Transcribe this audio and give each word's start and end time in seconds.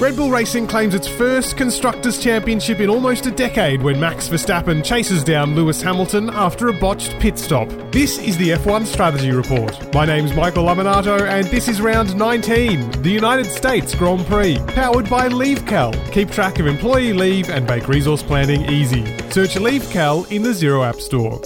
Red 0.00 0.16
Bull 0.16 0.30
Racing 0.30 0.66
claims 0.66 0.94
its 0.94 1.06
first 1.06 1.58
Constructors' 1.58 2.16
Championship 2.16 2.80
in 2.80 2.88
almost 2.88 3.26
a 3.26 3.30
decade 3.30 3.82
when 3.82 4.00
Max 4.00 4.30
Verstappen 4.30 4.82
chases 4.82 5.22
down 5.22 5.54
Lewis 5.54 5.82
Hamilton 5.82 6.30
after 6.30 6.68
a 6.68 6.72
botched 6.72 7.10
pit 7.20 7.38
stop. 7.38 7.68
This 7.92 8.16
is 8.16 8.38
the 8.38 8.48
F1 8.48 8.86
Strategy 8.86 9.30
Report. 9.30 9.92
My 9.92 10.06
name's 10.06 10.32
Michael 10.32 10.64
Lamonato, 10.64 11.28
and 11.28 11.46
this 11.48 11.68
is 11.68 11.82
round 11.82 12.16
19, 12.16 13.02
the 13.02 13.10
United 13.10 13.44
States 13.44 13.94
Grand 13.94 14.24
Prix, 14.24 14.58
powered 14.68 15.10
by 15.10 15.28
LeaveCal. 15.28 16.10
Keep 16.12 16.30
track 16.30 16.58
of 16.58 16.66
employee 16.66 17.12
leave 17.12 17.50
and 17.50 17.66
make 17.66 17.86
resource 17.86 18.22
planning 18.22 18.64
easy. 18.70 19.04
Search 19.28 19.56
LeaveCal 19.56 20.32
in 20.32 20.42
the 20.42 20.48
Xero 20.48 20.82
App 20.82 20.98
Store. 20.98 21.42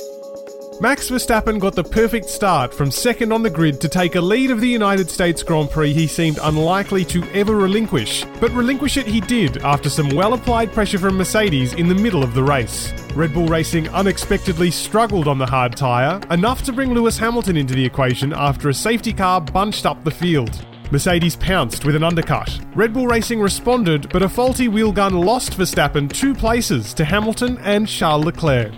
Max 0.81 1.09
Verstappen 1.09 1.61
got 1.61 1.77
the 1.77 1.85
perfect 1.85 2.29
start 2.29 2.75
from 2.75 2.91
second 2.91 3.33
on 3.33 3.45
the 3.45 3.51
grid 3.51 3.81
to 3.81 3.89
take 3.89 4.17
a 4.17 4.21
lead 4.21 4.51
of 4.51 4.61
the 4.61 4.69
United 4.69 5.09
States 5.09 5.41
Grand 5.43 5.71
Prix 5.71 5.93
he 5.93 6.09
seemed 6.09 6.39
unlikely 6.43 7.05
to 7.07 7.23
ever 7.33 7.55
relinquish. 7.55 8.25
But 8.41 8.51
relinquish 8.51 8.97
it 8.97 9.07
he 9.07 9.21
did 9.21 9.59
after 9.59 9.89
some 9.89 10.11
well 10.11 10.35
applied 10.35 10.73
pressure 10.73 10.99
from 10.99 11.17
Mercedes 11.17 11.75
in 11.75 11.87
the 11.87 11.95
middle 11.95 12.25
of 12.25 12.35
the 12.35 12.43
race. 12.43 12.93
Red 13.15 13.33
Bull 13.33 13.47
Racing 13.47 13.89
unexpectedly 13.91 14.73
struggled 14.73 15.29
on 15.29 15.39
the 15.39 15.47
hard 15.47 15.77
tyre, 15.77 16.21
enough 16.33 16.63
to 16.65 16.73
bring 16.73 16.93
Lewis 16.93 17.19
Hamilton 17.19 17.57
into 17.57 17.75
the 17.75 17.85
equation 17.85 18.33
after 18.33 18.69
a 18.69 18.75
safety 18.75 19.13
car 19.13 19.41
bunched 19.41 19.87
up 19.87 20.03
the 20.03 20.11
field. 20.11 20.67
Mercedes 20.91 21.37
pounced 21.37 21.85
with 21.85 21.95
an 21.95 22.03
undercut. 22.03 22.59
Red 22.75 22.93
Bull 22.93 23.07
Racing 23.07 23.41
responded, 23.41 24.09
but 24.11 24.23
a 24.23 24.29
faulty 24.29 24.67
wheel 24.67 24.93
gun 24.93 25.15
lost 25.15 25.53
Verstappen 25.53 26.13
two 26.13 26.35
places 26.35 26.93
to 26.95 27.05
Hamilton 27.05 27.59
and 27.59 27.87
Charles 27.87 28.25
Leclerc. 28.25 28.73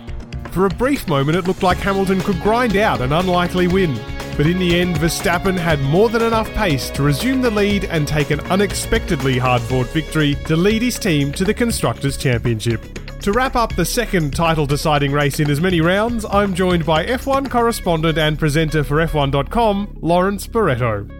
For 0.57 0.65
a 0.65 0.69
brief 0.69 1.07
moment, 1.07 1.37
it 1.37 1.45
looked 1.45 1.61
like 1.61 1.77
Hamilton 1.77 2.19
could 2.19 2.41
grind 2.41 2.75
out 2.77 3.01
an 3.01 3.13
unlikely 3.13 3.67
win. 3.67 3.93
But 4.35 4.47
in 4.47 4.57
the 4.57 4.79
end, 4.79 4.95
Verstappen 4.95 5.55
had 5.55 5.79
more 5.81 6.09
than 6.09 6.23
enough 6.23 6.51
pace 6.55 6.89
to 6.89 7.03
resume 7.03 7.43
the 7.43 7.51
lead 7.51 7.85
and 7.85 8.07
take 8.07 8.31
an 8.31 8.39
unexpectedly 8.39 9.37
hard 9.37 9.61
fought 9.61 9.85
victory 9.89 10.33
to 10.47 10.57
lead 10.57 10.81
his 10.81 10.97
team 10.97 11.31
to 11.33 11.45
the 11.45 11.53
Constructors' 11.53 12.17
Championship. 12.17 12.81
To 13.19 13.33
wrap 13.33 13.55
up 13.55 13.75
the 13.75 13.85
second 13.85 14.35
title 14.35 14.65
deciding 14.65 15.11
race 15.11 15.39
in 15.39 15.51
as 15.51 15.61
many 15.61 15.79
rounds, 15.79 16.25
I'm 16.25 16.55
joined 16.55 16.87
by 16.87 17.05
F1 17.05 17.51
correspondent 17.51 18.17
and 18.17 18.39
presenter 18.39 18.83
for 18.83 18.97
F1.com, 18.97 19.99
Lawrence 20.01 20.47
Barretto. 20.47 21.16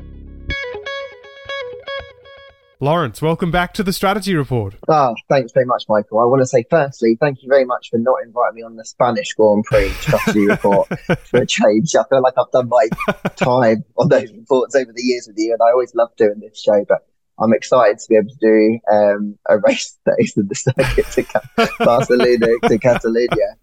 Lawrence, 2.80 3.24
welcome 3.24 3.50
back 3.50 3.74
to 3.74 3.82
the 3.82 3.92
Strategy 3.92 4.36
Report. 4.36 4.76
Ah, 4.88 5.16
thanks 5.30 5.52
very 5.52 5.66
much, 5.66 5.86
Michael. 5.90 6.20
I 6.20 6.26
want 6.26 6.44
to 6.44 6.46
say, 6.46 6.64
firstly, 6.70 7.18
thank 7.20 7.42
you 7.42 7.50
very 7.50 7.66
much 7.66 7.90
for 7.90 7.98
not 7.98 8.18
inviting 8.24 8.56
me 8.56 8.62
on 8.62 8.76
the 8.76 8.86
Spanish 8.86 9.34
Grand 9.34 9.64
Prix 9.64 9.90
Strategy 9.94 10.46
Report 10.46 10.88
for 11.24 11.42
a 11.42 11.46
change. 11.48 11.96
I 11.96 12.04
feel 12.08 12.22
like 12.22 12.36
I've 12.38 12.52
done 12.52 12.70
my 12.70 12.88
time 13.36 13.84
on 13.98 14.10
those 14.10 14.32
reports 14.32 14.76
over 14.76 14.92
the 14.94 15.02
years 15.02 15.26
with 15.28 15.38
you, 15.40 15.54
and 15.54 15.62
I 15.62 15.72
always 15.72 15.96
love 15.96 16.10
doing 16.18 16.40
this 16.40 16.62
show, 16.62 16.86
but 16.88 17.00
I'm 17.40 17.52
excited 17.52 17.98
to 17.98 18.06
be 18.10 18.16
able 18.16 18.30
to 18.30 18.38
do 18.40 18.80
um, 18.92 19.40
a 19.50 19.58
race 19.58 19.98
that 20.06 20.18
is 20.20 20.38
in 20.38 20.48
the 20.48 20.56
circuit 20.56 21.08
to 21.14 21.74
Barcelona 21.84 22.48
to 22.68 22.78
Catalonia. 22.78 23.58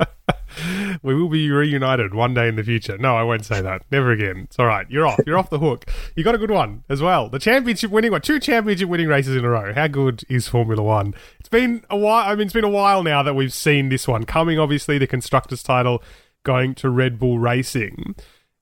We 1.02 1.14
will 1.14 1.28
be 1.28 1.50
reunited 1.50 2.14
one 2.14 2.34
day 2.34 2.48
in 2.48 2.56
the 2.56 2.62
future. 2.62 2.98
No, 2.98 3.16
I 3.16 3.22
won't 3.22 3.44
say 3.44 3.60
that. 3.60 3.82
Never 3.90 4.12
again. 4.12 4.42
It's 4.44 4.58
all 4.58 4.66
right. 4.66 4.86
You're 4.90 5.06
off. 5.06 5.20
You're 5.26 5.38
off 5.38 5.50
the 5.50 5.58
hook. 5.58 5.86
You 6.14 6.24
got 6.24 6.34
a 6.34 6.38
good 6.38 6.50
one 6.50 6.84
as 6.88 7.02
well. 7.02 7.28
The 7.28 7.38
championship 7.38 7.90
winning 7.90 8.12
one, 8.12 8.20
two 8.20 8.40
championship 8.40 8.88
winning 8.88 9.08
races 9.08 9.36
in 9.36 9.44
a 9.44 9.48
row. 9.48 9.72
How 9.74 9.88
good 9.88 10.22
is 10.28 10.48
Formula 10.48 10.82
One? 10.82 11.14
It's 11.40 11.48
been 11.48 11.84
a 11.90 11.96
while. 11.96 12.30
I 12.30 12.34
mean, 12.34 12.46
it's 12.46 12.52
been 12.52 12.64
a 12.64 12.68
while 12.68 13.02
now 13.02 13.22
that 13.22 13.34
we've 13.34 13.52
seen 13.52 13.88
this 13.88 14.08
one 14.08 14.24
coming. 14.24 14.58
Obviously, 14.58 14.98
the 14.98 15.06
constructors' 15.06 15.62
title 15.62 16.02
going 16.44 16.74
to 16.76 16.90
Red 16.90 17.18
Bull 17.18 17.38
Racing. 17.38 18.14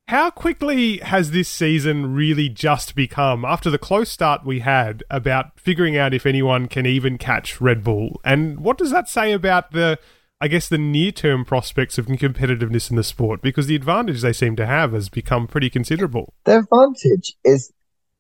How 0.09 0.31
quickly 0.31 0.99
has 0.99 1.31
this 1.31 1.49
season 1.49 2.13
really 2.13 2.49
just 2.49 2.95
become, 2.95 3.45
after 3.45 3.71
the 3.71 3.79
close 3.79 4.11
start 4.11 4.45
we 4.45 4.59
had, 4.59 5.05
about 5.09 5.59
figuring 5.59 5.97
out 5.97 6.13
if 6.13 6.27
anyone 6.27 6.67
can 6.67 6.87
even 6.87 7.19
catch 7.19 7.61
Red 7.61 7.85
Bull? 7.85 8.21
And 8.25 8.61
what 8.61 8.79
does 8.79 8.91
that 8.91 9.09
say 9.09 9.33
about 9.33 9.71
the, 9.71 9.99
I 10.43 10.49
guess, 10.49 10.69
the 10.69 10.79
near 10.79 11.13
term 11.13 11.45
prospects 11.45 11.99
of 11.99 12.07
competitiveness 12.07 12.91
in 12.91 12.97
the 12.97 13.05
sport? 13.05 13.41
Because 13.41 13.69
the 13.69 13.77
advantage 13.77 14.23
they 14.23 14.33
seem 14.33 14.57
to 14.57 14.67
have 14.67 14.93
has 14.93 15.09
become 15.09 15.47
pretty 15.47 15.71
considerable. 15.71 16.35
The 16.45 16.59
advantage 16.59 17.37
is, 17.45 17.73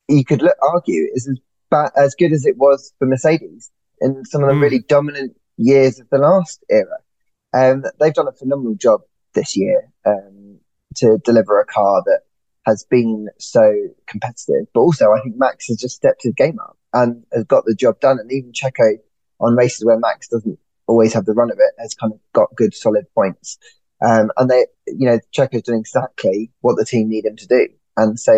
you 0.09 0.25
could 0.25 0.41
look, 0.41 0.57
argue, 0.63 1.09
is 1.13 1.29
as, 1.29 1.39
bad, 1.71 1.91
as 1.97 2.15
good 2.15 2.33
as 2.33 2.47
it 2.47 2.57
was 2.57 2.95
for 2.99 3.07
Mercedes 3.07 3.71
in 4.01 4.25
some 4.25 4.43
of 4.43 4.49
the 4.49 4.55
mm. 4.55 4.63
really 4.63 4.79
dominant 4.79 5.37
years 5.57 5.99
of 5.99 6.09
the 6.11 6.19
last 6.19 6.65
era. 6.71 6.99
Um, 7.53 7.85
they've 8.01 8.15
done 8.15 8.29
a 8.29 8.33
phenomenal 8.33 8.77
job 8.77 9.03
this 9.35 9.57
year. 9.57 9.93
Um, 10.07 10.53
to 10.97 11.19
deliver 11.25 11.61
a 11.61 11.67
car 11.67 12.03
that 12.07 12.21
has 12.67 12.85
been 12.85 13.29
so 13.39 13.89
competitive. 14.07 14.67
But 14.73 14.81
also, 14.81 15.13
I 15.13 15.21
think 15.21 15.37
Max 15.37 15.67
has 15.69 15.79
just 15.79 15.97
stepped 15.97 16.23
his 16.23 16.35
game 16.35 16.59
up 16.61 16.77
and 16.93 17.25
has 17.33 17.45
got 17.45 17.65
the 17.65 17.75
job 17.75 18.01
done. 18.01 18.19
And 18.19 18.31
even 18.31 18.53
Checo 18.53 18.99
on 19.41 19.57
races 19.57 19.85
where 19.85 19.99
Max 19.99 20.29
doesn't 20.29 20.59
always 20.87 21.15
have 21.15 21.25
the 21.25 21.35
run 21.35 21.51
of 21.51 21.59
it 21.59 21.75
has 21.79 21.95
kind 21.95 22.13
of 22.13 22.21
got 22.33 22.55
good, 22.57 22.75
solid 22.75 23.07
points. 23.15 23.59
Um, 24.05 24.31
and 24.37 24.51
they, 24.51 24.67
you 24.87 25.07
know, 25.07 25.19
Checo's 25.31 25.63
doing 25.63 25.81
exactly 25.81 26.51
what 26.61 26.77
the 26.77 26.85
team 26.85 27.09
need 27.09 27.25
him 27.25 27.37
to 27.37 27.47
do. 27.47 27.69
And 27.97 28.19
so, 28.19 28.35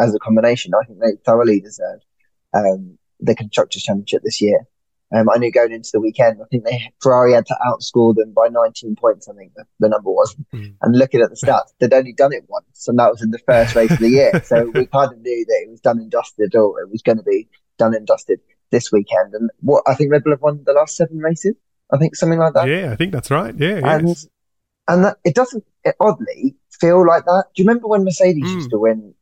as 0.00 0.14
a 0.14 0.18
combination, 0.18 0.72
I 0.74 0.84
think 0.86 1.00
they 1.00 1.12
thoroughly 1.24 1.60
deserve 1.60 2.00
um, 2.52 2.98
the 3.20 3.34
Constructors' 3.34 3.82
Championship 3.82 4.22
this 4.22 4.40
year. 4.40 4.66
Um, 5.14 5.28
I 5.30 5.38
knew 5.38 5.52
going 5.52 5.72
into 5.72 5.90
the 5.92 6.00
weekend, 6.00 6.40
I 6.40 6.46
think 6.50 6.64
they 6.64 6.92
Ferrari 7.00 7.34
had 7.34 7.46
to 7.46 7.56
outscore 7.66 8.14
them 8.14 8.32
by 8.32 8.48
19 8.48 8.96
points. 8.96 9.28
I 9.28 9.34
think 9.34 9.52
the, 9.54 9.64
the 9.78 9.88
number 9.88 10.10
was. 10.10 10.34
Mm. 10.52 10.74
And 10.82 10.96
looking 10.96 11.20
at 11.20 11.30
the 11.30 11.36
stats, 11.36 11.72
they'd 11.78 11.92
only 11.92 12.12
done 12.12 12.32
it 12.32 12.44
once, 12.48 12.88
and 12.88 12.98
that 12.98 13.10
was 13.10 13.22
in 13.22 13.30
the 13.30 13.38
first 13.38 13.74
race 13.74 13.92
of 13.92 13.98
the 13.98 14.08
year. 14.08 14.42
So 14.44 14.64
we 14.74 14.86
kind 14.86 15.12
of 15.12 15.20
knew 15.20 15.44
that 15.46 15.64
it 15.66 15.70
was 15.70 15.80
done 15.80 15.98
and 15.98 16.10
dusted, 16.10 16.54
or 16.54 16.80
it 16.80 16.90
was 16.90 17.02
going 17.02 17.18
to 17.18 17.24
be 17.24 17.48
done 17.78 17.94
and 17.94 18.06
dusted 18.06 18.40
this 18.70 18.92
weekend. 18.92 19.34
And 19.34 19.50
what 19.60 19.82
I 19.86 19.94
think 19.94 20.10
Red 20.10 20.24
Bull 20.24 20.32
have 20.32 20.42
won 20.42 20.62
the 20.64 20.72
last 20.72 20.96
seven 20.96 21.18
races. 21.18 21.54
I 21.92 21.98
think 21.98 22.16
something 22.16 22.38
like 22.38 22.54
that. 22.54 22.68
Yeah, 22.68 22.92
I 22.92 22.96
think 22.96 23.12
that's 23.12 23.30
right. 23.30 23.54
Yeah, 23.56 23.80
and 23.84 24.08
yes. 24.08 24.26
and 24.88 25.04
that, 25.04 25.18
it 25.24 25.34
doesn't 25.34 25.64
it 25.84 25.96
oddly 26.00 26.56
feel 26.80 27.06
like 27.06 27.24
that. 27.24 27.44
Do 27.54 27.62
you 27.62 27.68
remember 27.68 27.88
when 27.88 28.04
Mercedes 28.04 28.44
mm. 28.44 28.54
used 28.54 28.70
to 28.70 28.78
win 28.78 29.14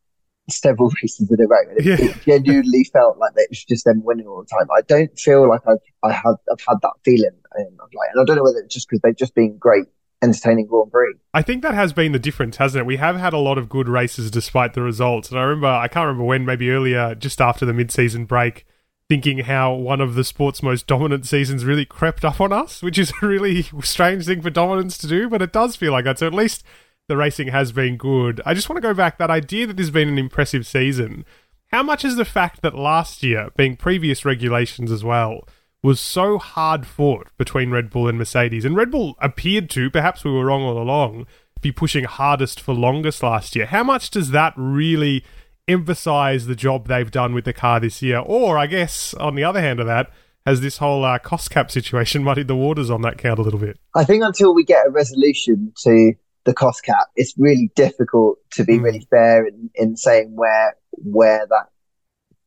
several 0.50 0.90
races 1.02 1.30
in 1.30 1.40
a 1.40 1.46
row. 1.46 1.56
And 1.68 1.78
it, 1.78 1.84
yeah. 1.84 2.06
it 2.06 2.22
genuinely 2.22 2.84
felt 2.84 3.18
like 3.18 3.32
it 3.36 3.50
was 3.50 3.64
just 3.64 3.84
them 3.84 4.02
winning 4.04 4.26
all 4.26 4.42
the 4.42 4.48
time. 4.48 4.68
I 4.76 4.82
don't 4.82 5.18
feel 5.18 5.48
like 5.48 5.62
I've 5.66 5.78
I 6.02 6.12
have 6.12 6.36
I've 6.50 6.64
had 6.66 6.78
that 6.82 6.94
feeling. 7.04 7.30
And, 7.54 7.76
like, 7.76 8.08
and 8.12 8.20
I 8.20 8.24
don't 8.24 8.36
know 8.36 8.44
whether 8.44 8.58
it's 8.58 8.74
just 8.74 8.88
because 8.88 9.00
they've 9.02 9.16
just 9.16 9.34
been 9.34 9.58
great 9.58 9.86
entertaining 10.22 10.66
Grand 10.66 10.90
Prix. 10.90 11.14
I 11.34 11.42
think 11.42 11.62
that 11.62 11.74
has 11.74 11.92
been 11.92 12.12
the 12.12 12.18
difference, 12.18 12.56
hasn't 12.56 12.82
it? 12.82 12.86
We 12.86 12.96
have 12.96 13.16
had 13.16 13.32
a 13.32 13.38
lot 13.38 13.58
of 13.58 13.68
good 13.68 13.88
races 13.88 14.30
despite 14.30 14.74
the 14.74 14.82
results. 14.82 15.30
And 15.30 15.38
I 15.38 15.42
remember, 15.42 15.66
I 15.66 15.88
can't 15.88 16.06
remember 16.06 16.24
when, 16.24 16.46
maybe 16.46 16.70
earlier, 16.70 17.14
just 17.14 17.40
after 17.40 17.66
the 17.66 17.74
mid-season 17.74 18.24
break, 18.24 18.64
thinking 19.08 19.40
how 19.40 19.74
one 19.74 20.00
of 20.00 20.14
the 20.14 20.24
sport's 20.24 20.62
most 20.62 20.86
dominant 20.86 21.26
seasons 21.26 21.64
really 21.64 21.84
crept 21.84 22.24
up 22.24 22.40
on 22.40 22.52
us, 22.52 22.82
which 22.82 22.98
is 22.98 23.12
a 23.22 23.26
really 23.26 23.62
strange 23.82 24.26
thing 24.26 24.40
for 24.40 24.50
dominance 24.50 24.96
to 24.98 25.06
do, 25.06 25.28
but 25.28 25.42
it 25.42 25.52
does 25.52 25.76
feel 25.76 25.92
like 25.92 26.04
that. 26.04 26.18
So 26.18 26.26
at 26.26 26.34
least 26.34 26.64
the 27.08 27.16
racing 27.16 27.48
has 27.48 27.72
been 27.72 27.96
good. 27.96 28.40
I 28.46 28.54
just 28.54 28.68
want 28.68 28.78
to 28.78 28.88
go 28.88 28.94
back 28.94 29.18
that 29.18 29.30
idea 29.30 29.66
that 29.66 29.76
there's 29.76 29.90
been 29.90 30.08
an 30.08 30.18
impressive 30.18 30.66
season. 30.66 31.24
How 31.66 31.82
much 31.82 32.04
is 32.04 32.16
the 32.16 32.24
fact 32.24 32.62
that 32.62 32.74
last 32.74 33.22
year, 33.22 33.50
being 33.56 33.76
previous 33.76 34.24
regulations 34.24 34.92
as 34.92 35.02
well, 35.02 35.46
was 35.82 35.98
so 35.98 36.38
hard 36.38 36.86
fought 36.86 37.28
between 37.36 37.70
Red 37.70 37.90
Bull 37.90 38.08
and 38.08 38.18
Mercedes? 38.18 38.64
And 38.64 38.76
Red 38.76 38.90
Bull 38.90 39.16
appeared 39.20 39.68
to, 39.70 39.90
perhaps 39.90 40.22
we 40.22 40.30
were 40.30 40.46
wrong 40.46 40.62
all 40.62 40.80
along, 40.80 41.26
be 41.60 41.72
pushing 41.72 42.04
hardest 42.04 42.60
for 42.60 42.74
longest 42.74 43.22
last 43.22 43.56
year. 43.56 43.66
How 43.66 43.82
much 43.82 44.10
does 44.10 44.30
that 44.30 44.52
really 44.56 45.24
emphasize 45.68 46.46
the 46.46 46.56
job 46.56 46.88
they've 46.88 47.10
done 47.10 47.34
with 47.34 47.44
the 47.44 47.52
car 47.52 47.80
this 47.80 48.02
year? 48.02 48.18
Or, 48.18 48.58
I 48.58 48.66
guess, 48.66 49.14
on 49.14 49.34
the 49.34 49.44
other 49.44 49.60
hand 49.60 49.80
of 49.80 49.86
that, 49.86 50.10
has 50.46 50.60
this 50.60 50.78
whole 50.78 51.04
uh, 51.04 51.18
cost 51.18 51.50
cap 51.50 51.70
situation 51.70 52.24
muddied 52.24 52.48
the 52.48 52.56
waters 52.56 52.90
on 52.90 53.02
that 53.02 53.18
count 53.18 53.38
a 53.38 53.42
little 53.42 53.60
bit? 53.60 53.78
I 53.94 54.04
think 54.04 54.24
until 54.24 54.54
we 54.54 54.64
get 54.64 54.86
a 54.86 54.90
resolution 54.90 55.72
to 55.84 56.14
the 56.44 56.54
cost 56.54 56.84
cap, 56.84 57.08
it's 57.16 57.34
really 57.38 57.70
difficult 57.76 58.38
to 58.52 58.64
be 58.64 58.78
really 58.78 59.06
fair 59.10 59.46
in, 59.46 59.70
in 59.74 59.96
saying 59.96 60.34
where 60.34 60.76
where 60.90 61.46
that 61.46 61.68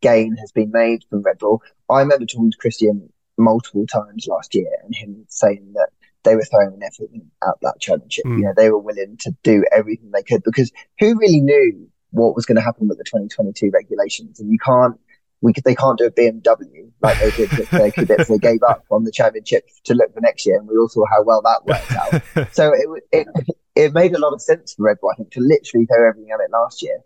gain 0.02 0.36
has 0.36 0.52
been 0.52 0.72
made 0.72 1.04
from 1.10 1.22
Red 1.22 1.40
Bull. 1.40 1.62
I 1.90 2.02
remember 2.02 2.26
talking 2.26 2.52
to 2.52 2.58
Christian 2.58 3.12
multiple 3.38 3.86
times 3.88 4.28
last 4.28 4.54
year 4.54 4.70
and 4.84 4.94
him 4.94 5.26
saying 5.30 5.74
that 5.74 5.90
they 6.24 6.36
were 6.36 6.44
throwing 6.44 6.80
everything 6.84 7.30
at 7.44 7.56
that 7.62 7.80
championship. 7.80 8.26
Mm. 8.26 8.38
You 8.38 8.44
know, 8.46 8.54
they 8.56 8.70
were 8.70 8.80
willing 8.80 9.18
to 9.22 9.36
do 9.44 9.64
everything 9.76 10.12
they 10.12 10.24
could 10.24 10.44
because 10.44 10.72
who 11.00 11.18
really 11.18 11.42
knew 11.42 11.88
what 12.16 12.36
was 12.36 12.46
going 12.46 12.56
to 12.56 12.62
happen 12.62 12.88
with 12.88 12.98
the 12.98 13.04
2022 13.04 13.72
regulations? 13.74 14.40
And 14.40 14.52
you 14.52 14.60
can't, 14.60 15.00
we 15.42 15.54
could, 15.54 15.64
they 15.64 15.76
can't 15.76 15.98
do 15.98 16.06
a 16.06 16.12
BMW 16.12 16.92
like 17.02 17.20
they 17.20 17.32
did 17.32 17.52
with 17.52 17.70
their 17.70 17.92
cadets. 17.92 18.30
They 18.30 18.38
gave 18.38 18.64
up 18.64 18.86
on 18.90 19.04
the 19.04 19.12
championship 19.12 19.68
to 19.86 19.94
look 19.94 20.14
for 20.14 20.22
next 20.22 20.46
year, 20.46 20.58
and 20.58 20.68
we 20.68 20.78
all 20.78 20.88
saw 20.88 21.06
how 21.10 21.24
well 21.24 21.42
that 21.42 21.66
worked 21.66 21.92
out. 21.92 22.54
so 22.54 22.74
it, 22.74 23.04
it, 23.12 23.28
it 23.76 23.94
made 23.94 24.16
a 24.16 24.20
lot 24.20 24.34
of 24.34 24.42
sense 24.42 24.74
for 24.74 24.84
Red 24.84 24.98
Bull, 25.02 25.12
I 25.14 25.16
think, 25.18 25.32
to 25.32 25.42
literally 25.42 25.86
throw 25.86 26.08
everything 26.08 26.32
at 26.32 26.40
it 26.40 26.52
last 26.52 26.82
year. 26.82 27.00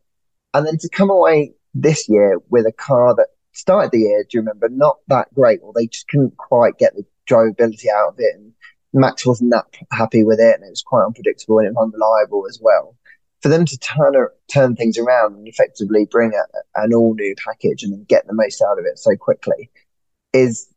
And 0.53 0.65
then 0.65 0.77
to 0.77 0.89
come 0.89 1.09
away 1.09 1.53
this 1.73 2.09
year 2.09 2.39
with 2.49 2.65
a 2.65 2.71
car 2.71 3.15
that 3.15 3.27
started 3.53 3.91
the 3.91 3.99
year, 3.99 4.23
do 4.23 4.37
you 4.37 4.41
remember, 4.41 4.69
not 4.69 4.97
that 5.07 5.33
great, 5.33 5.59
or 5.61 5.73
they 5.73 5.87
just 5.87 6.07
couldn't 6.07 6.37
quite 6.37 6.77
get 6.77 6.95
the 6.95 7.03
drivability 7.29 7.85
out 7.95 8.09
of 8.09 8.15
it. 8.17 8.35
And 8.35 8.53
Max 8.93 9.25
wasn't 9.25 9.51
that 9.51 9.65
happy 9.91 10.23
with 10.23 10.39
it, 10.39 10.55
and 10.55 10.63
it 10.63 10.69
was 10.69 10.81
quite 10.81 11.05
unpredictable 11.05 11.59
and 11.59 11.77
unreliable 11.77 12.45
as 12.47 12.59
well. 12.61 12.95
For 13.41 13.49
them 13.49 13.65
to 13.65 13.77
turn 13.77 14.13
turn 14.51 14.75
things 14.75 14.97
around 14.97 15.35
and 15.35 15.47
effectively 15.47 16.05
bring 16.09 16.33
a, 16.33 16.81
an 16.81 16.93
all 16.93 17.13
new 17.13 17.35
package 17.45 17.83
and 17.83 18.07
get 18.07 18.27
the 18.27 18.33
most 18.33 18.61
out 18.61 18.79
of 18.79 18.85
it 18.85 18.99
so 18.99 19.15
quickly, 19.15 19.69
is 20.33 20.67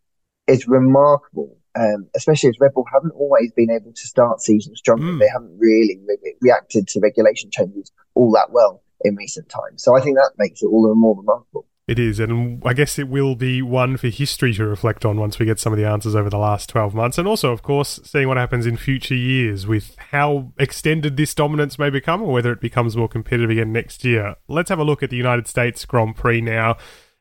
is 0.47 0.69
remarkable. 0.69 1.59
Um, 1.75 2.09
especially 2.14 2.50
as 2.50 2.61
Red 2.61 2.75
Bull 2.75 2.85
haven't 2.93 3.12
always 3.12 3.50
been 3.53 3.70
able 3.70 3.93
to 3.93 4.06
start 4.06 4.43
seasons 4.43 4.79
strongly. 4.79 5.12
Mm. 5.12 5.20
They 5.20 5.29
haven't 5.29 5.59
really 5.59 5.99
re- 6.06 6.35
reacted 6.43 6.87
to 6.88 7.00
regulation 7.00 7.50
changes 7.50 7.91
all 8.14 8.31
that 8.32 8.50
well 8.50 8.82
in 9.05 9.17
recent 9.17 9.49
times. 9.49 9.82
So 9.82 9.97
I 9.97 10.03
think 10.03 10.17
that 10.17 10.32
makes 10.37 10.62
it 10.62 10.67
all 10.67 10.87
the 10.87 10.94
more 10.94 11.17
remarkable. 11.17 11.67
It 11.88 11.99
is, 11.99 12.20
and 12.20 12.62
I 12.64 12.75
guess 12.75 12.96
it 12.96 13.08
will 13.08 13.34
be 13.34 13.61
one 13.61 13.96
for 13.96 14.06
history 14.06 14.55
to 14.55 14.64
reflect 14.64 15.05
on 15.05 15.19
once 15.19 15.40
we 15.40 15.46
get 15.46 15.58
some 15.58 15.73
of 15.73 15.79
the 15.81 15.87
answers 15.87 16.14
over 16.14 16.31
the 16.31 16.38
last 16.38 16.69
12 16.69 16.94
months. 16.94 17.19
And 17.19 17.26
also, 17.26 17.50
of 17.50 17.62
course, 17.62 17.99
seeing 18.05 18.29
what 18.29 18.37
happens 18.37 18.67
in 18.67 18.76
future 18.76 19.17
years 19.17 19.67
with 19.67 19.96
how 19.99 20.52
extended 20.58 21.17
this 21.17 21.34
dominance 21.34 21.81
may 21.81 21.90
become 21.90 22.23
or 22.23 22.32
whether 22.32 22.52
it 22.52 22.61
becomes 22.61 22.96
more 22.96 23.08
competitive 23.08 23.50
again 23.50 23.73
next 23.73 24.05
year. 24.05 24.37
Let's 24.46 24.70
have 24.70 24.79
a 24.79 24.84
look 24.84 25.02
at 25.02 25.11
the 25.11 25.17
United 25.17 25.49
States 25.49 25.84
Grand 25.84 26.14
Prix 26.14 26.40
now. 26.40 26.76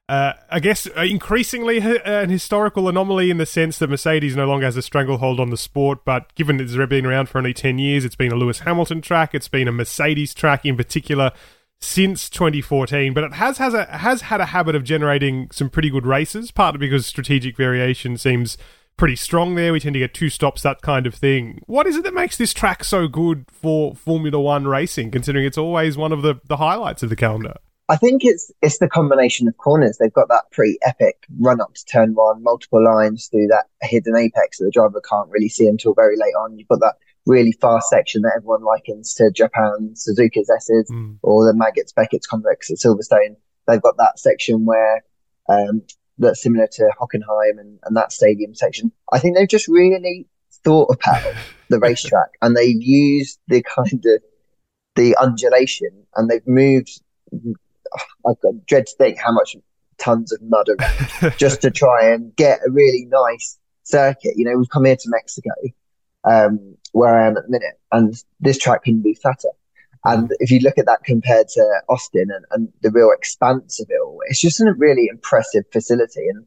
Uh, 0.08 0.34
I 0.52 0.60
guess 0.60 0.88
uh, 0.96 1.04
increasingly 1.04 1.80
an 1.80 2.30
historical 2.30 2.88
anomaly 2.88 3.32
in 3.32 3.38
the 3.38 3.46
sense 3.48 3.80
that 3.80 3.90
Mercedes 3.90 4.36
no 4.36 4.46
longer 4.46 4.66
has 4.66 4.78
a 4.78 4.82
stranglehold 4.82 5.40
on 5.40 5.50
the 5.50 5.58
sport, 5.58 6.06
but 6.06 6.36
given 6.36 6.60
it's 6.60 6.76
been 6.76 7.06
around 7.06 7.30
for 7.30 7.40
only 7.40 7.54
10 7.54 7.80
years, 7.80 8.06
it's 8.06 8.18
been 8.18 8.32
a 8.32 8.36
Lewis 8.36 8.60
Hamilton 8.60 9.02
track, 9.02 9.34
it's 9.34 9.48
been 9.48 9.68
a 9.68 9.72
Mercedes 9.72 10.34
track 10.36 10.66
in 10.66 10.78
particular 10.78 11.32
since 11.82 12.30
2014, 12.30 13.14
but 13.14 13.24
it 13.24 13.34
has 13.34 13.58
has 13.58 13.74
a 13.74 13.86
has 13.86 14.22
had 14.22 14.40
a 14.40 14.48
habit 14.48 14.76
of 14.76 14.84
generating 14.84 15.50
some 15.52 15.70
pretty 15.70 15.90
good 15.90 16.06
races. 16.06 16.52
Partly 16.52 16.78
because 16.78 17.06
strategic 17.06 17.58
variation 17.58 18.18
seems 18.18 18.58
pretty 18.98 19.16
strong 19.16 19.56
there. 19.56 19.74
We 19.74 19.80
tend 19.80 19.94
to 19.94 20.00
get 20.00 20.14
two 20.14 20.30
stops, 20.30 20.62
that 20.62 20.82
kind 20.82 21.08
of 21.08 21.16
thing. 21.16 21.62
What 21.66 21.88
is 21.88 21.98
it 21.98 22.04
that 22.04 22.14
makes 22.14 22.38
this 22.38 22.54
track 22.54 22.84
so 22.84 23.08
good 23.08 23.46
for 23.52 23.96
Formula 23.96 24.40
One 24.40 24.68
racing, 24.68 25.12
considering 25.12 25.46
it's 25.46 25.58
always 25.58 25.98
one 25.98 26.12
of 26.12 26.22
the, 26.22 26.36
the 26.46 26.58
highlights 26.58 27.02
of 27.02 27.10
the 27.10 27.16
calendar? 27.16 27.56
I 27.90 27.98
think 27.98 28.24
it's 28.24 28.52
it's 28.62 28.78
the 28.78 28.88
combination 28.88 29.48
of 29.48 29.58
corners. 29.58 29.98
They've 29.98 30.14
got 30.14 30.30
that 30.30 30.52
pretty 30.52 30.78
epic 30.86 31.26
run 31.40 31.60
up 31.60 31.74
to 31.74 31.86
turn 31.86 32.14
one, 32.14 32.42
multiple 32.44 32.84
lines 32.84 33.28
through 33.28 33.48
that 33.48 33.66
hidden 33.82 34.16
apex 34.16 34.60
that 34.60 34.66
the 34.66 34.72
driver 34.72 35.02
can't 35.02 35.30
really 35.30 35.50
see 35.50 35.68
until 35.68 35.94
very 35.94 36.16
late 36.16 36.36
on. 36.40 36.58
You've 36.58 36.70
got 36.70 36.80
that 36.80 36.96
really 37.26 37.52
fast 37.52 37.90
section 37.90 38.22
that 38.24 38.34
everyone 38.36 38.64
likens 38.64 39.14
to 39.16 39.32
Japan, 39.32 39.94
Suzuka's 39.96 40.50
S's, 40.50 40.90
mm. 40.92 41.18
or 41.22 41.46
the 41.46 41.54
Maggotts 41.54 41.94
Becketts 41.94 42.28
complex 42.28 42.70
at 42.72 42.78
Silverstone. 42.78 43.36
They've 43.68 43.82
got 43.82 43.98
that 43.98 44.20
section 44.20 44.66
where 44.66 45.04
um, 45.50 45.84
that's 46.18 46.42
similar 46.42 46.68
to 46.74 46.90
Hockenheim 47.00 47.60
and, 47.60 47.80
and 47.84 47.96
that 47.96 48.12
stadium 48.12 48.56
section. 48.56 48.92
I 49.12 49.20
think 49.20 49.36
they've 49.36 49.48
just 49.48 49.68
really 49.68 50.28
thought 50.64 50.96
about 50.96 51.34
the 51.70 51.80
racetrack 51.80 52.30
and 52.42 52.56
they've 52.56 52.82
used 52.82 53.40
the 53.48 53.64
kind 53.64 54.04
of 54.06 54.22
the 54.96 55.16
undulation 55.18 55.90
and 56.16 56.30
they've 56.30 56.48
moved. 56.48 57.02
I've 58.28 58.40
got 58.42 58.66
dread 58.66 58.88
to 58.88 58.96
think 58.98 59.20
how 59.20 59.32
much 59.32 59.56
tons 59.98 60.32
of 60.32 60.42
mud 60.42 60.68
around 60.70 61.34
just 61.38 61.62
to 61.62 61.72
try 61.72 62.08
and 62.08 62.36
get 62.36 62.60
a 62.66 62.72
really 62.72 63.08
nice 63.10 63.58
circuit. 63.84 64.34
You 64.36 64.46
know, 64.46 64.58
we've 64.58 64.70
come 64.70 64.86
here 64.86 64.96
to 64.96 65.10
Mexico 65.10 65.52
um, 66.24 66.78
where 66.92 67.18
I 67.18 67.28
am 67.28 67.38
at 67.38 67.44
the 67.44 67.52
minute, 67.52 67.80
and 67.92 68.14
this 68.40 68.58
track 68.58 68.84
can 68.84 69.02
be 69.02 69.14
fatter. 69.14 69.50
And 70.04 70.32
if 70.40 70.50
you 70.50 70.60
look 70.60 70.78
at 70.78 70.88
that 70.88 71.04
compared 71.04 71.48
to 71.50 71.82
Austin 71.88 72.30
and, 72.34 72.46
and 72.52 72.74
the 72.82 72.90
real 72.90 73.12
expanse 73.16 73.80
of 73.80 73.88
it 73.90 74.02
all, 74.04 74.20
it's 74.28 74.42
just 74.42 74.60
a 74.60 74.74
really 74.76 75.08
impressive 75.10 75.64
facility. 75.72 76.28
And 76.28 76.46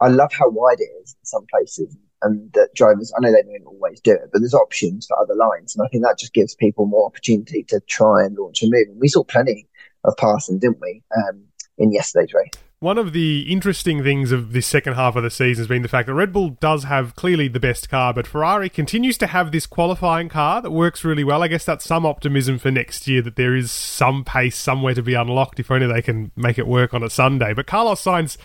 I 0.00 0.08
love 0.08 0.32
how 0.32 0.50
wide 0.50 0.80
it 0.80 0.90
is 1.02 1.16
in 1.18 1.24
some 1.24 1.46
places. 1.50 1.96
And 2.22 2.52
that 2.52 2.74
drivers, 2.74 3.10
I 3.16 3.20
know 3.20 3.32
they 3.32 3.42
don't 3.42 3.66
always 3.66 4.00
do 4.00 4.12
it, 4.12 4.28
but 4.30 4.40
there's 4.40 4.52
options 4.52 5.06
for 5.06 5.18
other 5.18 5.34
lines. 5.34 5.74
And 5.74 5.84
I 5.84 5.88
think 5.88 6.04
that 6.04 6.18
just 6.18 6.34
gives 6.34 6.54
people 6.54 6.84
more 6.84 7.06
opportunity 7.06 7.64
to 7.68 7.80
try 7.88 8.24
and 8.24 8.36
launch 8.36 8.62
a 8.62 8.66
move. 8.66 8.88
And 8.88 9.00
we 9.00 9.08
saw 9.08 9.24
plenty 9.24 9.66
of 10.04 10.14
passing, 10.18 10.58
didn't 10.58 10.82
we, 10.82 11.02
um, 11.16 11.44
in 11.78 11.92
yesterday's 11.92 12.34
race? 12.34 12.52
One 12.82 12.96
of 12.96 13.12
the 13.12 13.42
interesting 13.42 14.02
things 14.02 14.32
of 14.32 14.54
this 14.54 14.66
second 14.66 14.94
half 14.94 15.14
of 15.14 15.22
the 15.22 15.30
season 15.30 15.60
has 15.60 15.68
been 15.68 15.82
the 15.82 15.88
fact 15.88 16.06
that 16.06 16.14
Red 16.14 16.32
Bull 16.32 16.56
does 16.60 16.84
have 16.84 17.14
clearly 17.14 17.46
the 17.46 17.60
best 17.60 17.90
car, 17.90 18.14
but 18.14 18.26
Ferrari 18.26 18.70
continues 18.70 19.18
to 19.18 19.26
have 19.26 19.52
this 19.52 19.66
qualifying 19.66 20.30
car 20.30 20.62
that 20.62 20.70
works 20.70 21.04
really 21.04 21.22
well. 21.22 21.42
I 21.42 21.48
guess 21.48 21.66
that's 21.66 21.84
some 21.84 22.06
optimism 22.06 22.58
for 22.58 22.70
next 22.70 23.06
year 23.06 23.20
that 23.20 23.36
there 23.36 23.54
is 23.54 23.70
some 23.70 24.24
pace 24.24 24.56
somewhere 24.56 24.94
to 24.94 25.02
be 25.02 25.12
unlocked 25.12 25.60
if 25.60 25.70
only 25.70 25.88
they 25.88 26.00
can 26.00 26.32
make 26.36 26.58
it 26.58 26.66
work 26.66 26.94
on 26.94 27.02
a 27.02 27.10
Sunday. 27.10 27.52
But 27.52 27.66
Carlos 27.66 28.02
Sainz 28.02 28.38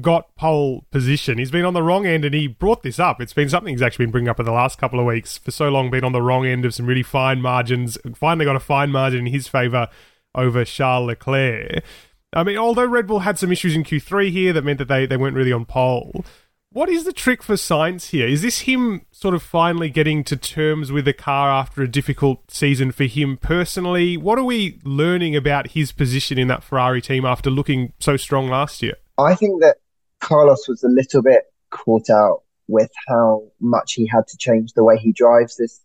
got 0.00 0.36
pole 0.36 0.86
position. 0.92 1.38
He's 1.38 1.50
been 1.50 1.64
on 1.64 1.74
the 1.74 1.82
wrong 1.82 2.06
end 2.06 2.24
and 2.24 2.32
he 2.32 2.46
brought 2.46 2.84
this 2.84 3.00
up. 3.00 3.20
It's 3.20 3.32
been 3.32 3.48
something 3.48 3.74
he's 3.74 3.82
actually 3.82 4.04
been 4.04 4.12
bringing 4.12 4.28
up 4.28 4.38
in 4.38 4.46
the 4.46 4.52
last 4.52 4.78
couple 4.78 5.00
of 5.00 5.06
weeks. 5.06 5.36
For 5.36 5.50
so 5.50 5.68
long, 5.68 5.90
been 5.90 6.04
on 6.04 6.12
the 6.12 6.22
wrong 6.22 6.46
end 6.46 6.64
of 6.64 6.74
some 6.74 6.86
really 6.86 7.02
fine 7.02 7.40
margins. 7.40 7.98
Finally 8.14 8.44
got 8.44 8.54
a 8.54 8.60
fine 8.60 8.92
margin 8.92 9.26
in 9.26 9.32
his 9.32 9.48
favour 9.48 9.88
over 10.32 10.64
Charles 10.64 11.08
Leclerc. 11.08 11.82
I 12.32 12.44
mean, 12.44 12.56
although 12.56 12.86
Red 12.86 13.06
Bull 13.06 13.20
had 13.20 13.38
some 13.38 13.50
issues 13.50 13.74
in 13.74 13.82
Q3 13.82 14.30
here 14.30 14.52
that 14.52 14.64
meant 14.64 14.78
that 14.78 14.88
they, 14.88 15.06
they 15.06 15.16
weren't 15.16 15.36
really 15.36 15.52
on 15.52 15.64
pole, 15.64 16.24
what 16.72 16.88
is 16.88 17.02
the 17.02 17.12
trick 17.12 17.42
for 17.42 17.54
Sainz 17.54 18.10
here? 18.10 18.28
Is 18.28 18.42
this 18.42 18.60
him 18.60 19.04
sort 19.10 19.34
of 19.34 19.42
finally 19.42 19.90
getting 19.90 20.22
to 20.24 20.36
terms 20.36 20.92
with 20.92 21.04
the 21.04 21.12
car 21.12 21.50
after 21.50 21.82
a 21.82 21.88
difficult 21.88 22.48
season 22.48 22.92
for 22.92 23.04
him 23.04 23.36
personally? 23.36 24.16
What 24.16 24.38
are 24.38 24.44
we 24.44 24.78
learning 24.84 25.34
about 25.34 25.72
his 25.72 25.90
position 25.90 26.38
in 26.38 26.46
that 26.46 26.62
Ferrari 26.62 27.02
team 27.02 27.24
after 27.24 27.50
looking 27.50 27.92
so 27.98 28.16
strong 28.16 28.48
last 28.48 28.82
year? 28.82 28.94
I 29.18 29.34
think 29.34 29.60
that 29.62 29.78
Carlos 30.20 30.68
was 30.68 30.84
a 30.84 30.88
little 30.88 31.22
bit 31.22 31.42
caught 31.70 32.08
out 32.08 32.42
with 32.68 32.92
how 33.08 33.42
much 33.58 33.94
he 33.94 34.06
had 34.06 34.28
to 34.28 34.36
change 34.36 34.74
the 34.74 34.84
way 34.84 34.96
he 34.96 35.10
drives 35.10 35.56
this 35.56 35.80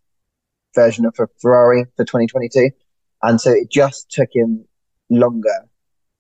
version 0.76 1.06
of 1.06 1.16
a 1.20 1.26
Ferrari 1.42 1.86
for 1.98 2.06
2022. 2.06 2.70
And 3.24 3.42
so 3.42 3.50
it 3.50 3.72
just 3.72 4.12
took 4.12 4.30
him 4.32 4.66
longer 5.10 5.68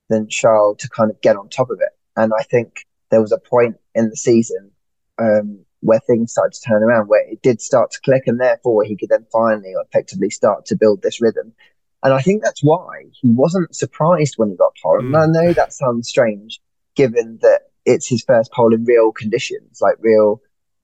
than 0.10 0.30
Charles 0.30 0.78
to 0.80 0.90
kind 0.90 1.12
of 1.12 1.22
get 1.22 1.36
on 1.36 1.50
top 1.50 1.69
of 1.69 1.80
it. 1.81 1.90
And 2.16 2.31
I 2.38 2.44
think 2.44 2.86
there 3.12 3.22
was 3.22 3.31
a 3.31 3.40
point 3.40 3.75
in 3.94 4.10
the 4.10 4.16
season 4.16 4.72
um, 5.18 5.66
where 5.81 6.00
things 6.00 6.31
started 6.31 6.54
to 6.54 6.68
turn 6.68 6.84
around, 6.84 7.07
where 7.07 7.28
it 7.28 7.42
did 7.42 7.62
start 7.62 7.92
to 7.92 8.02
click, 8.02 8.24
and 8.25 8.40
therefore 8.40 8.84
he 8.84 8.96
could 8.96 9.10
then 9.10 9.25
finally 9.31 9.74
effectively 9.86 10.30
start 10.30 10.66
to 10.68 10.75
build 10.75 11.02
this 11.02 11.22
rhythm. 11.22 11.54
And 12.04 12.13
I 12.13 12.22
think 12.22 12.44
that's 12.44 12.63
why 12.63 13.06
he 13.12 13.30
wasn't 13.30 13.75
surprised 13.75 14.36
when 14.38 14.50
he 14.50 14.56
got 14.56 14.75
pole. 14.81 15.00
Mm. 15.02 15.06
And 15.06 15.18
I 15.18 15.25
know 15.25 15.54
that 15.54 15.74
sounds 15.74 16.08
strange, 16.08 16.60
given 16.96 17.40
that 17.42 17.62
it's 17.86 18.08
his 18.08 18.24
first 18.24 18.51
pole 18.51 18.74
in 18.74 18.86
real 18.86 19.12
conditions, 19.12 19.80
like 19.81 19.96
real 20.00 20.42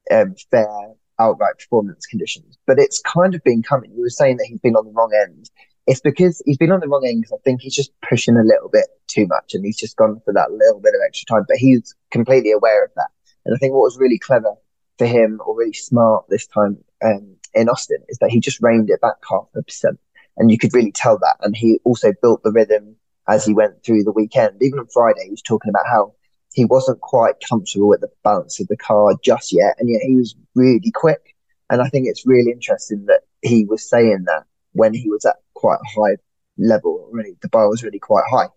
um, 0.09 0.35
fair 0.49 0.93
outright 1.19 1.59
performance 1.59 2.05
conditions. 2.05 2.57
But 2.65 2.79
it's 2.79 3.01
kind 3.01 3.35
of 3.35 3.43
been 3.43 3.61
coming. 3.61 3.91
You 3.93 4.01
were 4.01 4.09
saying 4.09 4.37
that 4.37 4.47
he's 4.47 4.59
been 4.59 4.75
on 4.75 4.85
the 4.85 4.91
wrong 4.91 5.11
end 5.13 5.49
it's 5.87 6.01
because 6.01 6.41
he's 6.45 6.57
been 6.57 6.71
on 6.71 6.79
the 6.79 6.87
wrong 6.87 7.05
end 7.05 7.21
because 7.21 7.39
I 7.39 7.41
think 7.43 7.61
he's 7.61 7.75
just 7.75 7.91
pushing 8.07 8.37
a 8.37 8.43
little 8.43 8.69
bit 8.69 8.85
too 9.07 9.25
much 9.27 9.53
and 9.53 9.65
he's 9.65 9.77
just 9.77 9.97
gone 9.97 10.21
for 10.23 10.33
that 10.33 10.51
little 10.51 10.79
bit 10.79 10.93
of 10.93 11.01
extra 11.05 11.25
time. 11.25 11.45
But 11.47 11.57
he's 11.57 11.95
completely 12.11 12.51
aware 12.51 12.85
of 12.85 12.91
that. 12.95 13.09
And 13.45 13.55
I 13.55 13.57
think 13.57 13.73
what 13.73 13.81
was 13.81 13.97
really 13.99 14.19
clever 14.19 14.53
for 14.97 15.07
him 15.07 15.41
or 15.45 15.57
really 15.57 15.73
smart 15.73 16.25
this 16.29 16.45
time 16.45 16.77
um, 17.03 17.35
in 17.53 17.69
Austin 17.69 17.97
is 18.09 18.17
that 18.19 18.29
he 18.29 18.39
just 18.39 18.61
reined 18.61 18.89
it 18.89 19.01
back 19.01 19.15
half 19.27 19.47
a 19.55 19.63
percent. 19.63 19.99
And 20.37 20.51
you 20.51 20.57
could 20.57 20.73
really 20.73 20.91
tell 20.91 21.17
that. 21.17 21.37
And 21.41 21.55
he 21.55 21.79
also 21.83 22.13
built 22.21 22.43
the 22.43 22.51
rhythm 22.51 22.95
as 23.27 23.45
he 23.45 23.53
went 23.53 23.83
through 23.83 24.03
the 24.03 24.11
weekend. 24.11 24.61
Even 24.61 24.79
on 24.79 24.87
Friday, 24.87 25.25
he 25.25 25.31
was 25.31 25.41
talking 25.41 25.69
about 25.69 25.87
how 25.87 26.13
he 26.53 26.65
wasn't 26.65 27.01
quite 27.01 27.35
comfortable 27.47 27.89
with 27.89 28.01
the 28.01 28.09
balance 28.23 28.59
of 28.59 28.67
the 28.67 28.77
car 28.77 29.15
just 29.23 29.51
yet. 29.51 29.75
And 29.79 29.89
yet 29.89 30.01
he 30.01 30.15
was 30.15 30.35
really 30.55 30.91
quick. 30.93 31.35
And 31.69 31.81
I 31.81 31.89
think 31.89 32.07
it's 32.07 32.27
really 32.27 32.51
interesting 32.51 33.05
that 33.05 33.21
he 33.41 33.65
was 33.65 33.89
saying 33.89 34.25
that 34.27 34.43
when 34.73 34.93
he 34.93 35.09
was 35.09 35.25
at 35.25 35.37
quite 35.53 35.79
a 35.79 35.99
high 35.99 36.17
level 36.57 37.07
already. 37.07 37.35
The 37.41 37.49
bar 37.49 37.69
was 37.69 37.83
really 37.83 37.99
quite 37.99 38.23
high. 38.29 38.47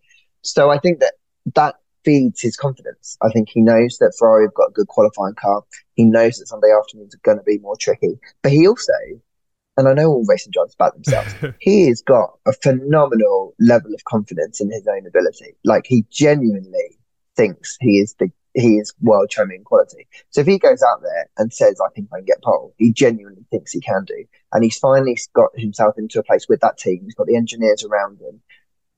So 0.42 0.71
I 0.71 0.78
think 0.78 1.00
that 1.00 1.14
that 1.54 1.76
feeds 2.04 2.40
his 2.40 2.56
confidence. 2.56 3.16
I 3.23 3.30
think 3.30 3.49
he 3.49 3.61
knows 3.61 3.99
that 3.99 4.14
Ferrari 4.18 4.44
have 4.44 4.54
got 4.54 4.68
a 4.68 4.73
good 4.73 4.88
qualifying 4.88 5.35
car. 5.35 5.62
He 5.94 6.04
knows 6.04 6.38
that 6.38 6.47
Sunday 6.47 6.71
afternoons 6.71 7.14
are 7.14 7.21
going 7.23 7.38
to 7.38 7.44
be 7.44 7.59
more 7.59 7.76
tricky. 7.76 8.18
But 8.42 8.52
he 8.52 8.68
also, 8.68 8.92
and 9.76 9.88
I 9.88 9.94
know 9.94 10.09
all 10.11 10.26
racing 10.28 10.52
drivers 10.52 10.75
about 10.75 10.94
themselves, 10.94 11.35
he 11.61 11.88
has 11.88 12.02
got 12.02 12.30
a 12.47 12.52
phenomenal 12.52 13.54
level 13.59 13.94
of 13.94 14.04
confidence 14.04 14.61
in 14.61 14.71
his 14.71 14.87
own 14.87 15.06
ability. 15.06 15.56
Like 15.64 15.87
he 15.87 16.04
genuinely 16.11 16.99
thinks 17.37 17.76
he 17.80 17.99
is 17.99 18.14
the 18.18 18.30
he 18.55 18.77
is 18.77 18.95
world 19.01 19.31
champion 19.31 19.65
quality. 19.65 20.07
So 20.31 20.41
if 20.41 20.47
he 20.47 20.59
goes 20.59 20.83
out 20.83 21.03
there 21.03 21.29
and 21.37 21.53
says, 21.53 21.81
I 21.85 21.91
think 21.95 22.09
I 22.13 22.19
can 22.19 22.25
get 22.25 22.43
pole, 22.43 22.75
he 22.79 22.93
genuinely 22.93 23.45
thinks 23.51 23.73
he 23.73 23.81
can 23.81 24.05
do. 24.05 24.25
And 24.53 24.63
he's 24.63 24.79
finally 24.79 25.19
got 25.35 25.51
himself 25.57 25.99
into 25.99 26.21
a 26.21 26.25
place 26.25 26.47
with 26.49 26.61
that 26.61 26.79
team. 26.79 27.01
He's 27.05 27.15
got 27.15 27.27
the 27.27 27.37
engineers 27.37 27.85
around 27.85 28.21
him 28.21 28.41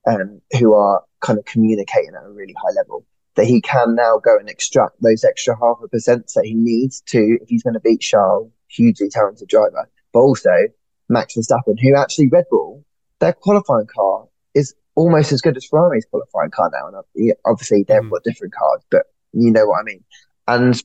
um, 0.06 0.40
who 0.58 0.74
are 0.74 1.02
kind 1.20 1.38
of 1.38 1.46
communicating 1.46 2.12
at 2.14 2.26
a 2.26 2.30
really 2.30 2.54
high 2.62 2.74
level 2.76 3.06
that 3.36 3.46
he 3.46 3.60
can 3.60 3.94
now 3.94 4.18
go 4.22 4.38
and 4.38 4.48
extract 4.48 5.00
those 5.00 5.24
extra 5.24 5.56
half 5.58 5.78
a 5.82 5.88
percent 5.88 6.30
that 6.34 6.44
he 6.44 6.54
needs 6.54 7.02
to, 7.02 7.38
if 7.40 7.48
he's 7.48 7.62
going 7.62 7.74
to 7.74 7.80
beat 7.80 8.00
Charles, 8.00 8.50
hugely 8.68 9.08
talented 9.08 9.48
driver, 9.48 9.88
but 10.12 10.20
also 10.20 10.50
Max 11.08 11.34
Verstappen, 11.34 11.78
who 11.80 11.94
actually 11.96 12.28
Red 12.28 12.44
Bull, 12.50 12.84
their 13.20 13.32
qualifying 13.32 13.86
car 13.86 14.26
is 14.54 14.74
almost 14.94 15.32
as 15.32 15.42
good 15.42 15.56
as 15.56 15.66
Ferrari's 15.66 16.06
qualifying 16.06 16.50
car 16.50 16.70
now. 16.72 16.88
And 16.88 17.34
obviously 17.44 17.84
they've 17.84 18.00
mm. 18.00 18.10
got 18.10 18.24
different 18.24 18.54
cars, 18.54 18.82
but 18.90 19.02
you 19.36 19.50
know 19.50 19.66
what 19.66 19.80
I 19.80 19.84
mean. 19.84 20.04
And 20.48 20.82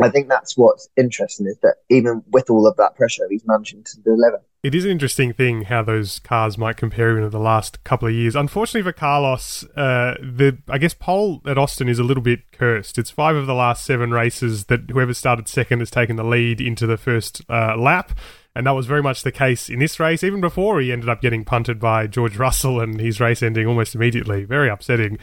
I 0.00 0.08
think 0.08 0.28
that's 0.28 0.56
what's 0.56 0.88
interesting 0.96 1.46
is 1.46 1.58
that 1.62 1.76
even 1.90 2.22
with 2.30 2.50
all 2.50 2.66
of 2.66 2.76
that 2.76 2.94
pressure, 2.94 3.26
he's 3.28 3.46
managing 3.46 3.82
to 3.84 4.00
deliver. 4.00 4.40
It 4.62 4.74
is 4.74 4.84
an 4.84 4.90
interesting 4.90 5.32
thing 5.32 5.62
how 5.62 5.82
those 5.82 6.18
cars 6.18 6.58
might 6.58 6.76
compare 6.76 7.12
even 7.12 7.24
in 7.24 7.30
the 7.30 7.38
last 7.38 7.82
couple 7.84 8.08
of 8.08 8.14
years. 8.14 8.34
Unfortunately 8.34 8.88
for 8.88 8.96
Carlos, 8.96 9.64
uh, 9.76 10.14
the 10.20 10.58
I 10.68 10.78
guess 10.78 10.94
pole 10.94 11.42
at 11.46 11.58
Austin 11.58 11.88
is 11.88 11.98
a 11.98 12.04
little 12.04 12.22
bit 12.22 12.50
cursed. 12.52 12.98
It's 12.98 13.10
five 13.10 13.36
of 13.36 13.46
the 13.46 13.54
last 13.54 13.84
seven 13.84 14.10
races 14.10 14.64
that 14.64 14.90
whoever 14.90 15.14
started 15.14 15.48
second 15.48 15.80
has 15.80 15.90
taken 15.90 16.16
the 16.16 16.24
lead 16.24 16.60
into 16.60 16.86
the 16.86 16.96
first 16.96 17.42
uh, 17.48 17.76
lap. 17.76 18.18
And 18.54 18.66
that 18.66 18.72
was 18.72 18.86
very 18.86 19.02
much 19.02 19.22
the 19.22 19.30
case 19.30 19.68
in 19.68 19.78
this 19.78 20.00
race, 20.00 20.24
even 20.24 20.40
before 20.40 20.80
he 20.80 20.90
ended 20.90 21.08
up 21.08 21.22
getting 21.22 21.44
punted 21.44 21.78
by 21.78 22.08
George 22.08 22.36
Russell 22.36 22.80
and 22.80 23.00
his 23.00 23.20
race 23.20 23.42
ending 23.42 23.68
almost 23.68 23.94
immediately. 23.94 24.44
Very 24.44 24.68
upsetting. 24.68 25.18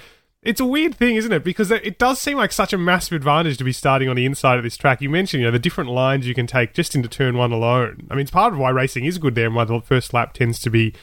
It's 0.45 0.61
a 0.61 0.65
weird 0.65 0.95
thing, 0.95 1.15
isn't 1.15 1.31
it? 1.31 1.43
Because 1.43 1.71
it 1.71 1.97
does 1.97 2.21
seem 2.21 2.37
like 2.37 2.51
such 2.51 2.71
a 2.71 2.77
massive 2.77 3.13
advantage 3.13 3.57
to 3.57 3.63
be 3.63 3.73
starting 3.73 4.07
on 4.07 4.15
the 4.15 4.27
inside 4.27 4.59
of 4.59 4.63
this 4.63 4.77
track. 4.77 5.01
You 5.01 5.09
mentioned, 5.09 5.41
you 5.41 5.47
know, 5.47 5.51
the 5.51 5.57
different 5.57 5.89
lines 5.89 6.27
you 6.27 6.35
can 6.35 6.45
take 6.45 6.75
just 6.75 6.93
into 6.93 7.09
turn 7.09 7.35
one 7.35 7.51
alone. 7.51 8.07
I 8.11 8.13
mean, 8.13 8.21
it's 8.21 8.31
part 8.31 8.53
of 8.53 8.59
why 8.59 8.69
racing 8.69 9.05
is 9.05 9.17
good 9.17 9.33
there 9.33 9.47
and 9.47 9.55
why 9.55 9.63
the 9.63 9.81
first 9.81 10.13
lap 10.13 10.33
tends 10.33 10.59
to 10.59 10.69
be 10.69 10.93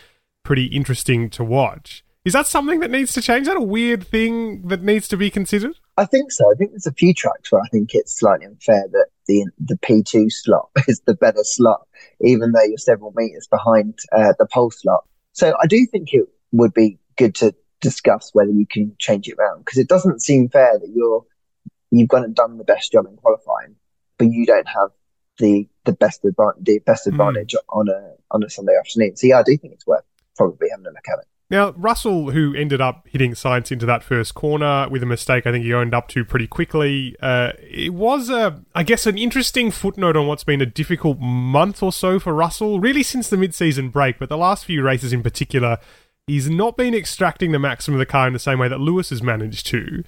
pretty 0.45 0.67
interesting 0.67 1.29
to 1.31 1.43
watch. 1.43 2.05
Is 2.25 2.35
that 2.35 2.47
something 2.47 2.79
that 2.81 2.91
needs 2.93 3.13
to 3.15 3.21
change? 3.21 3.43
Is 3.43 3.49
that 3.49 3.57
a 3.57 3.61
weird 3.61 4.07
thing 4.07 4.69
that 4.69 4.85
needs 4.85 5.09
to 5.09 5.17
be 5.17 5.29
considered? 5.29 5.75
I 5.97 6.05
think 6.05 6.31
so. 6.31 6.45
I 6.49 6.55
think 6.57 6.71
there's 6.71 6.87
a 6.87 6.93
few 6.93 7.13
tracks 7.13 7.51
where 7.51 7.61
I 7.61 7.69
think 7.73 7.91
it's 7.95 8.17
slightly 8.17 8.47
unfair 8.47 8.85
that 8.93 9.07
the 9.27 9.47
the 9.59 9.77
P2 9.79 10.31
slot 10.31 10.69
is 10.87 11.03
the 11.05 11.15
better 11.15 11.43
slot, 11.43 11.87
even 12.21 12.53
though 12.53 12.63
you're 12.63 12.79
several 12.79 13.13
meters 13.17 13.49
behind 13.51 13.99
uh, 14.13 14.35
the 14.39 14.47
pole 14.47 14.71
slot. 14.71 15.05
So 15.33 15.53
I 15.61 15.67
do 15.67 15.85
think 15.91 16.13
it 16.13 16.27
would 16.53 16.73
be 16.73 17.01
good 17.19 17.35
to 17.37 17.53
discuss 17.83 18.31
whether 18.33 18.51
you 18.51 18.67
can 18.67 18.95
change 18.99 19.29
it 19.29 19.37
around 19.39 19.59
because 19.59 19.79
it 19.79 19.89
doesn't 19.89 20.23
seem 20.23 20.49
fair 20.49 20.79
that 20.79 20.89
you're 20.95 21.25
you've 21.91 22.09
gone 22.09 22.25
and 22.25 22.35
done 22.35 22.57
the 22.57 22.65
best 22.65 22.93
job 22.93 23.07
in 23.07 23.17
qualifying, 23.17 23.77
but 24.17 24.29
you 24.29 24.47
don't 24.47 24.69
have 24.69 24.89
the 25.39 25.69
the 25.85 25.93
best 25.93 26.25
advantage 26.25 26.65
the 26.65 26.79
best 26.79 27.05
hmm. 27.05 27.11
advantage 27.11 27.53
mm. 27.53 27.59
on 27.69 27.89
a 27.89 28.15
on 28.31 28.43
a 28.43 28.49
Sunday 28.49 28.77
afternoon. 28.79 29.17
So 29.17 29.27
yeah, 29.27 29.41
I 29.41 29.43
do 29.43 29.57
think 29.59 29.75
it's 29.75 29.87
worth 29.87 30.05
probably 30.37 30.69
having 30.71 30.87
a 30.87 30.91
look 30.91 31.09
at 31.09 31.19
it. 31.19 31.27
Now, 31.53 31.73
Russell, 31.73 32.31
who 32.31 32.55
ended 32.55 32.81
up 32.81 33.07
hitting 33.07 33.33
Sainz 33.33 33.71
into 33.71 33.85
that 33.85 34.03
first 34.03 34.35
corner 34.35 34.89
with 34.89 35.03
a 35.03 35.07
mistake, 35.07 35.47
I 35.47 35.53
think 35.53 35.67
he 35.67 35.75
owned 35.75 35.95
up 35.95 36.09
to 36.09 36.25
pretty 36.25 36.47
quickly. 36.47 37.15
Uh, 37.21 37.53
it 37.59 37.93
was, 37.93 38.31
a, 38.31 38.63
I 38.75 38.83
guess, 38.83 39.07
an 39.07 39.19
interesting 39.19 39.71
footnote 39.71 40.17
on 40.17 40.27
what's 40.27 40.45
been 40.45 40.63
a 40.63 40.67
difficult 40.67 41.21
month 41.21 41.83
or 41.83 41.93
so 41.93 42.19
for 42.19 42.33
Russell, 42.33 42.81
really 42.81 43.03
since 43.03 43.29
the 43.29 43.37
mid-season 43.37 43.91
break, 43.91 44.19
but 44.19 44.31
the 44.31 44.39
last 44.39 44.65
few 44.65 44.83
races 44.83 45.13
in 45.13 45.23
particular, 45.23 45.77
he's 46.27 46.49
not 46.49 46.77
been 46.77 46.95
extracting 46.95 47.53
the 47.53 47.59
maximum 47.59 47.97
of 47.97 47.99
the 47.99 48.11
car 48.11 48.27
in 48.27 48.33
the 48.33 48.39
same 48.39 48.59
way 48.59 48.69
that 48.69 48.81
Lewis 48.81 49.11
has 49.11 49.23
managed 49.23 49.67
to. 49.69 50.03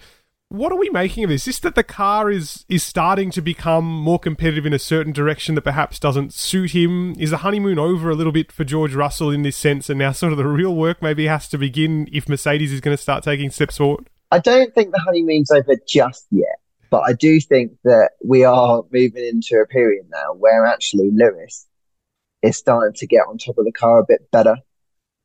What 0.49 0.71
are 0.71 0.79
we 0.79 0.91
making 0.91 1.25
of 1.25 1.31
this? 1.31 1.49
Is 1.49 1.59
that 1.61 1.75
the 1.75 1.83
car 1.83 2.31
is 2.31 2.65
is 2.69 2.85
starting 2.85 3.31
to 3.33 3.43
become 3.43 3.85
more 3.85 4.19
competitive 4.19 4.67
in 4.67 4.73
a 4.73 4.79
certain 4.79 5.13
direction 5.13 5.55
that 5.57 5.63
perhaps 5.63 5.99
doesn't 5.99 6.33
suit 6.33 6.71
him? 6.71 7.15
Is 7.19 7.31
the 7.31 7.39
honeymoon 7.39 7.79
over 7.79 8.11
a 8.11 8.15
little 8.15 8.33
bit 8.33 8.53
for 8.53 8.63
George 8.63 8.95
Russell 8.95 9.31
in 9.31 9.43
this 9.43 9.57
sense, 9.57 9.91
and 9.91 9.99
now 9.99 10.13
sort 10.13 10.33
of 10.33 10.39
the 10.39 10.47
real 10.47 10.75
work 10.75 11.03
maybe 11.03 11.27
has 11.27 11.49
to 11.49 11.59
begin 11.59 12.09
if 12.13 12.29
Mercedes 12.29 12.73
is 12.73 12.81
going 12.81 12.97
to 12.97 13.03
start 13.03 13.25
taking 13.25 13.51
steps 13.51 13.79
forward? 13.79 14.09
I 14.31 14.39
don't 14.39 14.73
think 14.75 14.93
the 14.93 15.01
honeymoon's 15.01 15.51
over 15.51 15.77
just 15.89 16.27
yet, 16.31 16.61
but 16.91 17.03
I 17.05 17.15
do 17.15 17.41
think 17.41 17.73
that 17.83 18.11
we 18.23 18.45
are 18.45 18.85
moving 18.93 19.25
into 19.25 19.57
a 19.57 19.67
period 19.67 20.07
now 20.11 20.35
where 20.35 20.67
actually 20.67 21.11
Lewis 21.11 21.67
is 22.43 22.57
starting 22.57 22.95
to 22.95 23.07
get 23.07 23.25
on 23.29 23.39
top 23.39 23.59
of 23.59 23.65
the 23.65 23.73
car 23.73 23.99
a 24.01 24.05
bit 24.07 24.31
better. 24.31 24.57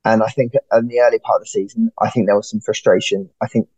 And 0.04 0.22
I 0.22 0.28
think 0.28 0.54
in 0.72 0.88
the 0.88 1.00
early 1.00 1.18
part 1.18 1.36
of 1.36 1.42
the 1.42 1.46
season, 1.46 1.92
I 2.00 2.10
think 2.10 2.26
there 2.26 2.36
was 2.36 2.50
some 2.50 2.60
frustration. 2.60 3.30
I 3.40 3.46
think 3.46 3.68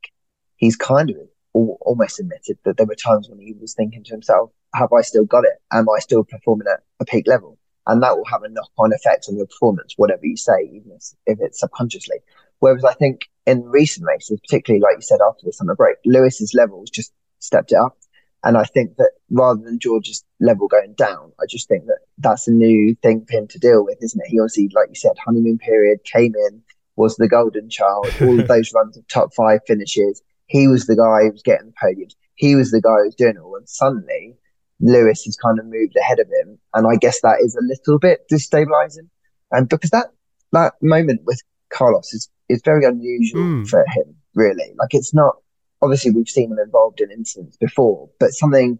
he's 0.57 0.76
kind 0.76 1.11
of 1.11 1.17
almost 1.52 2.21
admitted 2.21 2.59
that 2.64 2.76
there 2.76 2.87
were 2.87 2.95
times 2.95 3.29
when 3.29 3.41
he 3.41 3.52
was 3.61 3.75
thinking 3.75 4.05
to 4.05 4.12
himself, 4.12 4.50
have 4.75 4.93
I 4.93 5.02
still 5.02 5.25
got 5.25 5.45
it? 5.45 5.61
Am 5.73 5.88
I 5.91 5.99
still 5.99 6.25
performing 6.25 6.69
at 6.73 6.81
a 7.00 7.05
peak 7.05 7.26
level? 7.26 7.59
And 7.87 8.02
that 8.02 8.17
will 8.17 8.25
have 8.26 8.45
a 8.45 8.49
knock 8.49 8.71
on 8.79 8.93
effect 8.93 9.26
on 9.29 9.37
your 9.37 9.47
performance, 9.47 9.95
whatever 9.97 10.25
you 10.25 10.37
say, 10.37 10.71
even 10.73 10.93
if 11.26 11.38
it's 11.41 11.59
subconsciously. 11.59 12.19
Whereas 12.61 12.85
I 12.85 12.95
think 12.95 13.29
in 13.45 13.64
recent 13.64 14.07
races, 14.07 14.38
particularly 14.41 14.81
like 14.81 14.97
you 14.97 15.02
said 15.02 15.19
after 15.29 15.45
the 15.45 15.52
summer 15.52 15.75
break, 15.75 15.97
Lewis's 16.05 16.55
levels 16.55 16.91
just 16.91 17.12
stepped 17.41 17.73
it 17.73 17.79
up. 17.79 17.99
And 18.45 18.57
I 18.57 18.65
think 18.65 18.97
that 18.97 19.13
rather 19.31 19.61
than 19.63 19.79
George's 19.79 20.25
level 20.41 20.67
going 20.67 20.95
down, 20.95 21.33
I 21.41 21.45
just 21.49 21.69
think 21.69 21.87
that 21.87 22.01
that's 22.19 22.49
a 22.49 22.53
new 22.53 22.97
thing 23.03 23.25
for 23.25 23.39
him 23.39 23.47
to 23.49 23.59
deal 23.59 23.85
with, 23.85 23.99
isn't 24.03 24.21
it? 24.21 24.29
He 24.29 24.41
obviously, 24.41 24.69
like 24.75 24.89
you 24.89 24.97
said, 24.97 25.13
honeymoon 25.25 25.59
period 25.59 26.01
came 26.05 26.35
in, 26.35 26.63
was 26.97 27.17
the 27.17 27.29
golden 27.29 27.71
child, 27.71 28.13
all 28.21 28.41
of 28.41 28.49
those 28.49 28.73
runs 28.75 28.97
of 28.97 29.07
top 29.09 29.33
five 29.35 29.61
finishes. 29.67 30.23
He 30.47 30.67
was 30.67 30.87
the 30.87 30.97
guy 30.97 31.25
who 31.25 31.33
was 31.33 31.43
getting 31.43 31.67
the 31.67 31.73
podiums. 31.83 32.15
He 32.35 32.57
was 32.57 32.73
the 32.73 32.81
guy 32.81 32.97
who 32.97 33.05
was 33.05 33.15
doing 33.15 33.37
it 33.37 33.41
all. 33.41 33.57
And 33.57 33.69
suddenly, 33.69 34.37
Lewis 34.81 35.23
has 35.25 35.37
kind 35.37 35.59
of 35.59 35.67
moved 35.67 35.97
ahead 35.97 36.19
of 36.19 36.27
him. 36.27 36.59
And 36.75 36.87
I 36.87 36.97
guess 36.97 37.21
that 37.21 37.39
is 37.41 37.55
a 37.55 37.65
little 37.65 37.99
bit 37.99 38.29
destabilizing. 38.31 39.09
And 39.53 39.69
because 39.69 39.91
that, 39.91 40.09
that 40.51 40.75
moment 40.83 41.21
with 41.25 41.41
Carlos 41.73 42.13
is, 42.13 42.29
is 42.49 42.61
very 42.65 42.85
unusual 42.85 43.43
mm. 43.43 43.69
for 43.69 43.85
him, 43.95 44.17
really. 44.35 44.73
Like 44.79 44.93
it's 44.93 45.15
not, 45.15 45.37
obviously 45.83 46.12
we've 46.12 46.29
seen 46.29 46.51
him 46.53 46.59
involved 46.59 47.01
in 47.01 47.11
incidents 47.11 47.57
before, 47.57 48.09
but 48.19 48.33
something 48.33 48.79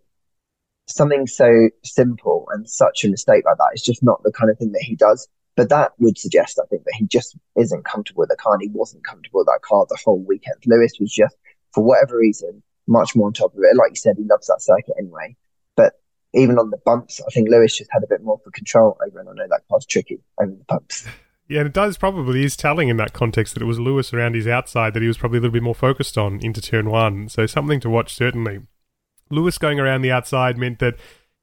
something 0.87 1.27
so 1.27 1.69
simple 1.85 2.47
and 2.53 2.69
such 2.69 3.05
a 3.05 3.09
mistake 3.09 3.45
like 3.45 3.57
that 3.57 3.71
is 3.75 3.83
just 3.83 4.03
not 4.03 4.23
the 4.23 4.33
kind 4.33 4.51
of 4.51 4.59
thing 4.59 4.73
that 4.73 4.83
he 4.83 4.97
does. 4.97 5.29
But 5.55 5.69
that 5.69 5.93
would 5.99 6.19
suggest, 6.19 6.59
I 6.63 6.67
think, 6.67 6.85
that 6.85 6.95
he 6.95 7.07
just 7.07 7.37
isn't 7.57 7.85
comfortable 7.85 8.21
with 8.21 8.31
the 8.31 8.37
car 8.37 8.55
and 8.55 8.63
he 8.63 8.71
wasn't 8.73 9.05
comfortable 9.05 9.41
with 9.41 9.49
that 9.49 9.61
car 9.63 9.85
the 9.89 9.99
whole 10.03 10.25
weekend. 10.27 10.57
Lewis 10.67 10.95
was 10.99 11.13
just, 11.13 11.37
for 11.73 11.85
whatever 11.85 12.17
reason, 12.17 12.63
much 12.87 13.15
more 13.15 13.27
on 13.27 13.33
top 13.35 13.53
of 13.53 13.61
it. 13.63 13.77
Like 13.77 13.91
you 13.91 13.97
said, 13.97 14.17
he 14.17 14.25
loves 14.25 14.47
that 14.47 14.63
circuit 14.63 14.95
anyway. 14.99 15.37
But 15.77 15.93
even 16.33 16.59
on 16.59 16.71
the 16.71 16.79
bumps, 16.79 17.21
I 17.21 17.31
think 17.31 17.51
Lewis 17.51 17.77
just 17.77 17.91
had 17.93 18.03
a 18.03 18.09
bit 18.09 18.23
more 18.23 18.41
for 18.43 18.51
control 18.51 18.97
over, 19.07 19.21
and 19.21 19.29
I 19.29 19.33
know 19.35 19.49
that 19.51 19.63
car's 19.69 19.85
tricky 19.85 20.21
over 20.41 20.53
the 20.53 20.65
bumps. 20.65 21.07
Yeah, 21.53 21.61
and 21.61 21.67
it 21.67 21.75
does 21.75 21.99
probably 21.99 22.45
is 22.45 22.57
telling 22.57 22.89
in 22.89 22.97
that 22.97 23.13
context 23.13 23.53
that 23.53 23.63
it 23.63 23.67
was 23.67 23.79
Lewis 23.79 24.15
around 24.15 24.35
his 24.35 24.49
outside 24.49 24.95
that 24.95 25.03
he 25.03 25.09
was 25.09 25.19
probably 25.19 25.37
a 25.37 25.43
little 25.43 25.53
bit 25.53 25.63
more 25.63 25.75
focused 25.75 26.17
on 26.17 26.41
into 26.41 26.63
turn 26.63 26.89
one. 26.89 27.29
So 27.29 27.45
something 27.45 27.79
to 27.81 27.91
watch 27.91 28.15
certainly. 28.15 28.61
Lewis 29.29 29.59
going 29.59 29.79
around 29.79 30.01
the 30.01 30.11
outside 30.11 30.57
meant 30.57 30.79
that 30.79 30.97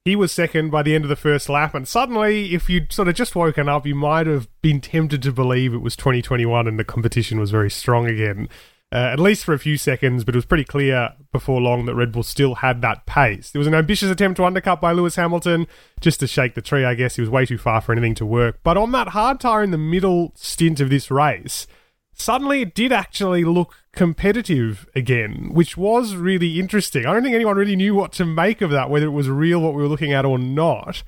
he 0.04 0.16
was 0.16 0.32
second 0.32 0.72
by 0.72 0.82
the 0.82 0.96
end 0.96 1.06
of 1.06 1.10
the 1.10 1.16
first 1.16 1.48
lap, 1.48 1.76
and 1.76 1.88
suddenly, 1.88 2.56
if 2.56 2.72
you'd 2.72 2.92
sort 2.92 3.08
of 3.08 3.14
just 3.14 3.36
woken 3.36 3.70
up, 3.70 3.86
you 3.86 3.94
might 3.94 4.26
have 4.26 4.48
been 4.64 4.82
tempted 4.82 5.22
to 5.22 5.32
believe 5.32 5.76
it 5.76 5.80
was 5.80 5.96
2021 5.96 6.68
and 6.68 6.80
the 6.80 6.84
competition 6.84 7.40
was 7.40 7.52
very 7.52 7.70
strong 7.70 8.08
again 8.08 8.50
uh, 8.92 8.96
at 8.96 9.20
least 9.20 9.46
for 9.46 9.54
a 9.54 9.60
few 9.60 9.78
seconds, 9.78 10.24
but 10.24 10.34
it 10.34 10.38
was 10.38 10.46
pretty 10.46 10.64
clear 10.64 11.14
before 11.32 11.62
long 11.62 11.86
that 11.86 11.94
Red 11.94 12.12
Bull 12.12 12.24
still 12.24 12.56
had 12.56 12.82
that 12.82 13.06
pace. 13.06 13.52
There 13.52 13.60
was 13.60 13.68
an 13.68 13.76
ambitious 13.76 14.10
attempt 14.10 14.38
to 14.38 14.46
undercut 14.46 14.82
by 14.82 14.94
Lewis 14.94 15.16
Hamilton, 15.16 15.68
just 16.02 16.20
to 16.22 16.28
shake 16.28 16.56
the 16.56 16.62
tree, 16.62 16.84
I 16.84 16.96
guess. 16.96 17.16
He 17.16 17.22
was 17.22 17.30
way 17.30 17.46
too 17.46 17.60
far 17.60 17.82
for 17.82 17.92
anything 17.92 18.16
to 18.16 18.26
work. 18.26 18.60
But 18.64 18.78
on 18.78 18.92
that 18.94 19.10
hard 19.10 19.40
tire 19.40 19.62
in 19.62 19.70
the 19.70 19.78
middle 19.78 20.32
stint 20.36 20.80
of 20.80 20.90
this 20.90 21.12
race, 21.12 21.68
suddenly 22.14 22.64
it 22.64 22.74
did 22.74 22.92
actually 22.92 23.44
look 23.44 23.76
competitive 23.94 24.88
again, 24.96 25.50
which 25.54 25.78
was 25.78 26.16
really 26.16 26.60
interesting. 26.60 27.06
I 27.06 27.14
don't 27.14 27.22
think 27.22 27.36
anyone 27.36 27.58
really 27.58 27.76
knew 27.76 27.94
what 27.94 28.12
to 28.14 28.26
make 28.26 28.62
of 28.62 28.72
that, 28.72 28.90
whether 28.90 29.06
it 29.06 29.12
was 29.12 29.30
real 29.30 29.62
what 29.62 29.76
we 29.76 29.84
were 29.84 29.88
looking 29.88 30.14
at 30.14 30.26
or 30.26 30.40
not. 30.40 31.04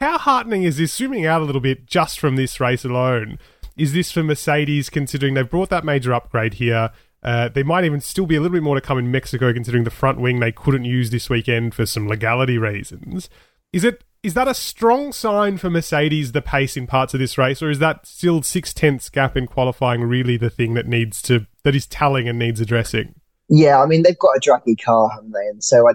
How 0.00 0.18
heartening 0.18 0.64
is 0.64 0.76
this, 0.76 0.92
zooming 0.92 1.24
out 1.24 1.40
a 1.40 1.44
little 1.44 1.60
bit 1.62 1.86
just 1.86 2.20
from 2.20 2.36
this 2.36 2.60
race 2.60 2.84
alone? 2.84 3.38
Is 3.74 3.94
this 3.94 4.12
for 4.12 4.22
Mercedes, 4.22 4.90
considering 4.90 5.32
they've 5.32 5.48
brought 5.48 5.70
that 5.70 5.84
major 5.84 6.12
upgrade 6.12 6.54
here? 6.54 6.90
Uh, 7.22 7.48
they 7.48 7.62
might 7.62 7.84
even 7.84 8.00
still 8.00 8.26
be 8.26 8.34
a 8.34 8.40
little 8.40 8.54
bit 8.54 8.62
more 8.62 8.74
to 8.74 8.80
come 8.80 8.98
in 8.98 9.10
Mexico, 9.10 9.52
considering 9.52 9.84
the 9.84 9.90
front 9.90 10.18
wing 10.18 10.40
they 10.40 10.52
couldn't 10.52 10.84
use 10.84 11.10
this 11.10 11.30
weekend 11.30 11.74
for 11.74 11.86
some 11.86 12.08
legality 12.08 12.58
reasons. 12.58 13.30
Is 13.72 13.84
it 13.84 14.04
is 14.22 14.34
that 14.34 14.46
a 14.46 14.54
strong 14.54 15.12
sign 15.12 15.58
for 15.58 15.68
Mercedes 15.68 16.30
the 16.30 16.42
pace 16.42 16.76
in 16.76 16.86
parts 16.86 17.12
of 17.12 17.20
this 17.20 17.36
race, 17.36 17.60
or 17.62 17.70
is 17.70 17.80
that 17.80 18.06
still 18.06 18.42
six 18.42 18.72
tenths 18.72 19.08
gap 19.08 19.36
in 19.36 19.46
qualifying 19.46 20.02
really 20.02 20.36
the 20.36 20.50
thing 20.50 20.74
that 20.74 20.86
needs 20.86 21.20
to 21.22 21.46
that 21.64 21.74
is 21.74 21.86
telling 21.86 22.28
and 22.28 22.38
needs 22.38 22.60
addressing? 22.60 23.14
Yeah, 23.48 23.82
I 23.82 23.86
mean 23.86 24.02
they've 24.02 24.18
got 24.18 24.36
a 24.36 24.40
draggy 24.40 24.76
car, 24.76 25.10
haven't 25.10 25.32
they? 25.32 25.46
And 25.48 25.62
so 25.62 25.88
I, 25.88 25.92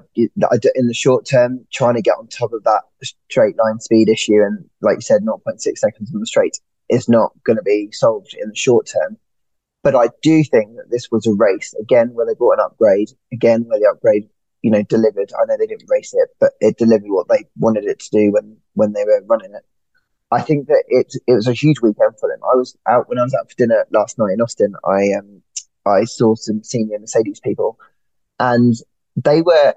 I, 0.51 0.59
in 0.75 0.87
the 0.87 0.93
short 0.93 1.25
term, 1.25 1.65
trying 1.73 1.95
to 1.95 2.01
get 2.01 2.17
on 2.17 2.27
top 2.27 2.53
of 2.53 2.63
that 2.63 2.83
straight 3.29 3.57
line 3.57 3.79
speed 3.79 4.09
issue, 4.09 4.43
and 4.43 4.65
like 4.81 4.97
you 4.97 5.01
said, 5.01 5.23
0.6 5.23 5.59
seconds 5.77 6.11
on 6.13 6.19
the 6.19 6.25
straight 6.25 6.59
is 6.89 7.09
not 7.09 7.31
going 7.43 7.57
to 7.57 7.63
be 7.63 7.89
solved 7.91 8.35
in 8.39 8.49
the 8.49 8.55
short 8.55 8.87
term. 8.87 9.17
But 9.87 9.95
I 9.95 10.09
do 10.21 10.43
think 10.43 10.75
that 10.75 10.91
this 10.91 11.07
was 11.13 11.25
a 11.25 11.31
race 11.31 11.73
again 11.79 12.09
where 12.13 12.25
they 12.25 12.33
brought 12.33 12.59
an 12.59 12.65
upgrade, 12.65 13.07
again 13.31 13.63
where 13.67 13.79
the 13.79 13.87
upgrade, 13.87 14.27
you 14.61 14.69
know, 14.69 14.83
delivered. 14.83 15.31
I 15.39 15.45
know 15.45 15.55
they 15.57 15.65
didn't 15.65 15.89
race 15.89 16.13
it, 16.13 16.27
but 16.41 16.51
it 16.59 16.77
delivered 16.77 17.07
what 17.07 17.29
they 17.29 17.45
wanted 17.57 17.85
it 17.85 18.01
to 18.01 18.09
do 18.11 18.33
when 18.33 18.57
when 18.73 18.91
they 18.91 19.05
were 19.05 19.23
running 19.27 19.53
it. 19.55 19.65
I 20.29 20.41
think 20.41 20.67
that 20.67 20.83
it 20.89 21.13
it 21.25 21.35
was 21.35 21.47
a 21.47 21.53
huge 21.53 21.79
weekend 21.79 22.19
for 22.19 22.27
them. 22.27 22.39
I 22.43 22.57
was 22.57 22.75
out 22.85 23.07
when 23.07 23.17
I 23.17 23.23
was 23.23 23.33
out 23.33 23.49
for 23.49 23.55
dinner 23.55 23.85
last 23.89 24.19
night 24.19 24.33
in 24.33 24.41
Austin. 24.41 24.75
I 24.83 25.13
um 25.17 25.41
I 25.85 26.03
saw 26.03 26.35
some 26.35 26.63
senior 26.63 26.99
Mercedes 26.99 27.39
people, 27.39 27.79
and 28.41 28.73
they 29.15 29.41
were 29.41 29.73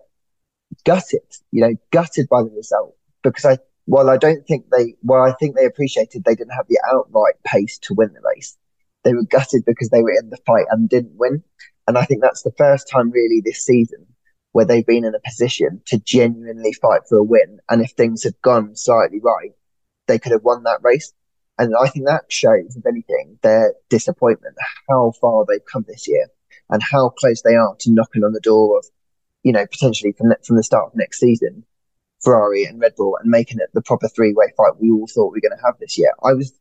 gutted, 0.84 1.28
you 1.52 1.60
know, 1.60 1.76
gutted 1.92 2.28
by 2.28 2.42
the 2.42 2.50
result 2.50 2.96
because 3.22 3.44
I 3.44 3.58
while 3.84 4.10
I 4.10 4.16
don't 4.16 4.44
think 4.44 4.70
they 4.70 4.96
well 5.04 5.22
I 5.22 5.34
think 5.34 5.54
they 5.54 5.66
appreciated 5.66 6.24
they 6.24 6.34
didn't 6.34 6.56
have 6.56 6.66
the 6.66 6.80
outright 6.90 7.40
pace 7.44 7.78
to 7.82 7.94
win 7.94 8.12
the 8.12 8.20
race 8.34 8.56
they 9.04 9.14
were 9.14 9.24
gutted 9.24 9.64
because 9.66 9.88
they 9.90 10.02
were 10.02 10.14
in 10.18 10.30
the 10.30 10.38
fight 10.46 10.66
and 10.70 10.88
didn't 10.88 11.16
win. 11.16 11.42
And 11.86 11.96
I 11.98 12.04
think 12.04 12.22
that's 12.22 12.42
the 12.42 12.52
first 12.56 12.88
time 12.88 13.10
really 13.10 13.40
this 13.44 13.64
season 13.64 14.06
where 14.52 14.64
they've 14.64 14.86
been 14.86 15.04
in 15.04 15.14
a 15.14 15.20
position 15.20 15.80
to 15.86 15.98
genuinely 16.00 16.72
fight 16.72 17.02
for 17.08 17.18
a 17.18 17.22
win. 17.22 17.60
And 17.68 17.82
if 17.82 17.92
things 17.92 18.24
had 18.24 18.40
gone 18.42 18.76
slightly 18.76 19.20
right, 19.20 19.52
they 20.06 20.18
could 20.18 20.32
have 20.32 20.42
won 20.42 20.64
that 20.64 20.82
race. 20.82 21.12
And 21.58 21.74
I 21.76 21.88
think 21.88 22.06
that 22.06 22.24
shows, 22.32 22.76
if 22.76 22.86
anything, 22.86 23.38
their 23.42 23.74
disappointment, 23.90 24.56
how 24.88 25.12
far 25.20 25.44
they've 25.46 25.64
come 25.70 25.84
this 25.86 26.08
year 26.08 26.26
and 26.70 26.82
how 26.82 27.10
close 27.10 27.42
they 27.42 27.54
are 27.54 27.76
to 27.80 27.92
knocking 27.92 28.24
on 28.24 28.32
the 28.32 28.40
door 28.40 28.78
of, 28.78 28.86
you 29.42 29.52
know, 29.52 29.66
potentially 29.66 30.12
from, 30.12 30.32
from 30.44 30.56
the 30.56 30.62
start 30.62 30.86
of 30.86 30.96
next 30.96 31.20
season, 31.20 31.64
Ferrari 32.22 32.64
and 32.64 32.80
Red 32.80 32.96
Bull 32.96 33.16
and 33.20 33.30
making 33.30 33.58
it 33.58 33.70
the 33.72 33.82
proper 33.82 34.08
three 34.08 34.32
way 34.32 34.46
fight 34.56 34.80
we 34.80 34.90
all 34.90 35.06
thought 35.06 35.32
we 35.32 35.36
were 35.36 35.48
going 35.48 35.58
to 35.58 35.64
have 35.64 35.78
this 35.78 35.98
year. 35.98 36.12
I 36.22 36.32
was 36.32 36.52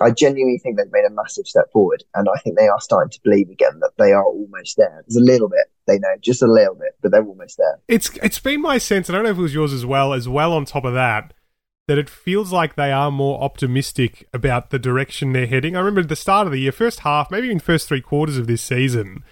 I 0.00 0.10
genuinely 0.10 0.58
think 0.58 0.76
they've 0.76 0.92
made 0.92 1.06
a 1.06 1.10
massive 1.10 1.46
step 1.46 1.70
forward, 1.72 2.04
and 2.14 2.28
I 2.28 2.38
think 2.40 2.56
they 2.56 2.68
are 2.68 2.80
starting 2.80 3.10
to 3.10 3.20
believe 3.22 3.50
again 3.50 3.80
that 3.80 3.92
they 3.98 4.12
are 4.12 4.24
almost 4.24 4.76
there. 4.76 5.04
There's 5.06 5.16
a 5.16 5.24
little 5.24 5.48
bit 5.48 5.66
they 5.88 5.98
know, 5.98 6.14
just 6.20 6.42
a 6.42 6.46
little 6.46 6.76
bit, 6.76 6.96
but 7.02 7.10
they're 7.10 7.24
almost 7.24 7.56
there. 7.56 7.80
It's 7.88 8.10
it's 8.22 8.38
been 8.38 8.62
my 8.62 8.78
sense, 8.78 9.08
and 9.08 9.16
I 9.16 9.18
don't 9.18 9.24
know 9.24 9.32
if 9.32 9.38
it 9.38 9.42
was 9.42 9.54
yours 9.54 9.72
as 9.72 9.84
well. 9.84 10.12
As 10.12 10.28
well, 10.28 10.52
on 10.52 10.64
top 10.64 10.84
of 10.84 10.94
that, 10.94 11.34
that 11.88 11.98
it 11.98 12.08
feels 12.08 12.52
like 12.52 12.76
they 12.76 12.92
are 12.92 13.10
more 13.10 13.42
optimistic 13.42 14.28
about 14.32 14.70
the 14.70 14.78
direction 14.78 15.32
they're 15.32 15.46
heading. 15.46 15.74
I 15.74 15.80
remember 15.80 16.02
at 16.02 16.08
the 16.08 16.16
start 16.16 16.46
of 16.46 16.52
the 16.52 16.60
year, 16.60 16.72
first 16.72 17.00
half, 17.00 17.30
maybe 17.30 17.46
even 17.46 17.58
first 17.58 17.88
three 17.88 18.02
quarters 18.02 18.36
of 18.36 18.46
this 18.46 18.62
season, 18.62 19.24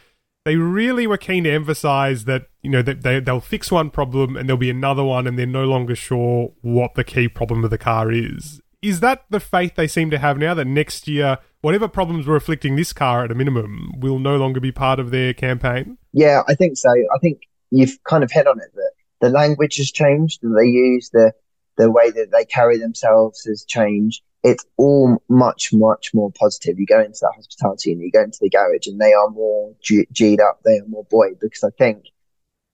they 0.44 0.56
really 0.56 1.06
were 1.06 1.18
keen 1.18 1.44
to 1.44 1.50
emphasize 1.50 2.24
that 2.24 2.46
you 2.62 2.70
know 2.70 2.82
that 2.82 3.02
they 3.02 3.20
they'll 3.20 3.40
fix 3.40 3.70
one 3.70 3.90
problem 3.90 4.36
and 4.36 4.48
there'll 4.48 4.58
be 4.58 4.70
another 4.70 5.04
one, 5.04 5.26
and 5.26 5.38
they're 5.38 5.46
no 5.46 5.66
longer 5.66 5.94
sure 5.94 6.52
what 6.62 6.94
the 6.94 7.04
key 7.04 7.28
problem 7.28 7.62
of 7.62 7.70
the 7.70 7.78
car 7.78 8.10
is 8.10 8.60
is 8.86 9.00
that 9.00 9.24
the 9.30 9.40
faith 9.40 9.74
they 9.74 9.88
seem 9.88 10.10
to 10.10 10.18
have 10.18 10.38
now 10.38 10.54
that 10.54 10.66
next 10.66 11.08
year, 11.08 11.38
whatever 11.60 11.88
problems 11.88 12.26
were 12.26 12.36
afflicting 12.36 12.76
this 12.76 12.92
car 12.92 13.24
at 13.24 13.32
a 13.32 13.34
minimum, 13.34 13.92
will 13.98 14.18
no 14.18 14.36
longer 14.36 14.60
be 14.60 14.70
part 14.70 15.00
of 15.00 15.10
their 15.10 15.34
campaign? 15.34 15.98
Yeah, 16.12 16.42
I 16.46 16.54
think 16.54 16.76
so. 16.76 16.90
I 16.90 17.18
think 17.20 17.42
you've 17.70 17.98
kind 18.04 18.22
of 18.22 18.30
hit 18.30 18.46
on 18.46 18.60
it 18.60 18.70
that 18.74 18.92
the 19.20 19.30
language 19.30 19.76
has 19.76 19.90
changed 19.90 20.42
and 20.42 20.56
they 20.56 20.66
use 20.66 21.10
the 21.12 21.32
the 21.76 21.90
way 21.90 22.10
that 22.10 22.30
they 22.32 22.44
carry 22.44 22.78
themselves 22.78 23.44
has 23.44 23.64
changed. 23.64 24.22
It's 24.42 24.64
all 24.78 25.22
much, 25.28 25.74
much 25.74 26.14
more 26.14 26.32
positive. 26.32 26.78
You 26.78 26.86
go 26.86 27.00
into 27.00 27.18
that 27.20 27.32
hospitality 27.34 27.92
and 27.92 28.00
you 28.00 28.10
go 28.10 28.22
into 28.22 28.38
the 28.40 28.48
garage 28.48 28.86
and 28.86 28.98
they 28.98 29.12
are 29.12 29.28
more 29.28 29.74
G- 29.82 30.06
G'd 30.12 30.40
up, 30.40 30.60
they 30.64 30.78
are 30.78 30.86
more 30.86 31.04
buoyed 31.10 31.38
because 31.38 31.64
I 31.64 31.70
think 31.76 32.04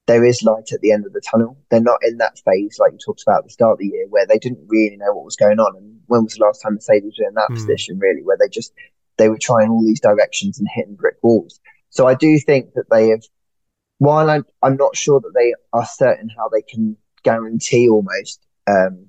there 0.07 0.23
is 0.23 0.43
light 0.43 0.71
at 0.71 0.81
the 0.81 0.91
end 0.91 1.05
of 1.05 1.13
the 1.13 1.21
tunnel. 1.21 1.57
They're 1.69 1.81
not 1.81 1.99
in 2.03 2.17
that 2.17 2.39
phase 2.39 2.77
like 2.79 2.91
you 2.93 2.97
talked 2.97 3.23
about 3.23 3.39
at 3.39 3.43
the 3.45 3.49
start 3.49 3.73
of 3.73 3.79
the 3.79 3.87
year 3.87 4.05
where 4.09 4.25
they 4.25 4.37
didn't 4.37 4.67
really 4.67 4.97
know 4.97 5.13
what 5.13 5.25
was 5.25 5.35
going 5.35 5.59
on. 5.59 5.75
And 5.75 5.92
when 6.07 6.23
was 6.23 6.33
the 6.33 6.43
last 6.43 6.61
time 6.61 6.75
Mercedes 6.75 7.15
were 7.19 7.27
in 7.27 7.33
that 7.35 7.49
mm. 7.49 7.55
position 7.55 7.99
really, 7.99 8.21
where 8.23 8.37
they 8.39 8.49
just 8.49 8.73
they 9.17 9.29
were 9.29 9.39
trying 9.39 9.69
all 9.69 9.83
these 9.83 9.99
directions 9.99 10.59
and 10.59 10.67
hitting 10.73 10.95
brick 10.95 11.17
walls. 11.21 11.59
So 11.89 12.07
I 12.07 12.15
do 12.15 12.39
think 12.39 12.73
that 12.73 12.89
they 12.89 13.09
have 13.09 13.23
while 13.99 14.29
I'm 14.29 14.45
I'm 14.61 14.77
not 14.77 14.95
sure 14.95 15.19
that 15.19 15.33
they 15.35 15.53
are 15.71 15.85
certain 15.85 16.29
how 16.29 16.49
they 16.49 16.61
can 16.61 16.97
guarantee 17.23 17.87
almost 17.87 18.45
um, 18.67 19.07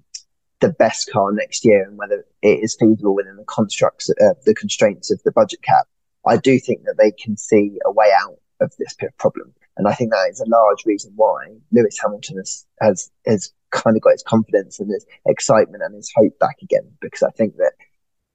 the 0.60 0.70
best 0.70 1.10
car 1.10 1.32
next 1.32 1.64
year 1.64 1.84
and 1.84 1.98
whether 1.98 2.24
it 2.42 2.60
is 2.62 2.76
feasible 2.78 3.14
within 3.14 3.36
the 3.36 3.44
constructs 3.44 4.10
uh, 4.10 4.34
the 4.44 4.54
constraints 4.54 5.10
of 5.10 5.22
the 5.24 5.32
budget 5.32 5.62
cap. 5.62 5.86
I 6.26 6.36
do 6.36 6.58
think 6.58 6.84
that 6.84 6.96
they 6.98 7.10
can 7.10 7.36
see 7.36 7.78
a 7.84 7.92
way 7.92 8.10
out 8.18 8.38
of 8.60 8.72
this 8.78 8.96
problem. 9.18 9.52
And 9.76 9.88
I 9.88 9.94
think 9.94 10.10
that 10.12 10.28
is 10.30 10.40
a 10.40 10.48
large 10.48 10.84
reason 10.86 11.12
why 11.16 11.48
Lewis 11.72 11.98
Hamilton 12.00 12.36
has, 12.36 12.64
has, 12.80 13.10
has 13.26 13.52
kind 13.74 13.96
of 13.96 14.02
got 14.02 14.12
his 14.12 14.22
confidence 14.22 14.80
and 14.80 14.90
his 14.90 15.04
excitement 15.26 15.82
and 15.82 15.94
his 15.94 16.10
hope 16.14 16.38
back 16.38 16.56
again. 16.62 16.90
Because 17.00 17.22
I 17.22 17.30
think 17.30 17.56
that 17.56 17.72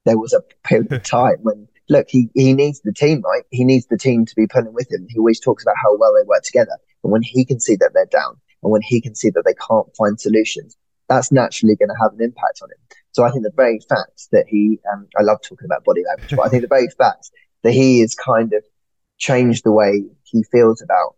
there 0.05 0.19
was 0.19 0.34
a 0.34 0.41
period 0.67 0.91
of 0.91 1.03
time 1.10 1.38
when, 1.41 1.67
look, 1.89 2.08
he, 2.10 2.29
he 2.36 2.53
needs 2.53 2.81
the 2.81 2.93
team, 2.93 3.22
right? 3.22 3.43
He 3.50 3.63
needs 3.63 3.88
the 3.88 3.98
team 3.98 4.25
to 4.25 4.36
be 4.36 4.48
pulling 4.48 4.74
with 4.74 4.91
him. 4.91 5.08
He 5.10 5.17
always 5.17 5.39
talks 5.39 5.63
about 5.63 5.75
how 5.81 5.98
well 5.98 6.13
they 6.13 6.27
work 6.27 6.43
together. 6.43 6.77
And 7.03 7.12
when 7.12 7.24
he 7.24 7.46
can 7.46 7.60
see 7.60 7.75
that 7.77 7.91
they're 7.93 8.05
down 8.05 8.36
and 8.62 8.72
when 8.72 8.81
he 8.81 9.01
can 9.01 9.15
see 9.15 9.29
that 9.29 9.43
they 9.46 9.55
can't 9.67 9.88
find 9.96 10.19
solutions, 10.19 10.75
that's 11.08 11.31
naturally 11.31 11.75
going 11.75 11.89
to 11.89 12.01
have 12.01 12.13
an 12.13 12.22
impact 12.22 12.60
on 12.62 12.69
him. 12.69 12.77
So 13.12 13.24
I 13.24 13.31
think 13.31 13.43
the 13.43 13.51
very 13.55 13.79
fact 13.89 14.27
that 14.31 14.46
he, 14.48 14.79
um, 14.91 15.08
I 15.17 15.24
love 15.24 15.39
talking 15.41 15.65
about 15.65 15.84
body 15.84 16.03
language, 16.08 16.36
but 16.36 16.46
I 16.46 16.50
think 16.50 16.62
the 16.62 16.67
very 16.67 16.89
fact 16.89 17.31
that 17.63 17.74
he 17.74 18.01
is 18.01 18.15
kind 18.15 18.53
of 18.53 18.63
changed 19.17 19.63
the 19.63 19.72
way 19.72 20.03
he 20.24 20.43
feels 20.51 20.81
about 20.81 21.15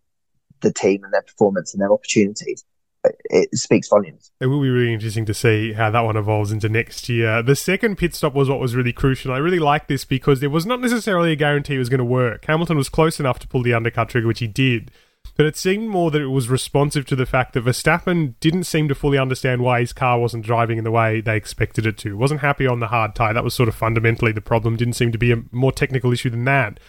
the 0.61 0.71
team 0.71 1.03
and 1.03 1.13
their 1.13 1.21
performance 1.21 1.73
and 1.73 1.81
their 1.81 1.91
opportunities, 1.91 2.63
it 3.03 3.57
speaks 3.57 3.87
volumes. 3.89 4.31
It 4.39 4.47
will 4.47 4.61
be 4.61 4.69
really 4.69 4.93
interesting 4.93 5.25
to 5.25 5.33
see 5.33 5.73
how 5.73 5.89
that 5.89 6.01
one 6.01 6.17
evolves 6.17 6.51
into 6.51 6.69
next 6.69 7.09
year. 7.09 7.41
The 7.41 7.55
second 7.55 7.97
pit 7.97 8.13
stop 8.13 8.33
was 8.33 8.49
what 8.49 8.59
was 8.59 8.75
really 8.75 8.93
crucial. 8.93 9.33
I 9.33 9.37
really 9.37 9.59
like 9.59 9.87
this 9.87 10.05
because 10.05 10.39
there 10.39 10.49
was 10.49 10.65
not 10.65 10.81
necessarily 10.81 11.31
a 11.31 11.35
guarantee 11.35 11.75
it 11.75 11.79
was 11.79 11.89
going 11.89 11.99
to 11.99 12.05
work. 12.05 12.45
Hamilton 12.45 12.77
was 12.77 12.89
close 12.89 13.19
enough 13.19 13.39
to 13.39 13.47
pull 13.47 13.63
the 13.63 13.73
undercut 13.73 14.09
trigger, 14.09 14.27
which 14.27 14.39
he 14.39 14.47
did. 14.47 14.91
But 15.37 15.45
it 15.45 15.55
seemed 15.55 15.89
more 15.89 16.11
that 16.11 16.21
it 16.21 16.27
was 16.27 16.49
responsive 16.49 17.05
to 17.07 17.15
the 17.15 17.25
fact 17.25 17.53
that 17.53 17.63
Verstappen 17.63 18.35
didn't 18.39 18.65
seem 18.65 18.87
to 18.87 18.95
fully 18.95 19.17
understand 19.17 19.61
why 19.61 19.79
his 19.79 19.93
car 19.93 20.19
wasn't 20.19 20.45
driving 20.45 20.77
in 20.77 20.83
the 20.83 20.91
way 20.91 21.21
they 21.21 21.37
expected 21.37 21.85
it 21.85 21.97
to. 21.99 22.17
Wasn't 22.17 22.41
happy 22.41 22.67
on 22.67 22.79
the 22.79 22.87
hard 22.87 23.15
tyre. 23.15 23.33
That 23.33 23.43
was 23.43 23.53
sort 23.53 23.69
of 23.69 23.75
fundamentally 23.75 24.31
the 24.31 24.41
problem. 24.41 24.75
Didn't 24.75 24.95
seem 24.95 25.11
to 25.11 25.17
be 25.17 25.31
a 25.31 25.43
more 25.51 25.71
technical 25.71 26.11
issue 26.11 26.29
than 26.29 26.45
that. 26.45 26.79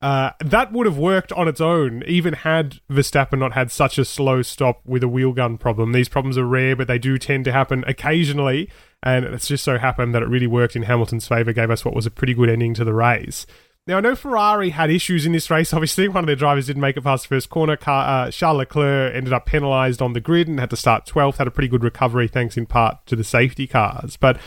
Uh, 0.00 0.30
that 0.40 0.72
would 0.72 0.86
have 0.86 0.98
worked 0.98 1.32
on 1.32 1.48
its 1.48 1.60
own, 1.60 2.04
even 2.06 2.32
had 2.32 2.78
Verstappen 2.88 3.38
not 3.38 3.52
had 3.52 3.72
such 3.72 3.98
a 3.98 4.04
slow 4.04 4.42
stop 4.42 4.80
with 4.84 5.02
a 5.02 5.08
wheel 5.08 5.32
gun 5.32 5.58
problem. 5.58 5.90
These 5.90 6.08
problems 6.08 6.38
are 6.38 6.46
rare, 6.46 6.76
but 6.76 6.86
they 6.86 6.98
do 6.98 7.18
tend 7.18 7.44
to 7.46 7.52
happen 7.52 7.82
occasionally, 7.86 8.70
and 9.02 9.24
it's 9.24 9.48
just 9.48 9.64
so 9.64 9.76
happened 9.76 10.14
that 10.14 10.22
it 10.22 10.28
really 10.28 10.46
worked 10.46 10.76
in 10.76 10.82
Hamilton's 10.82 11.26
favour, 11.26 11.52
gave 11.52 11.70
us 11.70 11.84
what 11.84 11.94
was 11.94 12.06
a 12.06 12.12
pretty 12.12 12.34
good 12.34 12.48
ending 12.48 12.74
to 12.74 12.84
the 12.84 12.94
race. 12.94 13.44
Now, 13.88 13.96
I 13.96 14.00
know 14.00 14.14
Ferrari 14.14 14.68
had 14.70 14.90
issues 14.90 15.24
in 15.24 15.32
this 15.32 15.50
race. 15.50 15.72
Obviously, 15.72 16.06
one 16.08 16.22
of 16.22 16.26
their 16.26 16.36
drivers 16.36 16.66
didn't 16.66 16.82
make 16.82 16.96
it 16.96 17.02
past 17.02 17.24
the 17.24 17.34
first 17.34 17.48
corner. 17.48 17.74
Car, 17.74 18.26
uh, 18.26 18.30
Charles 18.30 18.58
Leclerc 18.58 19.14
ended 19.14 19.32
up 19.32 19.46
penalised 19.46 20.02
on 20.02 20.12
the 20.12 20.20
grid 20.20 20.46
and 20.46 20.60
had 20.60 20.70
to 20.70 20.76
start 20.76 21.06
12th. 21.06 21.38
Had 21.38 21.46
a 21.48 21.50
pretty 21.50 21.68
good 21.68 21.82
recovery, 21.82 22.28
thanks 22.28 22.56
in 22.58 22.66
part 22.66 23.04
to 23.06 23.16
the 23.16 23.24
safety 23.24 23.66
cars. 23.66 24.18
But 24.18 24.38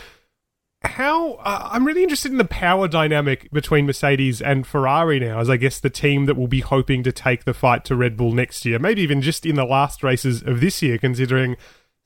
how 0.84 1.34
uh, 1.34 1.68
I'm 1.72 1.86
really 1.86 2.02
interested 2.02 2.32
in 2.32 2.38
the 2.38 2.44
power 2.44 2.88
dynamic 2.88 3.50
between 3.50 3.86
Mercedes 3.86 4.42
and 4.42 4.66
Ferrari 4.66 5.20
now, 5.20 5.40
as 5.40 5.50
I 5.50 5.56
guess 5.56 5.80
the 5.80 5.90
team 5.90 6.26
that 6.26 6.36
will 6.36 6.48
be 6.48 6.60
hoping 6.60 7.02
to 7.02 7.12
take 7.12 7.44
the 7.44 7.54
fight 7.54 7.84
to 7.86 7.96
Red 7.96 8.16
Bull 8.16 8.32
next 8.32 8.64
year, 8.64 8.78
maybe 8.78 9.02
even 9.02 9.22
just 9.22 9.46
in 9.46 9.56
the 9.56 9.64
last 9.64 10.02
races 10.02 10.42
of 10.42 10.60
this 10.60 10.82
year, 10.82 10.98
considering 10.98 11.56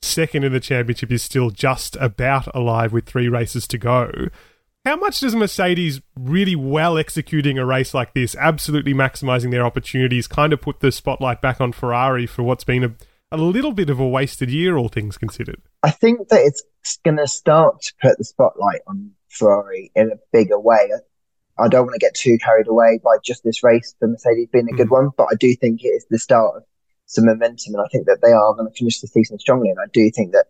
second 0.01 0.43
in 0.43 0.53
the 0.53 0.59
championship 0.59 1.11
is 1.11 1.23
still 1.23 1.49
just 1.49 1.95
about 1.97 2.53
alive 2.55 2.93
with 2.93 3.05
three 3.05 3.27
races 3.27 3.67
to 3.67 3.77
go. 3.77 4.29
How 4.85 4.95
much 4.95 5.19
does 5.19 5.35
Mercedes 5.35 5.99
really 6.17 6.55
well 6.55 6.97
executing 6.97 7.57
a 7.57 7.65
race 7.65 7.93
like 7.93 8.13
this, 8.13 8.35
absolutely 8.37 8.93
maximizing 8.93 9.51
their 9.51 9.65
opportunities, 9.65 10.27
kind 10.27 10.53
of 10.53 10.61
put 10.61 10.79
the 10.79 10.91
spotlight 10.91 11.41
back 11.41 11.59
on 11.59 11.73
Ferrari 11.73 12.25
for 12.25 12.43
what's 12.43 12.63
been 12.63 12.83
a 12.83 12.93
a 13.31 13.37
little 13.37 13.73
bit 13.73 13.89
of 13.89 13.99
a 13.99 14.07
wasted 14.07 14.49
year, 14.49 14.77
all 14.77 14.89
things 14.89 15.17
considered. 15.17 15.61
I 15.83 15.91
think 15.91 16.29
that 16.29 16.41
it's 16.41 16.63
going 17.03 17.17
to 17.17 17.27
start 17.27 17.81
to 17.81 17.93
put 18.01 18.17
the 18.17 18.23
spotlight 18.23 18.81
on 18.87 19.11
Ferrari 19.29 19.91
in 19.95 20.11
a 20.11 20.19
bigger 20.31 20.59
way. 20.59 20.89
I 21.59 21.67
don't 21.67 21.85
want 21.85 21.95
to 21.95 21.99
get 21.99 22.13
too 22.13 22.37
carried 22.37 22.67
away 22.67 22.99
by 23.03 23.17
just 23.23 23.43
this 23.43 23.63
race 23.63 23.95
for 23.99 24.07
Mercedes 24.07 24.49
being 24.51 24.69
a 24.69 24.73
mm. 24.73 24.77
good 24.77 24.89
one, 24.89 25.09
but 25.17 25.27
I 25.31 25.35
do 25.35 25.55
think 25.55 25.83
it 25.83 25.89
is 25.89 26.05
the 26.09 26.19
start 26.19 26.57
of 26.57 26.63
some 27.05 27.25
momentum, 27.25 27.73
and 27.73 27.83
I 27.83 27.87
think 27.91 28.05
that 28.05 28.19
they 28.21 28.31
are 28.31 28.53
going 28.53 28.69
to 28.71 28.77
finish 28.77 28.99
the 28.99 29.07
season 29.07 29.39
strongly. 29.39 29.69
And 29.69 29.79
I 29.79 29.87
do 29.91 30.09
think 30.11 30.33
that 30.33 30.45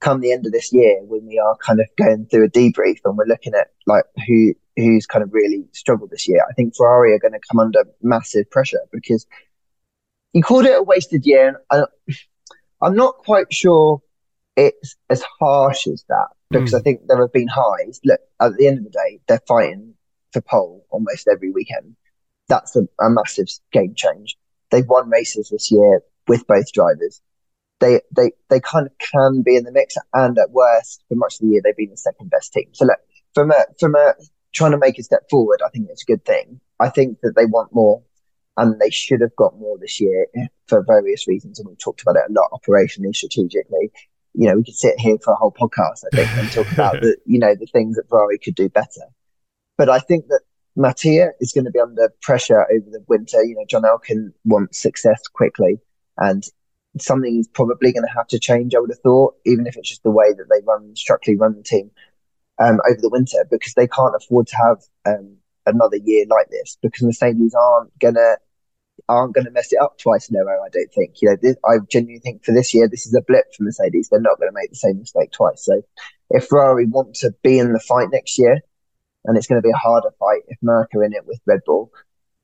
come 0.00 0.20
the 0.20 0.32
end 0.32 0.46
of 0.46 0.52
this 0.52 0.72
year, 0.72 0.98
when 1.02 1.26
we 1.26 1.38
are 1.38 1.56
kind 1.56 1.80
of 1.80 1.86
going 1.96 2.26
through 2.26 2.46
a 2.46 2.50
debrief 2.50 2.98
and 3.04 3.16
we're 3.16 3.26
looking 3.26 3.54
at 3.54 3.68
like 3.86 4.04
who 4.26 4.54
who's 4.76 5.06
kind 5.06 5.22
of 5.22 5.32
really 5.32 5.64
struggled 5.72 6.10
this 6.10 6.28
year, 6.28 6.44
I 6.48 6.52
think 6.54 6.74
Ferrari 6.76 7.12
are 7.14 7.18
going 7.18 7.32
to 7.32 7.40
come 7.50 7.60
under 7.60 7.84
massive 8.02 8.50
pressure 8.50 8.80
because 8.92 9.26
you 10.32 10.42
called 10.42 10.66
it 10.66 10.78
a 10.78 10.82
wasted 10.82 11.26
year. 11.26 11.60
And 11.70 11.86
I, 12.82 12.86
am 12.86 12.94
not 12.94 13.18
quite 13.18 13.52
sure 13.52 14.02
it's 14.56 14.96
as 15.08 15.22
harsh 15.38 15.86
as 15.86 16.04
that 16.08 16.28
because 16.50 16.72
mm. 16.72 16.78
I 16.78 16.82
think 16.82 17.06
there 17.06 17.20
have 17.20 17.32
been 17.32 17.48
highs. 17.48 18.00
Look, 18.04 18.20
at 18.40 18.56
the 18.56 18.66
end 18.66 18.78
of 18.78 18.84
the 18.84 18.90
day, 18.90 19.20
they're 19.26 19.42
fighting 19.46 19.94
for 20.32 20.40
pole 20.40 20.84
almost 20.90 21.28
every 21.30 21.50
weekend. 21.50 21.96
That's 22.48 22.74
a, 22.76 22.82
a 23.00 23.10
massive 23.10 23.48
game 23.72 23.94
change. 23.94 24.36
They've 24.70 24.86
won 24.86 25.08
races 25.08 25.50
this 25.50 25.70
year 25.70 26.02
with 26.28 26.46
both 26.46 26.72
drivers. 26.72 27.20
They, 27.80 28.00
they, 28.14 28.32
they 28.50 28.60
kind 28.60 28.86
of 28.86 28.92
can 28.98 29.42
be 29.42 29.56
in 29.56 29.64
the 29.64 29.72
mix, 29.72 29.96
and 30.12 30.38
at 30.38 30.50
worst, 30.50 31.02
for 31.08 31.14
much 31.14 31.36
of 31.36 31.40
the 31.40 31.46
year, 31.46 31.62
they've 31.64 31.76
been 31.76 31.90
the 31.90 31.96
second 31.96 32.28
best 32.28 32.52
team. 32.52 32.68
So, 32.72 32.84
look, 32.84 32.98
from 33.32 33.52
a, 33.52 33.64
from 33.78 33.94
a 33.94 34.14
trying 34.52 34.72
to 34.72 34.78
make 34.78 34.98
a 34.98 35.02
step 35.02 35.30
forward, 35.30 35.60
I 35.64 35.70
think 35.70 35.88
it's 35.88 36.02
a 36.02 36.06
good 36.06 36.24
thing. 36.24 36.60
I 36.78 36.90
think 36.90 37.20
that 37.22 37.36
they 37.36 37.46
want 37.46 37.74
more 37.74 38.02
and 38.60 38.78
they 38.78 38.90
should 38.90 39.22
have 39.22 39.34
got 39.36 39.58
more 39.58 39.78
this 39.78 40.00
year 40.00 40.26
for 40.66 40.84
various 40.86 41.26
reasons. 41.26 41.58
And 41.58 41.66
we've 41.66 41.78
talked 41.78 42.02
about 42.02 42.16
it 42.16 42.30
a 42.30 42.32
lot 42.32 42.50
operationally, 42.52 43.14
strategically. 43.16 43.90
You 44.34 44.48
know, 44.48 44.56
we 44.56 44.64
could 44.64 44.74
sit 44.74 45.00
here 45.00 45.16
for 45.24 45.32
a 45.32 45.36
whole 45.36 45.50
podcast, 45.52 46.04
I 46.12 46.16
think, 46.16 46.30
and 46.36 46.52
talk 46.52 46.70
about 46.70 46.92
the, 47.00 47.16
you 47.24 47.38
know, 47.38 47.54
the 47.54 47.66
things 47.66 47.96
that 47.96 48.08
Ferrari 48.10 48.38
could 48.38 48.54
do 48.54 48.68
better. 48.68 49.06
But 49.78 49.88
I 49.88 49.98
think 49.98 50.26
that 50.28 50.42
Mattia 50.76 51.30
is 51.40 51.52
going 51.52 51.64
to 51.64 51.70
be 51.70 51.80
under 51.80 52.12
pressure 52.20 52.66
over 52.70 52.84
the 52.90 53.02
winter. 53.08 53.42
You 53.42 53.56
know, 53.56 53.64
John 53.66 53.84
Elkann 53.84 54.34
wants 54.44 54.78
success 54.78 55.22
quickly, 55.32 55.78
and 56.18 56.44
something 56.98 57.38
is 57.38 57.48
probably 57.48 57.92
going 57.92 58.06
to 58.06 58.14
have 58.14 58.28
to 58.28 58.38
change. 58.38 58.74
I 58.74 58.80
would 58.80 58.90
have 58.90 59.00
thought, 59.00 59.36
even 59.46 59.66
if 59.66 59.76
it's 59.78 59.88
just 59.88 60.02
the 60.02 60.10
way 60.10 60.34
that 60.34 60.48
they 60.50 60.60
run, 60.66 60.94
structurally 60.96 61.38
run 61.38 61.56
the 61.56 61.62
team 61.62 61.90
um, 62.62 62.78
over 62.86 63.00
the 63.00 63.08
winter, 63.08 63.38
because 63.50 63.72
they 63.72 63.88
can't 63.88 64.14
afford 64.14 64.48
to 64.48 64.56
have 64.56 64.78
um, 65.06 65.38
another 65.64 65.96
year 65.96 66.26
like 66.28 66.48
this 66.50 66.76
because 66.82 67.02
Mercedes 67.02 67.54
aren't 67.54 67.98
going 67.98 68.14
to 68.14 68.36
aren't 69.08 69.34
going 69.34 69.44
to 69.44 69.50
mess 69.50 69.72
it 69.72 69.80
up 69.80 69.98
twice 69.98 70.28
in 70.28 70.36
a 70.36 70.44
row. 70.44 70.62
I 70.62 70.68
don't 70.68 70.92
think. 70.92 71.20
You 71.20 71.30
know, 71.30 71.36
this, 71.40 71.56
I 71.64 71.78
genuinely 71.90 72.20
think 72.20 72.44
for 72.44 72.52
this 72.52 72.74
year, 72.74 72.88
this 72.88 73.06
is 73.06 73.14
a 73.14 73.22
blip 73.22 73.54
for 73.54 73.64
Mercedes. 73.64 74.08
They're 74.08 74.20
not 74.20 74.38
going 74.38 74.50
to 74.50 74.54
make 74.54 74.70
the 74.70 74.76
same 74.76 74.98
mistake 74.98 75.32
twice. 75.32 75.64
So, 75.64 75.82
if 76.30 76.46
Ferrari 76.46 76.86
want 76.86 77.14
to 77.16 77.34
be 77.42 77.58
in 77.58 77.72
the 77.72 77.80
fight 77.80 78.08
next 78.12 78.38
year, 78.38 78.60
and 79.24 79.36
it's 79.36 79.46
going 79.46 79.60
to 79.60 79.66
be 79.66 79.72
a 79.72 79.76
harder 79.76 80.10
fight 80.18 80.42
if 80.48 80.58
Merc 80.62 80.94
are 80.94 81.04
in 81.04 81.12
it 81.12 81.26
with 81.26 81.40
Red 81.46 81.60
Bull, 81.66 81.92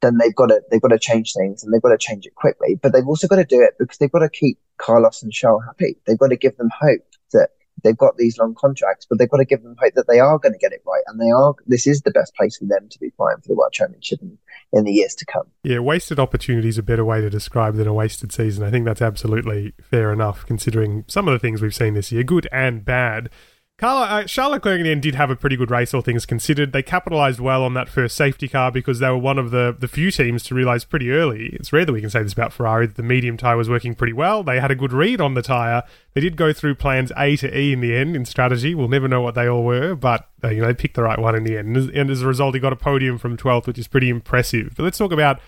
then 0.03 0.19
they've 0.19 0.35
got 0.35 0.47
to 0.47 0.63
they've 0.71 0.81
got 0.81 0.89
to 0.89 0.99
change 0.99 1.33
things 1.33 1.63
and 1.63 1.73
they've 1.73 1.83
got 1.83 1.91
to 1.91 1.99
change 1.99 2.27
it 2.27 2.35
quickly. 2.35 2.79
But 2.81 2.93
they've 2.93 3.07
also 3.07 3.27
got 3.27 3.37
to 3.37 3.45
do 3.45 3.63
it 3.63 3.75
because 3.79 3.99
they've 3.99 4.13
got 4.13 4.21
to 4.21 4.29
keep 4.29 4.59
Carlos 4.77 5.23
and 5.23 5.33
Charles 5.33 5.65
happy. 5.65 5.97
They've 6.07 6.19
got 6.19 6.29
to 6.29 6.37
give 6.37 6.57
them 6.57 6.71
hope 6.79 7.01
that 7.33 7.51
they've 7.83 7.97
got 7.97 8.17
these 8.17 8.39
long 8.39 8.55
contracts, 8.55 9.07
but 9.09 9.19
they've 9.19 9.31
got 9.31 9.39
to 9.39 9.45
give 9.45 9.63
them 9.63 9.77
hope 9.79 9.95
that 9.95 10.07
they 10.09 10.21
are 10.21 10.39
going 10.39 10.53
to 10.53 10.59
get 10.59 10.73
it 10.73 10.83
right, 10.87 11.03
and 11.07 11.21
they 11.21 11.31
are. 11.31 11.55
This 11.67 11.87
is 11.87 12.03
the 12.03 12.11
best 12.11 12.35
place 12.35 12.57
for 12.57 12.65
them 12.65 12.89
to 12.91 12.99
be 12.99 13.11
playing 13.11 13.39
for 13.43 13.49
the 13.49 13.55
world 13.55 13.73
championship 13.73 14.21
in, 14.23 14.39
in 14.73 14.85
the 14.85 14.93
years 14.93 15.15
to 15.17 15.27
come. 15.27 15.47
Yeah, 15.63 15.81
wasted 15.81 16.19
opportunity 16.19 16.69
is 16.69 16.79
a 16.79 16.83
better 16.83 17.05
way 17.05 17.21
to 17.21 17.31
describe 17.31 17.77
than 17.77 17.87
a 17.87 17.95
wasted 17.95 18.33
season. 18.33 18.65
I 18.65 18.71
think 18.71 18.85
that's 18.85 19.03
absolutely 19.03 19.75
fair 19.83 20.13
enough, 20.13 20.47
considering 20.47 21.05
some 21.09 21.29
of 21.29 21.33
the 21.33 21.39
things 21.39 21.63
we've 21.63 21.75
seen 21.75 21.95
this 21.95 22.13
year, 22.13 22.23
good 22.23 22.49
and 22.53 22.85
bad. 22.85 23.31
Carla, 23.79 24.07
uh, 24.07 24.23
the 24.23 24.91
end 24.91 25.03
did 25.03 25.17
have 25.17 25.29
a 25.29 25.37
pretty 25.37 25.55
good 25.55 25.71
race, 25.71 25.93
all 25.93 26.01
things 26.01 26.25
considered. 26.25 26.73
They 26.73 26.83
capitalised 26.83 27.41
well 27.41 27.63
on 27.63 27.75
that 27.75 27.91
first 27.91 28.17
safety 28.17 28.49
car 28.49 28.73
because 28.73 29.01
they 29.01 29.09
were 29.11 29.19
one 29.19 29.39
of 29.39 29.51
the, 29.51 29.77
the 29.79 29.87
few 29.87 30.11
teams 30.11 30.43
to 30.45 30.55
realise 30.55 30.87
pretty 30.87 31.11
early. 31.11 31.51
It's 31.53 31.75
rare 31.75 31.85
that 31.85 31.93
we 31.93 32.01
can 32.01 32.09
say 32.09 32.23
this 32.23 32.33
about 32.33 32.55
Ferrari 32.55 32.87
that 32.87 32.97
the 32.97 33.03
medium 33.03 33.37
tyre 33.37 33.59
was 33.59 33.69
working 33.69 33.95
pretty 33.95 34.15
well. 34.15 34.43
They 34.43 34.61
had 34.61 34.71
a 34.71 34.75
good 34.75 34.95
read 34.95 35.21
on 35.21 35.35
the 35.35 35.43
tyre. 35.43 35.83
They 36.15 36.23
did 36.23 36.39
go 36.39 36.55
through 36.55 36.77
plans 36.77 37.13
A 37.19 37.37
to 37.37 37.55
E 37.55 37.75
in 37.75 37.81
the 37.81 37.95
end 37.95 38.17
in 38.17 38.25
strategy. 38.25 38.75
We'll 38.75 38.89
never 38.89 39.09
know 39.09 39.21
what 39.21 39.35
they 39.35 39.47
all 39.47 39.63
were, 39.63 39.95
but 39.95 40.27
uh, 40.43 40.49
you 40.49 40.63
know 40.63 40.69
they 40.69 40.75
picked 40.75 40.95
the 40.95 41.03
right 41.03 41.19
one 41.19 41.35
in 41.35 41.45
the 41.45 41.59
end. 41.59 41.77
And 41.77 42.11
as 42.11 42.23
a 42.23 42.27
result, 42.27 42.55
he 42.55 42.61
got 42.61 42.73
a 42.73 42.77
podium 42.77 43.19
from 43.19 43.37
12th, 43.37 43.67
which 43.67 43.79
is 43.79 43.89
pretty 43.89 44.09
impressive. 44.09 44.73
But 44.75 44.85
let's 44.85 44.97
talk 44.97 45.13
about 45.13 45.39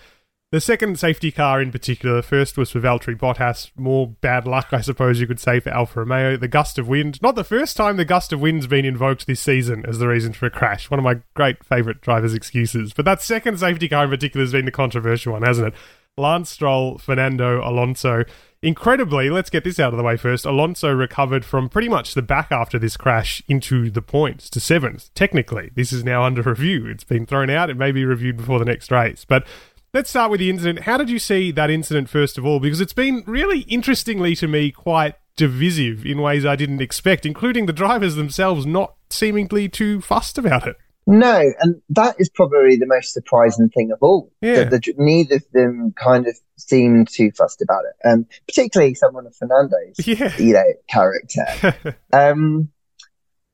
the 0.51 0.59
second 0.59 0.97
safety 0.97 1.31
car 1.31 1.61
in 1.61 1.71
particular, 1.71 2.15
the 2.15 2.23
first 2.23 2.57
was 2.57 2.71
for 2.71 2.79
Valtteri 2.79 3.15
Bottas. 3.15 3.69
More 3.75 4.07
bad 4.07 4.47
luck, 4.47 4.69
I 4.71 4.81
suppose 4.81 5.21
you 5.21 5.27
could 5.27 5.39
say, 5.39 5.59
for 5.59 5.69
Alfa 5.69 5.99
Romeo. 5.99 6.37
The 6.37 6.47
gust 6.47 6.79
of 6.79 6.87
wind. 6.87 7.21
Not 7.21 7.35
the 7.35 7.43
first 7.43 7.77
time 7.77 7.97
the 7.97 8.05
gust 8.05 8.33
of 8.33 8.41
wind's 8.41 8.65
been 8.65 8.85
invoked 8.85 9.27
this 9.27 9.41
season 9.41 9.85
as 9.87 9.99
the 9.99 10.07
reason 10.07 10.33
for 10.33 10.47
a 10.47 10.51
crash. 10.51 10.89
One 10.89 10.99
of 10.99 11.03
my 11.03 11.19
great 11.35 11.63
favourite 11.63 12.01
drivers' 12.01 12.33
excuses. 12.33 12.93
But 12.93 13.05
that 13.05 13.21
second 13.21 13.59
safety 13.59 13.87
car 13.87 14.05
in 14.05 14.09
particular 14.09 14.43
has 14.43 14.51
been 14.51 14.65
the 14.65 14.71
controversial 14.71 15.33
one, 15.33 15.43
hasn't 15.43 15.67
it? 15.67 15.73
Lance 16.17 16.49
Stroll, 16.49 16.97
Fernando 16.97 17.61
Alonso. 17.67 18.23
Incredibly, 18.61 19.29
let's 19.29 19.49
get 19.49 19.63
this 19.63 19.79
out 19.79 19.93
of 19.93 19.97
the 19.97 20.03
way 20.03 20.17
first. 20.17 20.45
Alonso 20.45 20.91
recovered 20.93 21.45
from 21.45 21.69
pretty 21.69 21.87
much 21.87 22.13
the 22.13 22.21
back 22.21 22.51
after 22.51 22.77
this 22.77 22.97
crash 22.97 23.41
into 23.47 23.89
the 23.89 24.01
points 24.01 24.49
to 24.49 24.59
seventh. 24.59 25.13
Technically, 25.13 25.71
this 25.75 25.93
is 25.93 26.03
now 26.03 26.23
under 26.23 26.41
review. 26.41 26.85
It's 26.85 27.05
been 27.05 27.25
thrown 27.25 27.49
out. 27.49 27.69
It 27.69 27.77
may 27.77 27.93
be 27.93 28.03
reviewed 28.03 28.35
before 28.35 28.59
the 28.59 28.65
next 28.65 28.91
race. 28.91 29.23
But 29.23 29.47
Let's 29.91 30.11
start 30.11 30.29
with 30.29 30.39
the 30.39 30.51
incident. 30.51 30.81
How 30.81 30.97
did 30.97 31.09
you 31.09 31.17
see 31.17 31.51
that 31.51 31.71
incident, 31.71 32.09
first 32.09 32.37
of 32.37 32.45
all? 32.45 32.59
Because 32.59 32.79
it's 32.79 32.93
been 32.93 33.23
really 33.25 33.61
interestingly 33.61 34.35
to 34.35 34.47
me 34.47 34.71
quite 34.71 35.15
divisive 35.35 36.05
in 36.05 36.21
ways 36.21 36.45
I 36.45 36.55
didn't 36.55 36.81
expect, 36.81 37.25
including 37.25 37.65
the 37.65 37.73
drivers 37.73 38.15
themselves 38.15 38.67
not 38.67 38.93
seemingly 39.09 39.67
too 39.67 39.99
fussed 40.01 40.37
about 40.37 40.67
it. 40.67 40.75
No, 41.07 41.51
and 41.59 41.81
that 41.89 42.17
is 42.19 42.29
probably 42.29 42.75
the 42.75 42.85
most 42.85 43.13
surprising 43.13 43.69
thing 43.69 43.91
of 43.91 43.97
all. 44.01 44.31
Yeah. 44.41 44.65
That 44.65 44.83
the, 44.83 44.93
neither 44.97 45.37
of 45.37 45.45
them 45.53 45.91
kind 45.97 46.27
of 46.27 46.37
seemed 46.57 47.09
too 47.09 47.31
fussed 47.31 47.63
about 47.63 47.81
it, 47.85 48.07
um, 48.07 48.27
particularly 48.47 48.93
someone 48.93 49.25
of 49.25 49.35
Fernando's, 49.35 49.95
yeah. 50.05 50.37
you 50.37 50.53
know, 50.53 50.73
character. 50.87 51.97
um, 52.13 52.69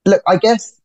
look, 0.03 0.21
I 0.27 0.35
guess 0.35 0.81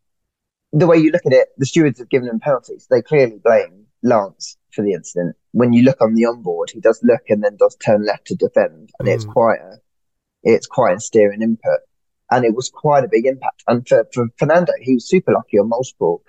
the 0.72 0.86
way 0.86 0.98
you 0.98 1.10
look 1.10 1.26
at 1.26 1.32
it, 1.32 1.48
the 1.58 1.66
stewards 1.66 1.98
have 1.98 2.08
given 2.08 2.28
them 2.28 2.38
penalties. 2.38 2.86
They 2.88 3.02
clearly 3.02 3.40
blame 3.42 3.79
Lance 4.02 4.56
for 4.72 4.82
the 4.82 4.92
incident. 4.92 5.36
When 5.52 5.72
you 5.72 5.82
look 5.82 6.00
on 6.00 6.14
the 6.14 6.26
onboard, 6.26 6.70
he 6.70 6.80
does 6.80 7.00
look 7.02 7.22
and 7.28 7.42
then 7.42 7.56
does 7.56 7.76
turn 7.76 8.04
left 8.04 8.26
to 8.26 8.34
defend, 8.34 8.90
and 8.98 9.08
mm. 9.08 9.14
it's 9.14 9.24
quite 9.24 9.60
a 9.60 9.78
it's 10.42 10.66
quite 10.66 10.96
a 10.96 11.00
steering 11.00 11.42
input, 11.42 11.80
and 12.30 12.44
it 12.44 12.54
was 12.54 12.70
quite 12.70 13.04
a 13.04 13.08
big 13.08 13.26
impact. 13.26 13.62
And 13.66 13.86
for, 13.86 14.06
for 14.12 14.28
Fernando, 14.38 14.72
he 14.80 14.94
was 14.94 15.08
super 15.08 15.32
lucky 15.32 15.58
on 15.58 15.68
multiple 15.68 16.22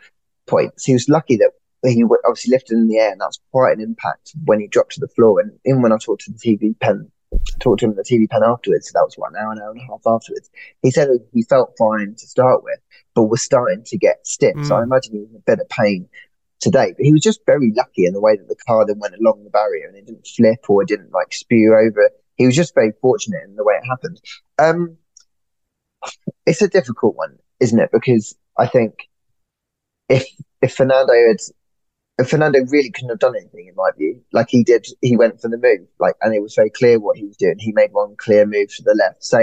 points. 0.47 0.85
He 0.85 0.93
was 0.93 1.07
lucky 1.07 1.37
that 1.37 1.51
he 1.83 2.03
obviously 2.25 2.51
lifted 2.51 2.73
in 2.73 2.87
the 2.87 2.97
air, 2.97 3.11
and 3.11 3.21
that's 3.21 3.39
quite 3.51 3.77
an 3.77 3.83
impact 3.83 4.33
when 4.45 4.59
he 4.59 4.67
dropped 4.67 4.93
to 4.93 4.99
the 4.99 5.07
floor. 5.07 5.39
And 5.39 5.51
even 5.65 5.81
when 5.81 5.91
I 5.91 5.97
talked 5.97 6.23
to 6.25 6.31
the 6.31 6.37
TV 6.37 6.77
pen, 6.79 7.11
talked 7.59 7.79
to 7.79 7.85
him 7.85 7.91
in 7.91 7.97
the 7.97 8.03
TV 8.03 8.29
pen 8.29 8.43
afterwards, 8.43 8.87
so 8.87 8.91
that 8.95 9.05
was 9.05 9.15
one 9.15 9.35
hour, 9.35 9.51
an 9.51 9.59
hour 9.59 9.71
and 9.71 9.79
a 9.79 9.85
half 9.85 10.01
afterwards. 10.05 10.49
He 10.81 10.91
said 10.91 11.09
he 11.33 11.43
felt 11.43 11.75
fine 11.77 12.15
to 12.17 12.27
start 12.27 12.63
with, 12.63 12.79
but 13.15 13.23
was 13.23 13.41
starting 13.41 13.83
to 13.85 13.97
get 13.97 14.27
stiff. 14.27 14.55
Mm. 14.55 14.67
So 14.67 14.75
I 14.75 14.83
imagine 14.83 15.13
he 15.13 15.19
was 15.21 15.29
in 15.29 15.37
a 15.37 15.39
bit 15.39 15.59
of 15.59 15.69
pain 15.69 16.09
today. 16.61 16.93
But 16.95 17.05
he 17.05 17.11
was 17.11 17.21
just 17.21 17.45
very 17.45 17.73
lucky 17.75 18.05
in 18.05 18.13
the 18.13 18.21
way 18.21 18.37
that 18.37 18.47
the 18.47 18.55
car 18.67 18.85
then 18.85 18.99
went 18.99 19.15
along 19.15 19.43
the 19.43 19.49
barrier 19.49 19.87
and 19.87 19.97
it 19.97 20.05
didn't 20.05 20.27
flip 20.27 20.69
or 20.69 20.83
it 20.83 20.87
didn't 20.87 21.11
like 21.11 21.33
spew 21.33 21.75
over. 21.75 22.09
He 22.35 22.45
was 22.45 22.55
just 22.55 22.73
very 22.73 22.93
fortunate 23.01 23.43
in 23.43 23.55
the 23.55 23.63
way 23.63 23.75
it 23.75 23.87
happened. 23.87 24.21
Um, 24.57 24.97
it's 26.45 26.61
a 26.61 26.67
difficult 26.67 27.15
one, 27.15 27.37
isn't 27.59 27.79
it? 27.79 27.89
Because 27.91 28.35
I 28.57 28.67
think 28.67 29.09
if 30.09 30.25
if 30.61 30.73
Fernando 30.73 31.13
had 31.13 31.37
if 32.17 32.29
Fernando 32.29 32.59
really 32.69 32.91
couldn't 32.91 33.09
have 33.09 33.19
done 33.19 33.35
anything 33.35 33.67
in 33.67 33.75
my 33.75 33.89
view, 33.97 34.21
like 34.31 34.47
he 34.49 34.63
did, 34.63 34.85
he 35.01 35.17
went 35.17 35.41
for 35.41 35.47
the 35.47 35.57
move, 35.57 35.87
like, 35.99 36.15
and 36.21 36.35
it 36.35 36.41
was 36.41 36.53
very 36.53 36.69
clear 36.69 36.99
what 36.99 37.17
he 37.17 37.25
was 37.25 37.37
doing. 37.37 37.55
He 37.57 37.71
made 37.71 37.91
one 37.93 38.15
clear 38.15 38.45
move 38.45 38.67
to 38.75 38.83
the 38.83 38.93
left. 38.93 39.23
So 39.23 39.39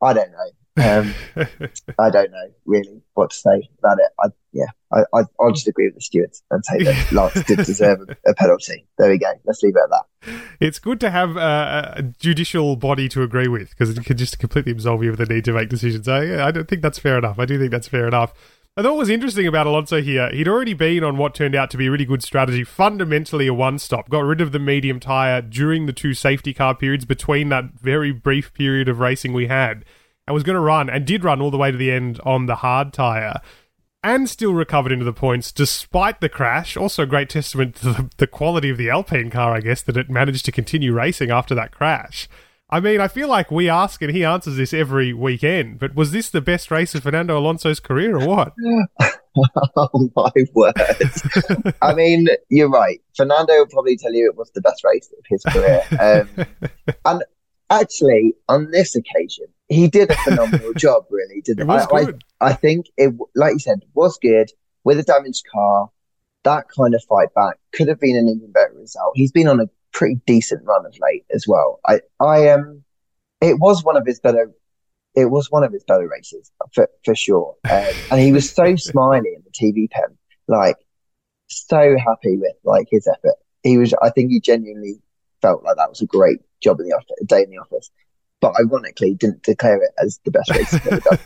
I 0.00 0.12
don't 0.12 0.30
know. 0.30 0.50
Um, 0.78 1.14
I 1.98 2.10
don't 2.10 2.30
know 2.30 2.50
really 2.64 3.02
what 3.14 3.30
to 3.30 3.36
say 3.36 3.68
about 3.78 3.98
it. 3.98 4.06
I, 4.20 4.28
yeah, 4.52 4.66
I, 4.92 5.00
I, 5.12 5.22
will 5.38 5.52
just 5.52 5.66
agree 5.68 5.86
with 5.86 5.94
the 5.94 6.00
stewards 6.00 6.42
and 6.50 6.64
say 6.64 6.84
that 6.84 7.12
Lance 7.12 7.42
did 7.44 7.58
deserve 7.58 8.00
a, 8.08 8.30
a, 8.30 8.34
penalty. 8.34 8.86
There 8.96 9.10
we 9.10 9.18
go. 9.18 9.32
Let's 9.44 9.62
leave 9.62 9.74
it 9.76 9.82
at 9.82 9.90
that. 9.90 10.40
It's 10.60 10.78
good 10.78 11.00
to 11.00 11.10
have 11.10 11.36
a, 11.36 11.94
a 11.96 12.02
judicial 12.02 12.76
body 12.76 13.08
to 13.10 13.22
agree 13.22 13.48
with 13.48 13.70
because 13.70 13.90
it 13.90 14.04
can 14.04 14.16
just 14.16 14.38
completely 14.38 14.72
absolve 14.72 15.02
you 15.02 15.10
of 15.10 15.16
the 15.16 15.26
need 15.26 15.44
to 15.46 15.52
make 15.52 15.68
decisions. 15.68 16.08
I, 16.08 16.46
I 16.46 16.50
don't 16.50 16.68
think 16.68 16.82
that's 16.82 16.98
fair 16.98 17.18
enough. 17.18 17.38
I 17.38 17.44
do 17.44 17.58
think 17.58 17.70
that's 17.70 17.88
fair 17.88 18.06
enough. 18.06 18.34
I 18.78 18.82
thought 18.82 18.92
what 18.92 18.98
was 18.98 19.10
interesting 19.10 19.48
about 19.48 19.66
Alonso 19.66 20.00
here, 20.00 20.30
he'd 20.30 20.46
already 20.46 20.72
been 20.72 21.02
on 21.02 21.16
what 21.16 21.34
turned 21.34 21.56
out 21.56 21.68
to 21.72 21.76
be 21.76 21.86
a 21.86 21.90
really 21.90 22.04
good 22.04 22.22
strategy, 22.22 22.62
fundamentally 22.62 23.48
a 23.48 23.54
one 23.54 23.80
stop. 23.80 24.08
Got 24.08 24.20
rid 24.20 24.40
of 24.40 24.52
the 24.52 24.60
medium 24.60 25.00
tyre 25.00 25.42
during 25.42 25.86
the 25.86 25.92
two 25.92 26.14
safety 26.14 26.54
car 26.54 26.76
periods 26.76 27.04
between 27.04 27.48
that 27.48 27.72
very 27.74 28.12
brief 28.12 28.54
period 28.54 28.88
of 28.88 29.00
racing 29.00 29.32
we 29.32 29.48
had 29.48 29.84
and 30.28 30.34
was 30.34 30.42
going 30.42 30.54
to 30.54 30.60
run 30.60 30.90
and 30.90 31.06
did 31.06 31.24
run 31.24 31.40
all 31.40 31.50
the 31.50 31.56
way 31.56 31.70
to 31.70 31.76
the 31.78 31.90
end 31.90 32.20
on 32.22 32.44
the 32.44 32.56
hard 32.56 32.92
tyre 32.92 33.40
and 34.04 34.28
still 34.28 34.52
recovered 34.52 34.92
into 34.92 35.06
the 35.06 35.12
points 35.12 35.50
despite 35.50 36.20
the 36.20 36.28
crash. 36.28 36.76
Also, 36.76 37.04
a 37.04 37.06
great 37.06 37.30
testament 37.30 37.76
to 37.76 37.86
the, 37.86 38.10
the, 38.18 38.26
quality 38.26 38.68
of 38.68 38.76
the 38.76 38.90
Alpine 38.90 39.30
car, 39.30 39.54
I 39.54 39.60
guess, 39.60 39.80
that 39.82 39.96
it 39.96 40.10
managed 40.10 40.44
to 40.44 40.52
continue 40.52 40.92
racing 40.92 41.30
after 41.30 41.54
that 41.54 41.72
crash. 41.72 42.28
I 42.70 42.80
mean, 42.80 43.00
I 43.00 43.08
feel 43.08 43.28
like 43.28 43.50
we 43.50 43.70
ask 43.70 44.02
and 44.02 44.14
he 44.14 44.22
answers 44.22 44.58
this 44.58 44.74
every 44.74 45.14
weekend, 45.14 45.78
but 45.78 45.94
was 45.94 46.12
this 46.12 46.28
the 46.28 46.42
best 46.42 46.70
race 46.70 46.94
of 46.94 47.04
Fernando 47.04 47.38
Alonso's 47.38 47.80
career 47.80 48.18
or 48.18 48.26
what? 48.26 48.52
oh 49.76 50.10
my 50.14 50.30
word. 50.52 50.74
I 51.82 51.94
mean, 51.94 52.28
you're 52.50 52.68
right. 52.68 53.00
Fernando 53.16 53.54
will 53.54 53.66
probably 53.66 53.96
tell 53.96 54.12
you 54.12 54.28
it 54.28 54.36
was 54.36 54.50
the 54.50 54.60
best 54.60 54.84
race 54.84 55.10
of 55.16 55.24
his 55.26 55.42
career. 55.44 55.82
Um, 55.98 56.46
and 57.06 57.24
actually, 57.70 58.34
on 58.48 58.70
this 58.70 58.94
occasion, 58.94 59.46
he 59.68 59.88
did 59.88 60.10
a 60.10 60.16
phenomenal 60.24 60.72
job, 60.74 61.04
really, 61.10 61.40
didn't 61.40 61.70
I, 61.70 61.86
I, 61.92 62.06
I, 62.40 62.52
think 62.52 62.86
it, 62.96 63.14
like 63.34 63.54
you 63.54 63.58
said, 63.58 63.80
was 63.94 64.18
good 64.20 64.50
with 64.84 64.98
a 64.98 65.02
damaged 65.02 65.44
car. 65.52 65.90
That 66.44 66.66
kind 66.68 66.94
of 66.94 67.02
fight 67.08 67.34
back 67.34 67.56
could 67.72 67.88
have 67.88 68.00
been 68.00 68.16
an 68.16 68.28
even 68.28 68.52
better 68.52 68.72
result. 68.74 69.12
He's 69.14 69.32
been 69.32 69.48
on 69.48 69.60
a 69.60 69.68
pretty 69.92 70.20
decent 70.26 70.64
run 70.64 70.86
of 70.86 70.94
late 71.00 71.24
as 71.34 71.46
well. 71.46 71.80
I, 71.86 72.00
I 72.20 72.50
um, 72.50 72.84
it 73.40 73.58
was 73.58 73.84
one 73.84 73.96
of 73.96 74.06
his 74.06 74.20
better. 74.20 74.50
It 75.14 75.26
was 75.26 75.50
one 75.50 75.64
of 75.64 75.72
his 75.72 75.84
better 75.84 76.08
races 76.08 76.50
for 76.72 76.88
for 77.04 77.14
sure, 77.14 77.56
um, 77.68 77.86
and 78.10 78.20
he 78.20 78.32
was 78.32 78.50
so 78.50 78.76
smiley 78.76 79.30
in 79.34 79.42
the 79.44 79.50
TV 79.50 79.90
pen, 79.90 80.16
like 80.46 80.76
so 81.48 81.96
happy 81.98 82.36
with 82.36 82.54
like 82.64 82.86
his 82.90 83.06
effort. 83.08 83.36
He 83.62 83.76
was. 83.76 83.92
I 84.00 84.10
think 84.10 84.30
he 84.30 84.40
genuinely 84.40 85.00
felt 85.42 85.64
like 85.64 85.76
that 85.76 85.90
was 85.90 86.00
a 86.00 86.06
great 86.06 86.40
job 86.60 86.80
in 86.80 86.88
the 86.88 86.94
office, 86.94 87.16
day 87.26 87.42
in 87.42 87.50
the 87.50 87.58
office 87.58 87.90
but 88.40 88.54
ironically 88.60 89.14
didn't 89.14 89.42
declare 89.42 89.82
it 89.82 89.90
as 90.02 90.20
the 90.24 90.30
best 90.30 90.50
race 90.50 90.74
ever 90.74 91.00
done. 91.00 91.18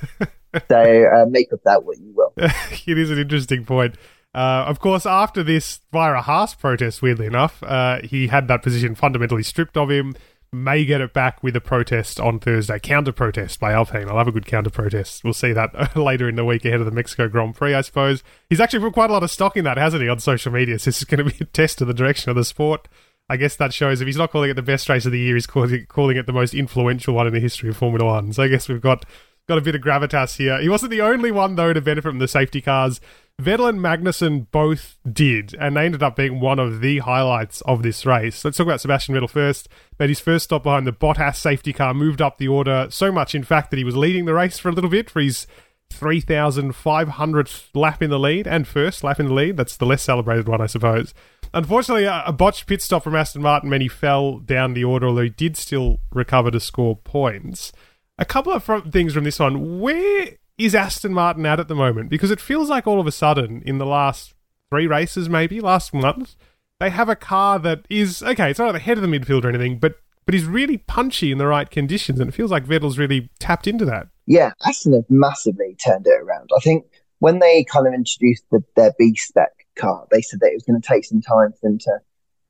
so 0.68 1.04
uh, 1.12 1.26
make 1.28 1.52
of 1.52 1.60
that 1.64 1.84
what 1.84 1.98
you 1.98 2.12
will. 2.14 2.32
it 2.36 2.98
is 2.98 3.10
an 3.10 3.18
interesting 3.18 3.64
point. 3.64 3.96
Uh, 4.34 4.64
of 4.66 4.80
course, 4.80 5.04
after 5.04 5.42
this, 5.42 5.80
via 5.92 6.14
a 6.14 6.22
Haas 6.22 6.54
protest, 6.54 7.02
weirdly 7.02 7.26
enough, 7.26 7.62
uh, 7.62 8.00
he 8.02 8.28
had 8.28 8.48
that 8.48 8.62
position 8.62 8.94
fundamentally 8.94 9.42
stripped 9.42 9.76
of 9.76 9.90
him. 9.90 10.14
May 10.54 10.84
get 10.84 11.00
it 11.00 11.14
back 11.14 11.42
with 11.42 11.56
a 11.56 11.62
protest 11.62 12.20
on 12.20 12.38
Thursday. 12.38 12.78
Counter 12.78 13.12
protest 13.12 13.58
by 13.58 13.72
Alpine. 13.72 14.08
I'll 14.08 14.18
have 14.18 14.28
a 14.28 14.32
good 14.32 14.44
counter 14.44 14.68
protest. 14.68 15.24
We'll 15.24 15.32
see 15.32 15.54
that 15.54 15.96
later 15.96 16.28
in 16.28 16.36
the 16.36 16.44
week 16.44 16.64
ahead 16.66 16.80
of 16.80 16.86
the 16.86 16.92
Mexico 16.92 17.26
Grand 17.26 17.54
Prix, 17.54 17.74
I 17.74 17.80
suppose. 17.80 18.22
He's 18.50 18.60
actually 18.60 18.80
put 18.80 18.92
quite 18.92 19.08
a 19.08 19.14
lot 19.14 19.22
of 19.22 19.30
stock 19.30 19.56
in 19.56 19.64
that, 19.64 19.78
hasn't 19.78 20.02
he, 20.02 20.10
on 20.10 20.18
social 20.18 20.52
media? 20.52 20.78
So 20.78 20.90
this 20.90 20.98
is 20.98 21.04
going 21.04 21.26
to 21.26 21.30
be 21.30 21.42
a 21.42 21.46
test 21.46 21.80
of 21.80 21.88
the 21.88 21.94
direction 21.94 22.28
of 22.28 22.36
the 22.36 22.44
sport. 22.44 22.86
I 23.28 23.36
guess 23.36 23.56
that 23.56 23.72
shows 23.72 24.00
if 24.00 24.06
he's 24.06 24.16
not 24.16 24.30
calling 24.30 24.50
it 24.50 24.54
the 24.54 24.62
best 24.62 24.88
race 24.88 25.06
of 25.06 25.12
the 25.12 25.18
year, 25.18 25.34
he's 25.34 25.46
calling 25.46 25.72
it, 25.72 25.88
calling 25.88 26.16
it 26.16 26.26
the 26.26 26.32
most 26.32 26.54
influential 26.54 27.14
one 27.14 27.26
in 27.26 27.32
the 27.32 27.40
history 27.40 27.70
of 27.70 27.76
Formula 27.76 28.04
One. 28.04 28.32
So 28.32 28.42
I 28.42 28.48
guess 28.48 28.68
we've 28.68 28.80
got 28.80 29.04
got 29.48 29.58
a 29.58 29.62
bit 29.62 29.74
of 29.74 29.80
gravitas 29.80 30.36
here. 30.36 30.60
He 30.60 30.68
wasn't 30.68 30.90
the 30.90 31.00
only 31.00 31.32
one, 31.32 31.56
though, 31.56 31.72
to 31.72 31.80
benefit 31.80 32.08
from 32.08 32.18
the 32.18 32.28
safety 32.28 32.60
cars. 32.60 33.00
Vettel 33.40 33.68
and 33.68 33.80
Magnussen 33.80 34.46
both 34.50 34.98
did, 35.10 35.54
and 35.58 35.76
they 35.76 35.86
ended 35.86 36.02
up 36.02 36.16
being 36.16 36.38
one 36.38 36.58
of 36.58 36.80
the 36.80 36.98
highlights 36.98 37.60
of 37.62 37.82
this 37.82 38.06
race. 38.06 38.44
Let's 38.44 38.56
talk 38.56 38.66
about 38.66 38.80
Sebastian 38.80 39.14
Vettel 39.14 39.30
first. 39.30 39.68
Made 39.98 40.10
his 40.10 40.20
first 40.20 40.44
stop 40.44 40.62
behind 40.62 40.86
the 40.86 40.92
Bottas 40.92 41.36
safety 41.36 41.72
car, 41.72 41.94
moved 41.94 42.22
up 42.22 42.38
the 42.38 42.48
order 42.48 42.86
so 42.90 43.10
much, 43.10 43.34
in 43.34 43.42
fact, 43.42 43.70
that 43.70 43.78
he 43.78 43.84
was 43.84 43.96
leading 43.96 44.26
the 44.26 44.34
race 44.34 44.58
for 44.58 44.68
a 44.68 44.72
little 44.72 44.90
bit 44.90 45.10
for 45.10 45.20
his 45.20 45.46
3,500th 45.92 47.68
lap 47.74 48.02
in 48.02 48.10
the 48.10 48.18
lead 48.18 48.46
and 48.46 48.66
first 48.68 49.02
lap 49.02 49.18
in 49.18 49.26
the 49.26 49.34
lead. 49.34 49.56
That's 49.56 49.76
the 49.76 49.86
less 49.86 50.02
celebrated 50.02 50.48
one, 50.48 50.60
I 50.60 50.66
suppose. 50.66 51.14
Unfortunately, 51.54 52.04
a, 52.04 52.32
botched 52.32 52.66
pit 52.66 52.80
stop 52.80 53.04
from 53.04 53.14
Aston 53.14 53.42
Martin 53.42 53.68
meant 53.68 53.82
he 53.82 53.88
fell 53.88 54.38
down 54.38 54.72
the 54.72 54.84
order, 54.84 55.06
although 55.06 55.22
he 55.22 55.28
did 55.28 55.56
still 55.56 56.00
recover 56.10 56.50
to 56.50 56.60
score 56.60 56.96
points. 56.96 57.72
A 58.18 58.24
couple 58.24 58.52
of 58.52 58.64
things 58.90 59.12
from 59.12 59.24
this 59.24 59.38
one. 59.38 59.80
Where 59.80 60.28
is 60.56 60.74
Aston 60.74 61.12
Martin 61.12 61.44
at 61.44 61.60
at 61.60 61.68
the 61.68 61.74
moment? 61.74 62.08
Because 62.08 62.30
it 62.30 62.40
feels 62.40 62.70
like 62.70 62.86
all 62.86 63.00
of 63.00 63.06
a 63.06 63.12
sudden, 63.12 63.62
in 63.66 63.78
the 63.78 63.86
last 63.86 64.34
three 64.70 64.86
races, 64.86 65.28
maybe 65.28 65.60
last 65.60 65.92
month, 65.92 66.36
they 66.80 66.90
have 66.90 67.08
a 67.08 67.16
car 67.16 67.58
that 67.58 67.86
is 67.90 68.22
okay. 68.22 68.50
It's 68.50 68.58
not 68.58 68.68
at 68.68 68.72
the 68.72 68.78
head 68.78 68.96
of 68.96 69.02
the 69.02 69.08
midfield 69.08 69.44
or 69.44 69.48
anything, 69.48 69.78
but 69.78 69.96
but 70.24 70.34
he's 70.34 70.46
really 70.46 70.78
punchy 70.78 71.32
in 71.32 71.38
the 71.38 71.46
right 71.46 71.68
conditions, 71.68 72.20
and 72.20 72.28
it 72.28 72.32
feels 72.32 72.50
like 72.50 72.64
Vettel's 72.64 72.98
really 72.98 73.30
tapped 73.38 73.66
into 73.66 73.84
that. 73.86 74.08
Yeah, 74.26 74.52
Aston 74.64 74.94
have 74.94 75.10
massively 75.10 75.76
turned 75.84 76.06
it 76.06 76.20
around. 76.20 76.50
I 76.56 76.60
think 76.60 76.86
when 77.18 77.40
they 77.40 77.64
kind 77.64 77.86
of 77.86 77.92
introduced 77.92 78.44
the, 78.50 78.62
their 78.76 78.92
B 78.98 79.14
spec 79.16 79.61
car, 79.76 80.06
they 80.10 80.22
said 80.22 80.40
that 80.40 80.50
it 80.50 80.54
was 80.54 80.64
going 80.64 80.80
to 80.80 80.86
take 80.86 81.04
some 81.04 81.20
time 81.20 81.52
for 81.52 81.68
them 81.68 81.78
to 81.78 81.98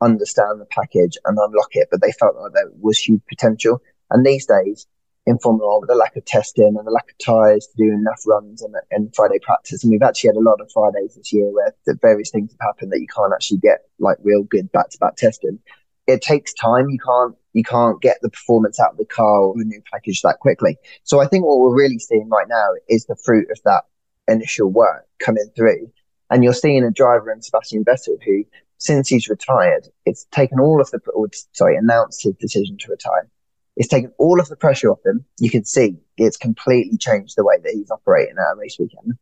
understand 0.00 0.60
the 0.60 0.66
package 0.66 1.16
and 1.24 1.38
unlock 1.38 1.70
it, 1.72 1.88
but 1.90 2.00
they 2.02 2.12
felt 2.12 2.36
like 2.36 2.52
there 2.52 2.70
was 2.80 2.98
huge 2.98 3.22
potential. 3.28 3.80
And 4.10 4.26
these 4.26 4.46
days, 4.46 4.86
in 5.26 5.38
Formula 5.38 5.72
One, 5.72 5.80
with 5.80 5.88
the 5.88 5.94
lack 5.94 6.16
of 6.16 6.24
testing 6.24 6.74
and 6.76 6.86
the 6.86 6.90
lack 6.90 7.10
of 7.10 7.18
tyres 7.18 7.68
to 7.68 7.76
do 7.76 7.92
enough 7.92 8.22
runs 8.26 8.60
and, 8.62 8.74
and 8.90 9.14
Friday 9.14 9.38
practice, 9.40 9.84
and 9.84 9.90
we've 9.90 10.02
actually 10.02 10.28
had 10.28 10.36
a 10.36 10.40
lot 10.40 10.60
of 10.60 10.70
Fridays 10.72 11.14
this 11.14 11.32
year 11.32 11.50
where 11.52 11.74
the 11.86 11.96
various 12.00 12.30
things 12.30 12.50
have 12.52 12.60
happened 12.60 12.92
that 12.92 13.00
you 13.00 13.06
can't 13.06 13.32
actually 13.32 13.58
get 13.58 13.82
like 14.00 14.18
real 14.22 14.42
good 14.42 14.70
back 14.72 14.90
to 14.90 14.98
back 14.98 15.16
testing. 15.16 15.60
It 16.08 16.22
takes 16.22 16.52
time. 16.52 16.90
You 16.90 16.98
can't 16.98 17.36
you 17.52 17.62
can't 17.62 18.00
get 18.00 18.18
the 18.22 18.30
performance 18.30 18.80
out 18.80 18.92
of 18.92 18.96
the 18.98 19.04
car 19.04 19.42
or 19.42 19.54
a 19.60 19.64
new 19.64 19.82
package 19.92 20.22
that 20.22 20.40
quickly. 20.40 20.76
So 21.04 21.20
I 21.20 21.26
think 21.26 21.44
what 21.44 21.60
we're 21.60 21.76
really 21.76 21.98
seeing 21.98 22.28
right 22.28 22.48
now 22.48 22.70
is 22.88 23.04
the 23.04 23.16
fruit 23.16 23.48
of 23.50 23.60
that 23.64 23.84
initial 24.26 24.68
work 24.68 25.06
coming 25.20 25.48
through. 25.54 25.92
And 26.32 26.42
you're 26.42 26.54
seeing 26.54 26.82
a 26.82 26.90
driver 26.90 27.30
in 27.30 27.42
Sebastian 27.42 27.84
Vettel 27.84 28.16
who, 28.24 28.44
since 28.78 29.06
he's 29.06 29.28
retired, 29.28 29.86
it's 30.06 30.24
taken 30.32 30.58
all 30.60 30.80
of 30.80 30.90
the, 30.90 30.98
or, 31.14 31.28
sorry, 31.52 31.76
announced 31.76 32.22
his 32.22 32.34
decision 32.36 32.78
to 32.78 32.90
retire. 32.90 33.28
It's 33.76 33.86
taken 33.88 34.12
all 34.16 34.40
of 34.40 34.48
the 34.48 34.56
pressure 34.56 34.90
off 34.90 35.04
him. 35.04 35.26
You 35.38 35.50
can 35.50 35.66
see 35.66 35.98
it's 36.16 36.38
completely 36.38 36.96
changed 36.96 37.34
the 37.36 37.44
way 37.44 37.56
that 37.62 37.74
he's 37.74 37.90
operating 37.90 38.36
at 38.38 38.54
a 38.54 38.56
race 38.56 38.78
weekend. 38.80 39.18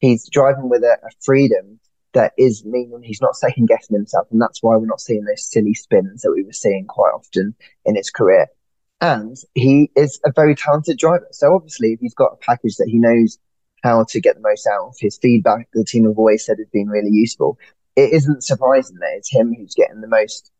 He's 0.00 0.28
driving 0.28 0.68
with 0.68 0.82
a, 0.82 0.98
a 1.04 1.10
freedom 1.20 1.78
that 2.12 2.32
is 2.36 2.64
meaning 2.64 3.02
he's 3.04 3.22
not 3.22 3.36
second 3.36 3.66
guessing 3.68 3.94
himself, 3.94 4.26
and 4.32 4.42
that's 4.42 4.60
why 4.60 4.76
we're 4.76 4.86
not 4.86 5.00
seeing 5.00 5.24
those 5.24 5.48
silly 5.48 5.74
spins 5.74 6.22
that 6.22 6.32
we 6.32 6.42
were 6.42 6.52
seeing 6.52 6.86
quite 6.86 7.12
often 7.14 7.54
in 7.84 7.94
his 7.94 8.10
career. 8.10 8.48
And 9.00 9.36
he 9.54 9.92
is 9.94 10.18
a 10.24 10.32
very 10.34 10.56
talented 10.56 10.98
driver. 10.98 11.28
So 11.30 11.54
obviously, 11.54 11.92
if 11.92 12.00
he's 12.00 12.14
got 12.14 12.32
a 12.32 12.44
package 12.44 12.76
that 12.78 12.88
he 12.88 12.98
knows 12.98 13.38
how 13.82 14.04
to 14.04 14.20
get 14.20 14.36
the 14.36 14.42
most 14.42 14.66
out 14.66 14.88
of, 14.88 14.94
his 14.98 15.18
feedback 15.18 15.68
the 15.72 15.84
team 15.84 16.04
have 16.04 16.18
always 16.18 16.44
said 16.44 16.58
has 16.58 16.68
been 16.72 16.88
really 16.88 17.10
useful. 17.10 17.58
It 17.96 18.12
isn't 18.12 18.44
surprising 18.44 18.96
that 19.00 19.14
it's 19.16 19.30
him 19.30 19.54
who's 19.54 19.74
getting 19.74 20.00
the 20.00 20.08
most 20.08 20.50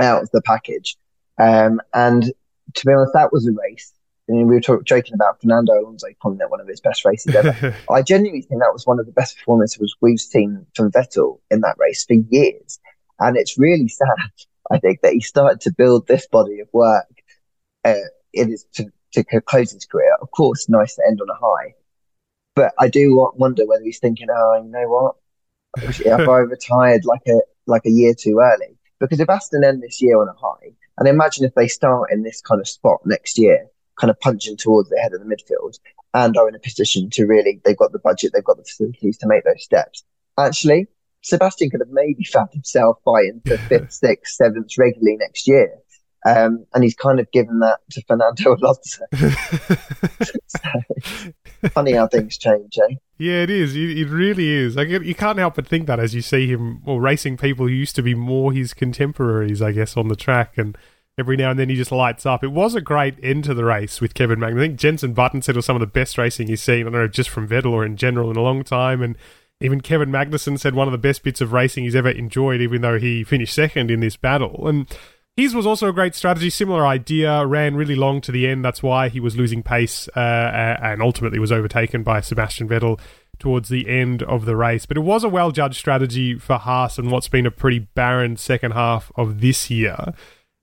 out 0.00 0.22
of 0.22 0.30
the 0.30 0.42
package. 0.42 0.96
Um, 1.38 1.80
and 1.92 2.24
to 2.74 2.86
be 2.86 2.92
honest, 2.92 3.12
that 3.14 3.32
was 3.32 3.46
a 3.46 3.52
race 3.52 3.92
I 4.28 4.32
mean, 4.32 4.46
we 4.46 4.54
were 4.54 4.60
talk, 4.60 4.84
joking 4.84 5.14
about 5.14 5.40
Fernando 5.40 5.72
Alonso 5.72 6.06
calling 6.20 6.38
it 6.40 6.50
one 6.50 6.60
of 6.60 6.68
his 6.68 6.80
best 6.80 7.04
races 7.04 7.34
ever. 7.34 7.76
I 7.90 8.02
genuinely 8.02 8.42
think 8.42 8.60
that 8.60 8.72
was 8.72 8.86
one 8.86 9.00
of 9.00 9.06
the 9.06 9.12
best 9.12 9.36
performances 9.36 9.96
we've 10.00 10.20
seen 10.20 10.64
from 10.74 10.92
Vettel 10.92 11.40
in 11.50 11.60
that 11.62 11.76
race 11.78 12.04
for 12.04 12.14
years. 12.14 12.78
And 13.18 13.36
it's 13.36 13.58
really 13.58 13.88
sad, 13.88 14.08
I 14.70 14.78
think, 14.78 15.00
that 15.02 15.12
he 15.12 15.20
started 15.20 15.60
to 15.62 15.72
build 15.72 16.06
this 16.06 16.26
body 16.28 16.60
of 16.60 16.68
work 16.72 17.06
uh, 17.84 17.94
to, 18.34 18.86
to 19.12 19.24
close 19.42 19.72
his 19.72 19.86
career. 19.86 20.16
Of 20.22 20.30
course, 20.30 20.68
nice 20.68 20.94
to 20.94 21.02
end 21.06 21.20
on 21.20 21.28
a 21.28 21.34
high. 21.34 21.74
But 22.54 22.72
I 22.78 22.88
do 22.88 23.32
wonder 23.36 23.66
whether 23.66 23.82
he's 23.82 23.98
thinking, 23.98 24.28
oh, 24.30 24.62
you 24.62 24.70
know 24.70 24.88
what? 24.88 25.16
if 25.78 26.28
I 26.28 26.38
retired 26.38 27.06
like 27.06 27.22
a 27.26 27.40
like 27.66 27.86
a 27.86 27.90
year 27.90 28.14
too 28.14 28.40
early? 28.42 28.76
Because 29.00 29.20
if 29.20 29.30
Aston 29.30 29.64
end 29.64 29.82
this 29.82 30.02
year 30.02 30.20
on 30.20 30.28
a 30.28 30.32
high, 30.32 30.74
and 30.98 31.08
imagine 31.08 31.44
if 31.44 31.54
they 31.54 31.68
start 31.68 32.12
in 32.12 32.22
this 32.22 32.40
kind 32.40 32.60
of 32.60 32.68
spot 32.68 33.00
next 33.04 33.38
year, 33.38 33.68
kind 33.98 34.10
of 34.10 34.20
punching 34.20 34.56
towards 34.56 34.90
the 34.90 34.98
head 34.98 35.12
of 35.12 35.20
the 35.20 35.26
midfield 35.26 35.78
and 36.14 36.36
are 36.36 36.48
in 36.48 36.54
a 36.54 36.58
position 36.58 37.08
to 37.10 37.24
really, 37.24 37.60
they've 37.64 37.76
got 37.76 37.92
the 37.92 37.98
budget, 37.98 38.32
they've 38.34 38.44
got 38.44 38.58
the 38.58 38.64
facilities 38.64 39.16
to 39.18 39.26
make 39.26 39.44
those 39.44 39.62
steps. 39.62 40.04
Actually, 40.38 40.88
Sebastian 41.22 41.70
could 41.70 41.80
have 41.80 41.90
maybe 41.90 42.24
found 42.24 42.50
himself 42.52 42.98
fighting 43.04 43.40
for 43.46 43.56
fifth, 43.68 43.92
sixth, 43.92 44.34
seventh 44.34 44.76
regularly 44.78 45.16
next 45.16 45.48
year. 45.48 45.78
Um, 46.24 46.66
and 46.72 46.84
he's 46.84 46.94
kind 46.94 47.18
of 47.18 47.30
given 47.32 47.58
that 47.60 47.80
to 47.90 48.02
Fernando 48.06 48.56
Alonso. 48.60 49.04
so, 50.46 51.68
funny 51.70 51.92
how 51.92 52.06
things 52.06 52.38
change, 52.38 52.78
eh? 52.78 52.94
Yeah, 53.18 53.42
it 53.42 53.50
is. 53.50 53.74
It, 53.76 54.08
really 54.08 54.48
is. 54.48 54.76
Like 54.76 54.88
you 54.88 55.14
can't 55.14 55.38
help 55.38 55.56
but 55.56 55.66
think 55.66 55.86
that 55.86 55.98
as 55.98 56.14
you 56.14 56.22
see 56.22 56.46
him, 56.46 56.82
well, 56.84 57.00
racing 57.00 57.36
people 57.36 57.66
who 57.66 57.72
used 57.72 57.96
to 57.96 58.02
be 58.02 58.14
more 58.14 58.52
his 58.52 58.72
contemporaries, 58.72 59.60
I 59.60 59.72
guess, 59.72 59.96
on 59.96 60.08
the 60.08 60.16
track, 60.16 60.58
and 60.58 60.76
every 61.18 61.36
now 61.36 61.50
and 61.50 61.58
then 61.58 61.68
he 61.68 61.76
just 61.76 61.92
lights 61.92 62.24
up. 62.24 62.42
It 62.42 62.52
was 62.52 62.74
a 62.74 62.80
great 62.80 63.16
end 63.22 63.44
to 63.44 63.54
the 63.54 63.64
race 63.64 64.00
with 64.00 64.14
Kevin 64.14 64.38
Magnussen. 64.38 64.58
I 64.58 64.60
think 64.60 64.78
Jenson 64.78 65.12
Button 65.12 65.42
said 65.42 65.54
it 65.54 65.58
was 65.58 65.66
some 65.66 65.76
of 65.76 65.80
the 65.80 65.86
best 65.86 66.18
racing 66.18 66.48
he's 66.48 66.62
seen, 66.62 66.80
I 66.80 66.90
don't 66.90 66.92
know, 66.92 67.08
just 67.08 67.30
from 67.30 67.48
Vettel 67.48 67.72
or 67.72 67.84
in 67.84 67.96
general 67.96 68.30
in 68.30 68.36
a 68.36 68.42
long 68.42 68.64
time. 68.64 69.02
And 69.02 69.16
even 69.60 69.80
Kevin 69.80 70.10
Magnussen 70.10 70.58
said 70.58 70.74
one 70.74 70.88
of 70.88 70.92
the 70.92 70.98
best 70.98 71.22
bits 71.22 71.40
of 71.40 71.52
racing 71.52 71.84
he's 71.84 71.94
ever 71.94 72.10
enjoyed, 72.10 72.60
even 72.60 72.82
though 72.82 72.98
he 72.98 73.24
finished 73.24 73.54
second 73.54 73.90
in 73.90 74.00
this 74.00 74.16
battle. 74.16 74.66
And 74.66 74.88
his 75.36 75.54
was 75.54 75.66
also 75.66 75.88
a 75.88 75.92
great 75.92 76.14
strategy, 76.14 76.50
similar 76.50 76.86
idea, 76.86 77.46
ran 77.46 77.74
really 77.74 77.94
long 77.94 78.20
to 78.22 78.32
the 78.32 78.46
end. 78.46 78.64
That's 78.64 78.82
why 78.82 79.08
he 79.08 79.20
was 79.20 79.36
losing 79.36 79.62
pace 79.62 80.08
uh, 80.14 80.78
and 80.82 81.00
ultimately 81.00 81.38
was 81.38 81.52
overtaken 81.52 82.02
by 82.02 82.20
Sebastian 82.20 82.68
Vettel 82.68 83.00
towards 83.38 83.68
the 83.68 83.88
end 83.88 84.22
of 84.22 84.44
the 84.44 84.56
race. 84.56 84.84
But 84.84 84.98
it 84.98 85.00
was 85.00 85.24
a 85.24 85.28
well 85.30 85.50
judged 85.50 85.78
strategy 85.78 86.38
for 86.38 86.58
Haas 86.58 86.98
and 86.98 87.10
what's 87.10 87.28
been 87.28 87.46
a 87.46 87.50
pretty 87.50 87.78
barren 87.80 88.36
second 88.36 88.72
half 88.72 89.10
of 89.16 89.40
this 89.40 89.70
year. 89.70 90.14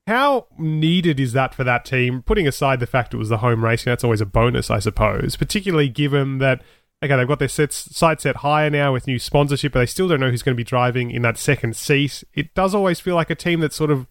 How 0.06 0.48
needed 0.58 1.20
is 1.20 1.34
that 1.34 1.54
for 1.54 1.64
that 1.64 1.86
team? 1.86 2.22
Putting 2.22 2.48
aside 2.48 2.80
the 2.80 2.88
fact 2.88 3.14
it 3.14 3.18
was 3.18 3.30
the 3.30 3.38
home 3.38 3.64
race, 3.64 3.84
that's 3.84 4.04
always 4.04 4.22
a 4.22 4.26
bonus, 4.26 4.70
I 4.70 4.80
suppose. 4.80 5.36
Particularly 5.36 5.90
given 5.90 6.38
that 6.40 6.62
okay, 7.04 7.16
they've 7.16 7.28
got 7.28 7.40
their 7.40 7.48
sets, 7.48 7.96
sight 7.96 8.22
set 8.22 8.38
higher 8.38 8.70
now 8.70 8.94
with 8.94 9.08
new 9.08 9.20
sponsorship, 9.20 9.74
but 9.74 9.80
they 9.80 9.86
still 9.86 10.08
don't 10.08 10.20
know 10.20 10.30
who's 10.30 10.44
going 10.44 10.56
to 10.56 10.60
be 10.60 10.64
driving 10.64 11.12
in 11.12 11.22
that 11.22 11.38
second 11.38 11.76
seat. 11.76 12.24
It 12.34 12.54
does 12.54 12.76
always 12.76 13.00
feel 13.00 13.16
like 13.16 13.30
a 13.30 13.36
team 13.36 13.62
that 13.62 13.74
sort 13.74 13.90
of 13.90 14.08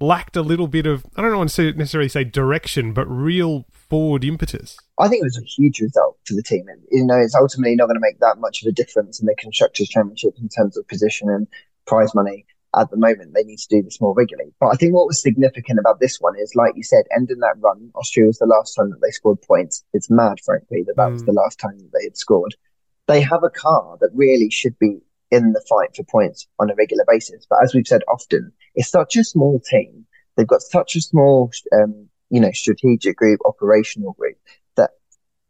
lacked 0.00 0.36
a 0.36 0.42
little 0.42 0.68
bit 0.68 0.86
of 0.86 1.04
I 1.16 1.22
don't 1.22 1.36
want 1.36 1.50
to 1.50 1.72
necessarily 1.72 2.08
say 2.08 2.24
direction, 2.24 2.92
but 2.92 3.06
real 3.06 3.66
forward 3.72 4.24
impetus. 4.24 4.76
I 4.98 5.08
think 5.08 5.20
it 5.20 5.24
was 5.24 5.38
a 5.38 5.44
huge 5.44 5.80
result 5.80 6.18
for 6.26 6.34
the 6.34 6.42
team. 6.42 6.66
And, 6.68 6.80
You 6.90 7.04
know, 7.04 7.18
it's 7.18 7.34
ultimately 7.34 7.76
not 7.76 7.86
going 7.86 7.96
to 7.96 8.00
make 8.00 8.20
that 8.20 8.38
much 8.38 8.62
of 8.62 8.68
a 8.68 8.72
difference 8.72 9.20
in 9.20 9.26
the 9.26 9.34
constructors' 9.36 9.88
championship 9.88 10.34
in 10.40 10.48
terms 10.48 10.76
of 10.76 10.88
position 10.88 11.28
and 11.28 11.46
prize 11.86 12.14
money 12.14 12.46
at 12.74 12.90
the 12.90 12.96
moment. 12.96 13.34
They 13.34 13.44
need 13.44 13.58
to 13.58 13.68
do 13.68 13.82
this 13.82 14.00
more 14.00 14.14
regularly. 14.14 14.52
But 14.60 14.68
I 14.68 14.76
think 14.76 14.94
what 14.94 15.06
was 15.06 15.20
significant 15.20 15.78
about 15.78 16.00
this 16.00 16.18
one 16.20 16.34
is, 16.38 16.54
like 16.54 16.72
you 16.76 16.82
said, 16.82 17.04
ending 17.14 17.40
that 17.40 17.56
run. 17.58 17.90
Austria 17.94 18.26
was 18.26 18.38
the 18.38 18.46
last 18.46 18.74
time 18.74 18.90
that 18.90 19.00
they 19.02 19.10
scored 19.10 19.42
points. 19.42 19.84
It's 19.92 20.10
mad, 20.10 20.38
frankly, 20.44 20.82
that 20.86 20.96
that 20.96 21.08
mm. 21.08 21.12
was 21.12 21.24
the 21.24 21.32
last 21.32 21.58
time 21.58 21.78
that 21.78 21.90
they 21.92 22.04
had 22.04 22.16
scored. 22.16 22.54
They 23.08 23.20
have 23.20 23.42
a 23.42 23.50
car 23.50 23.98
that 24.00 24.10
really 24.14 24.48
should 24.50 24.78
be 24.78 25.00
in 25.30 25.52
the 25.52 25.64
fight 25.68 25.96
for 25.96 26.04
points 26.04 26.46
on 26.58 26.70
a 26.70 26.74
regular 26.74 27.04
basis. 27.08 27.46
But 27.48 27.62
as 27.62 27.74
we've 27.74 27.86
said 27.86 28.02
often, 28.08 28.52
it's 28.74 28.90
such 28.90 29.16
a 29.16 29.24
small 29.24 29.60
team. 29.60 30.06
They've 30.36 30.46
got 30.46 30.62
such 30.62 30.96
a 30.96 31.00
small, 31.00 31.50
um, 31.72 32.08
you 32.30 32.40
know, 32.40 32.52
strategic 32.52 33.16
group, 33.16 33.40
operational 33.44 34.12
group 34.12 34.38
that 34.76 34.90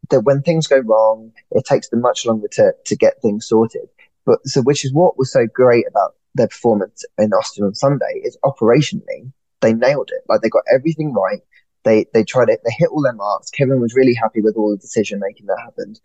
that 0.09 0.21
when 0.21 0.41
things 0.41 0.67
go 0.67 0.79
wrong, 0.79 1.31
it 1.51 1.65
takes 1.65 1.89
them 1.89 2.01
much 2.01 2.25
longer 2.25 2.47
to 2.53 2.73
to 2.85 2.95
get 2.95 3.21
things 3.21 3.47
sorted. 3.47 3.87
But 4.25 4.39
so, 4.45 4.61
which 4.61 4.85
is 4.85 4.93
what 4.93 5.17
was 5.17 5.31
so 5.31 5.47
great 5.47 5.85
about 5.87 6.15
their 6.35 6.47
performance 6.47 7.05
in 7.17 7.31
Austin 7.33 7.65
on 7.65 7.75
Sunday 7.75 8.21
is 8.23 8.37
operationally 8.43 9.31
they 9.63 9.73
nailed 9.73 10.11
it. 10.11 10.23
Like 10.29 10.41
they 10.41 10.49
got 10.49 10.63
everything 10.71 11.13
right. 11.13 11.41
They 11.83 12.05
they 12.13 12.23
tried 12.23 12.49
it. 12.49 12.61
They 12.63 12.73
hit 12.77 12.89
all 12.89 13.01
their 13.01 13.13
marks. 13.13 13.49
Kevin 13.49 13.81
was 13.81 13.95
really 13.95 14.13
happy 14.13 14.41
with 14.41 14.55
all 14.55 14.69
the 14.69 14.77
decision 14.77 15.19
making 15.19 15.47
that 15.47 15.59
happened. 15.63 15.99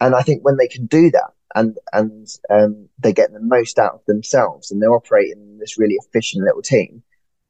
And 0.00 0.14
I 0.14 0.22
think 0.22 0.44
when 0.44 0.56
they 0.56 0.68
can 0.68 0.86
do 0.86 1.10
that 1.10 1.32
and 1.54 1.78
and 1.92 2.28
um, 2.50 2.88
they 2.98 3.12
get 3.12 3.32
the 3.32 3.40
most 3.40 3.78
out 3.78 3.94
of 3.94 4.04
themselves 4.06 4.70
and 4.70 4.82
they're 4.82 4.94
operating 4.94 5.40
in 5.40 5.58
this 5.58 5.78
really 5.78 5.94
efficient 5.94 6.44
little 6.44 6.62
team, 6.62 7.02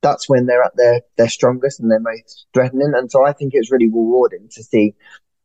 that's 0.02 0.28
when 0.28 0.46
they're 0.46 0.62
at 0.62 0.76
their 0.76 1.00
their 1.16 1.28
strongest 1.28 1.80
and 1.80 1.90
their 1.90 2.00
most 2.00 2.46
threatening. 2.52 2.92
And 2.94 3.10
so 3.10 3.26
I 3.26 3.32
think 3.32 3.52
it's 3.54 3.72
really 3.72 3.88
rewarding 3.88 4.48
to 4.52 4.62
see 4.62 4.94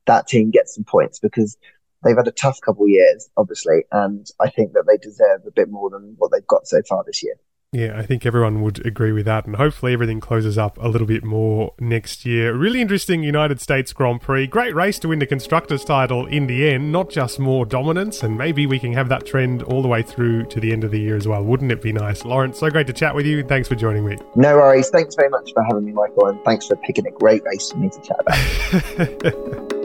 that 0.06 0.28
team 0.28 0.52
get 0.52 0.68
some 0.68 0.84
points 0.84 1.20
because 1.20 1.58
they've 2.04 2.18
had 2.18 2.28
a 2.28 2.32
tough 2.32 2.60
couple 2.62 2.84
of 2.84 2.90
years, 2.90 3.30
obviously, 3.38 3.84
and 3.92 4.28
I 4.40 4.50
think 4.50 4.74
that 4.74 4.86
they 4.88 4.98
deserve 4.98 5.42
a 5.46 5.52
bit 5.52 5.70
more 5.70 5.90
than 5.90 6.16
what 6.18 6.32
they've 6.32 6.46
got 6.48 6.68
so 6.68 6.82
far 6.88 7.04
this 7.06 7.24
year. 7.24 7.36
Yeah, 7.72 8.00
I 8.00 8.04
think 8.04 8.26
everyone 8.26 8.64
would 8.64 8.84
agree 8.84 9.12
with 9.12 9.26
that, 9.26 9.46
and 9.46 9.56
hopefully 9.56 9.94
everything 9.94 10.20
closes 10.20 10.58
up 10.58 10.80
a 10.82 10.88
little 10.88 11.06
bit 11.06 11.24
more 11.24 11.74
next 11.80 12.26
year. 12.26 12.56
Really 12.56 12.82
interesting 12.82 13.22
United 13.22 13.62
States 13.62 13.94
Grand 13.94 14.22
Prix. 14.22 14.48
Great 14.48 14.74
race 14.74 14.98
to 15.00 15.10
win 15.10 15.20
the 15.20 15.28
Constructors' 15.28 15.86
title 15.86 16.26
in 16.26 16.48
the 16.48 16.68
end, 16.68 16.92
not 16.92 17.12
just 17.12 17.38
more 17.38 17.68
dominance, 17.68 18.24
and 18.24 18.36
maybe 18.36 18.66
we 18.66 18.80
can 18.80 18.94
have 18.94 19.08
that 19.10 19.26
trend 19.28 19.62
all 19.64 19.84
the 19.84 19.88
way 19.88 20.02
through 20.02 20.46
to 20.48 20.60
the 20.60 20.72
end 20.72 20.84
of 20.84 20.90
the 20.90 21.00
year 21.00 21.16
as 21.16 21.28
well. 21.28 21.44
Wouldn't 21.44 21.72
it 21.72 21.82
be 21.82 21.94
nice? 21.94 22.26
Lawrence, 22.26 22.58
so 22.58 22.72
great 22.72 22.88
to 22.88 22.94
chat 22.94 23.14
with 23.14 23.28
you. 23.28 23.44
Thanks 23.44 23.68
for 23.68 23.76
joining 23.76 24.04
me. 24.04 24.18
No 24.36 24.58
worries. 24.58 24.90
Thanks 24.90 25.14
very 25.14 25.30
much 25.30 25.54
for 25.54 25.64
having 25.64 25.86
me, 25.86 25.92
Michael, 25.92 26.26
and 26.26 26.44
thanks 26.44 26.66
for 26.66 26.76
picking 26.76 27.06
a 27.06 27.12
great 27.12 27.44
race 27.44 27.72
for 27.72 27.78
me 27.78 27.90
to 27.90 28.02
chat 28.02 28.20
about. 28.20 29.74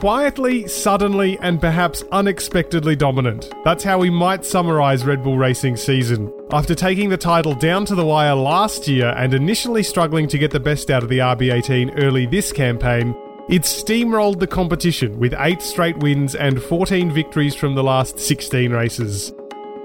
quietly, 0.00 0.66
suddenly, 0.66 1.38
and 1.40 1.60
perhaps 1.60 2.02
unexpectedly 2.10 2.96
dominant. 2.96 3.52
That's 3.64 3.84
how 3.84 3.98
we 3.98 4.08
might 4.08 4.46
summarise 4.46 5.04
Red 5.04 5.22
Bull 5.22 5.36
Racing's 5.36 5.82
season. 5.82 6.32
After 6.52 6.74
taking 6.74 7.10
the 7.10 7.18
title 7.18 7.54
down 7.54 7.84
to 7.84 7.94
the 7.94 8.06
wire 8.06 8.34
last 8.34 8.88
year 8.88 9.12
and 9.14 9.34
initially 9.34 9.82
struggling 9.82 10.26
to 10.28 10.38
get 10.38 10.52
the 10.52 10.58
best 10.58 10.90
out 10.90 11.02
of 11.02 11.10
the 11.10 11.18
RB18 11.18 12.02
early 12.02 12.24
this 12.24 12.50
campaign, 12.50 13.14
it 13.50 13.62
steamrolled 13.62 14.38
the 14.38 14.46
competition 14.46 15.18
with 15.18 15.34
8 15.38 15.60
straight 15.60 15.98
wins 15.98 16.34
and 16.34 16.62
14 16.62 17.12
victories 17.12 17.54
from 17.54 17.74
the 17.74 17.84
last 17.84 18.18
16 18.18 18.72
races. 18.72 19.34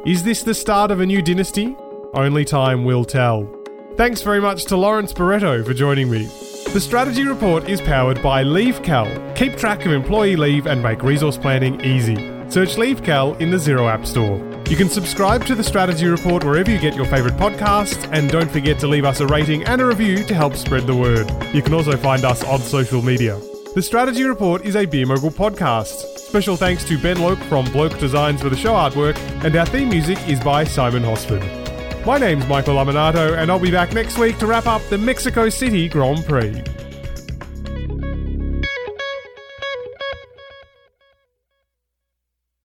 Is 0.05 0.23
this 0.23 0.43
the 0.43 0.53
start 0.53 0.91
of 0.91 1.01
a 1.01 1.05
new 1.05 1.21
dynasty? 1.21 1.75
Only 2.13 2.45
time 2.45 2.85
will 2.85 3.03
tell. 3.03 3.53
Thanks 3.97 4.21
very 4.21 4.39
much 4.39 4.63
to 4.65 4.77
Lawrence 4.77 5.11
Barretto 5.11 5.65
for 5.65 5.73
joining 5.73 6.09
me. 6.09 6.29
The 6.75 6.81
Strategy 6.81 7.23
Report 7.23 7.69
is 7.69 7.79
powered 7.79 8.21
by 8.21 8.43
LeaveCal. 8.43 9.33
Keep 9.37 9.55
track 9.55 9.85
of 9.85 9.93
employee 9.93 10.35
leave 10.35 10.67
and 10.67 10.83
make 10.83 11.03
resource 11.03 11.37
planning 11.37 11.79
easy. 11.79 12.17
Search 12.49 12.75
LeaveCal 12.75 13.39
in 13.39 13.49
the 13.49 13.55
Xero 13.55 13.89
App 13.89 14.05
Store. 14.05 14.35
You 14.69 14.75
can 14.75 14.89
subscribe 14.89 15.45
to 15.45 15.55
the 15.55 15.63
Strategy 15.63 16.05
Report 16.05 16.43
wherever 16.43 16.69
you 16.69 16.77
get 16.77 16.93
your 16.93 17.05
favourite 17.05 17.37
podcasts, 17.37 18.05
and 18.11 18.29
don't 18.29 18.51
forget 18.51 18.77
to 18.79 18.89
leave 18.89 19.05
us 19.05 19.21
a 19.21 19.27
rating 19.27 19.63
and 19.63 19.79
a 19.79 19.85
review 19.85 20.25
to 20.25 20.33
help 20.33 20.57
spread 20.57 20.85
the 20.85 20.93
word. 20.93 21.31
You 21.55 21.61
can 21.61 21.73
also 21.73 21.95
find 21.95 22.25
us 22.25 22.43
on 22.43 22.59
social 22.59 23.01
media. 23.01 23.39
The 23.73 23.81
Strategy 23.81 24.25
Report 24.25 24.65
is 24.65 24.75
a 24.75 24.85
Beer 24.85 25.05
Mogul 25.05 25.31
podcast. 25.31 26.17
Special 26.17 26.57
thanks 26.57 26.83
to 26.89 27.01
Ben 27.01 27.21
Loke 27.21 27.39
from 27.43 27.71
Bloke 27.71 27.97
Designs 27.99 28.41
for 28.41 28.49
the 28.49 28.57
show 28.57 28.73
artwork, 28.73 29.15
and 29.45 29.55
our 29.55 29.65
theme 29.65 29.87
music 29.87 30.17
is 30.27 30.41
by 30.41 30.65
Simon 30.65 31.05
Hosford. 31.05 31.64
My 32.05 32.19
name's 32.19 32.45
Michael 32.45 32.75
Lamonato, 32.75 33.35
and 33.35 33.49
I'll 33.49 33.57
be 33.57 33.71
back 33.71 33.91
next 33.91 34.19
week 34.19 34.37
to 34.37 34.45
wrap 34.45 34.67
up 34.67 34.83
the 34.89 34.97
Mexico 34.97 35.49
City 35.49 35.89
Grand 35.89 36.23
Prix. 36.23 36.61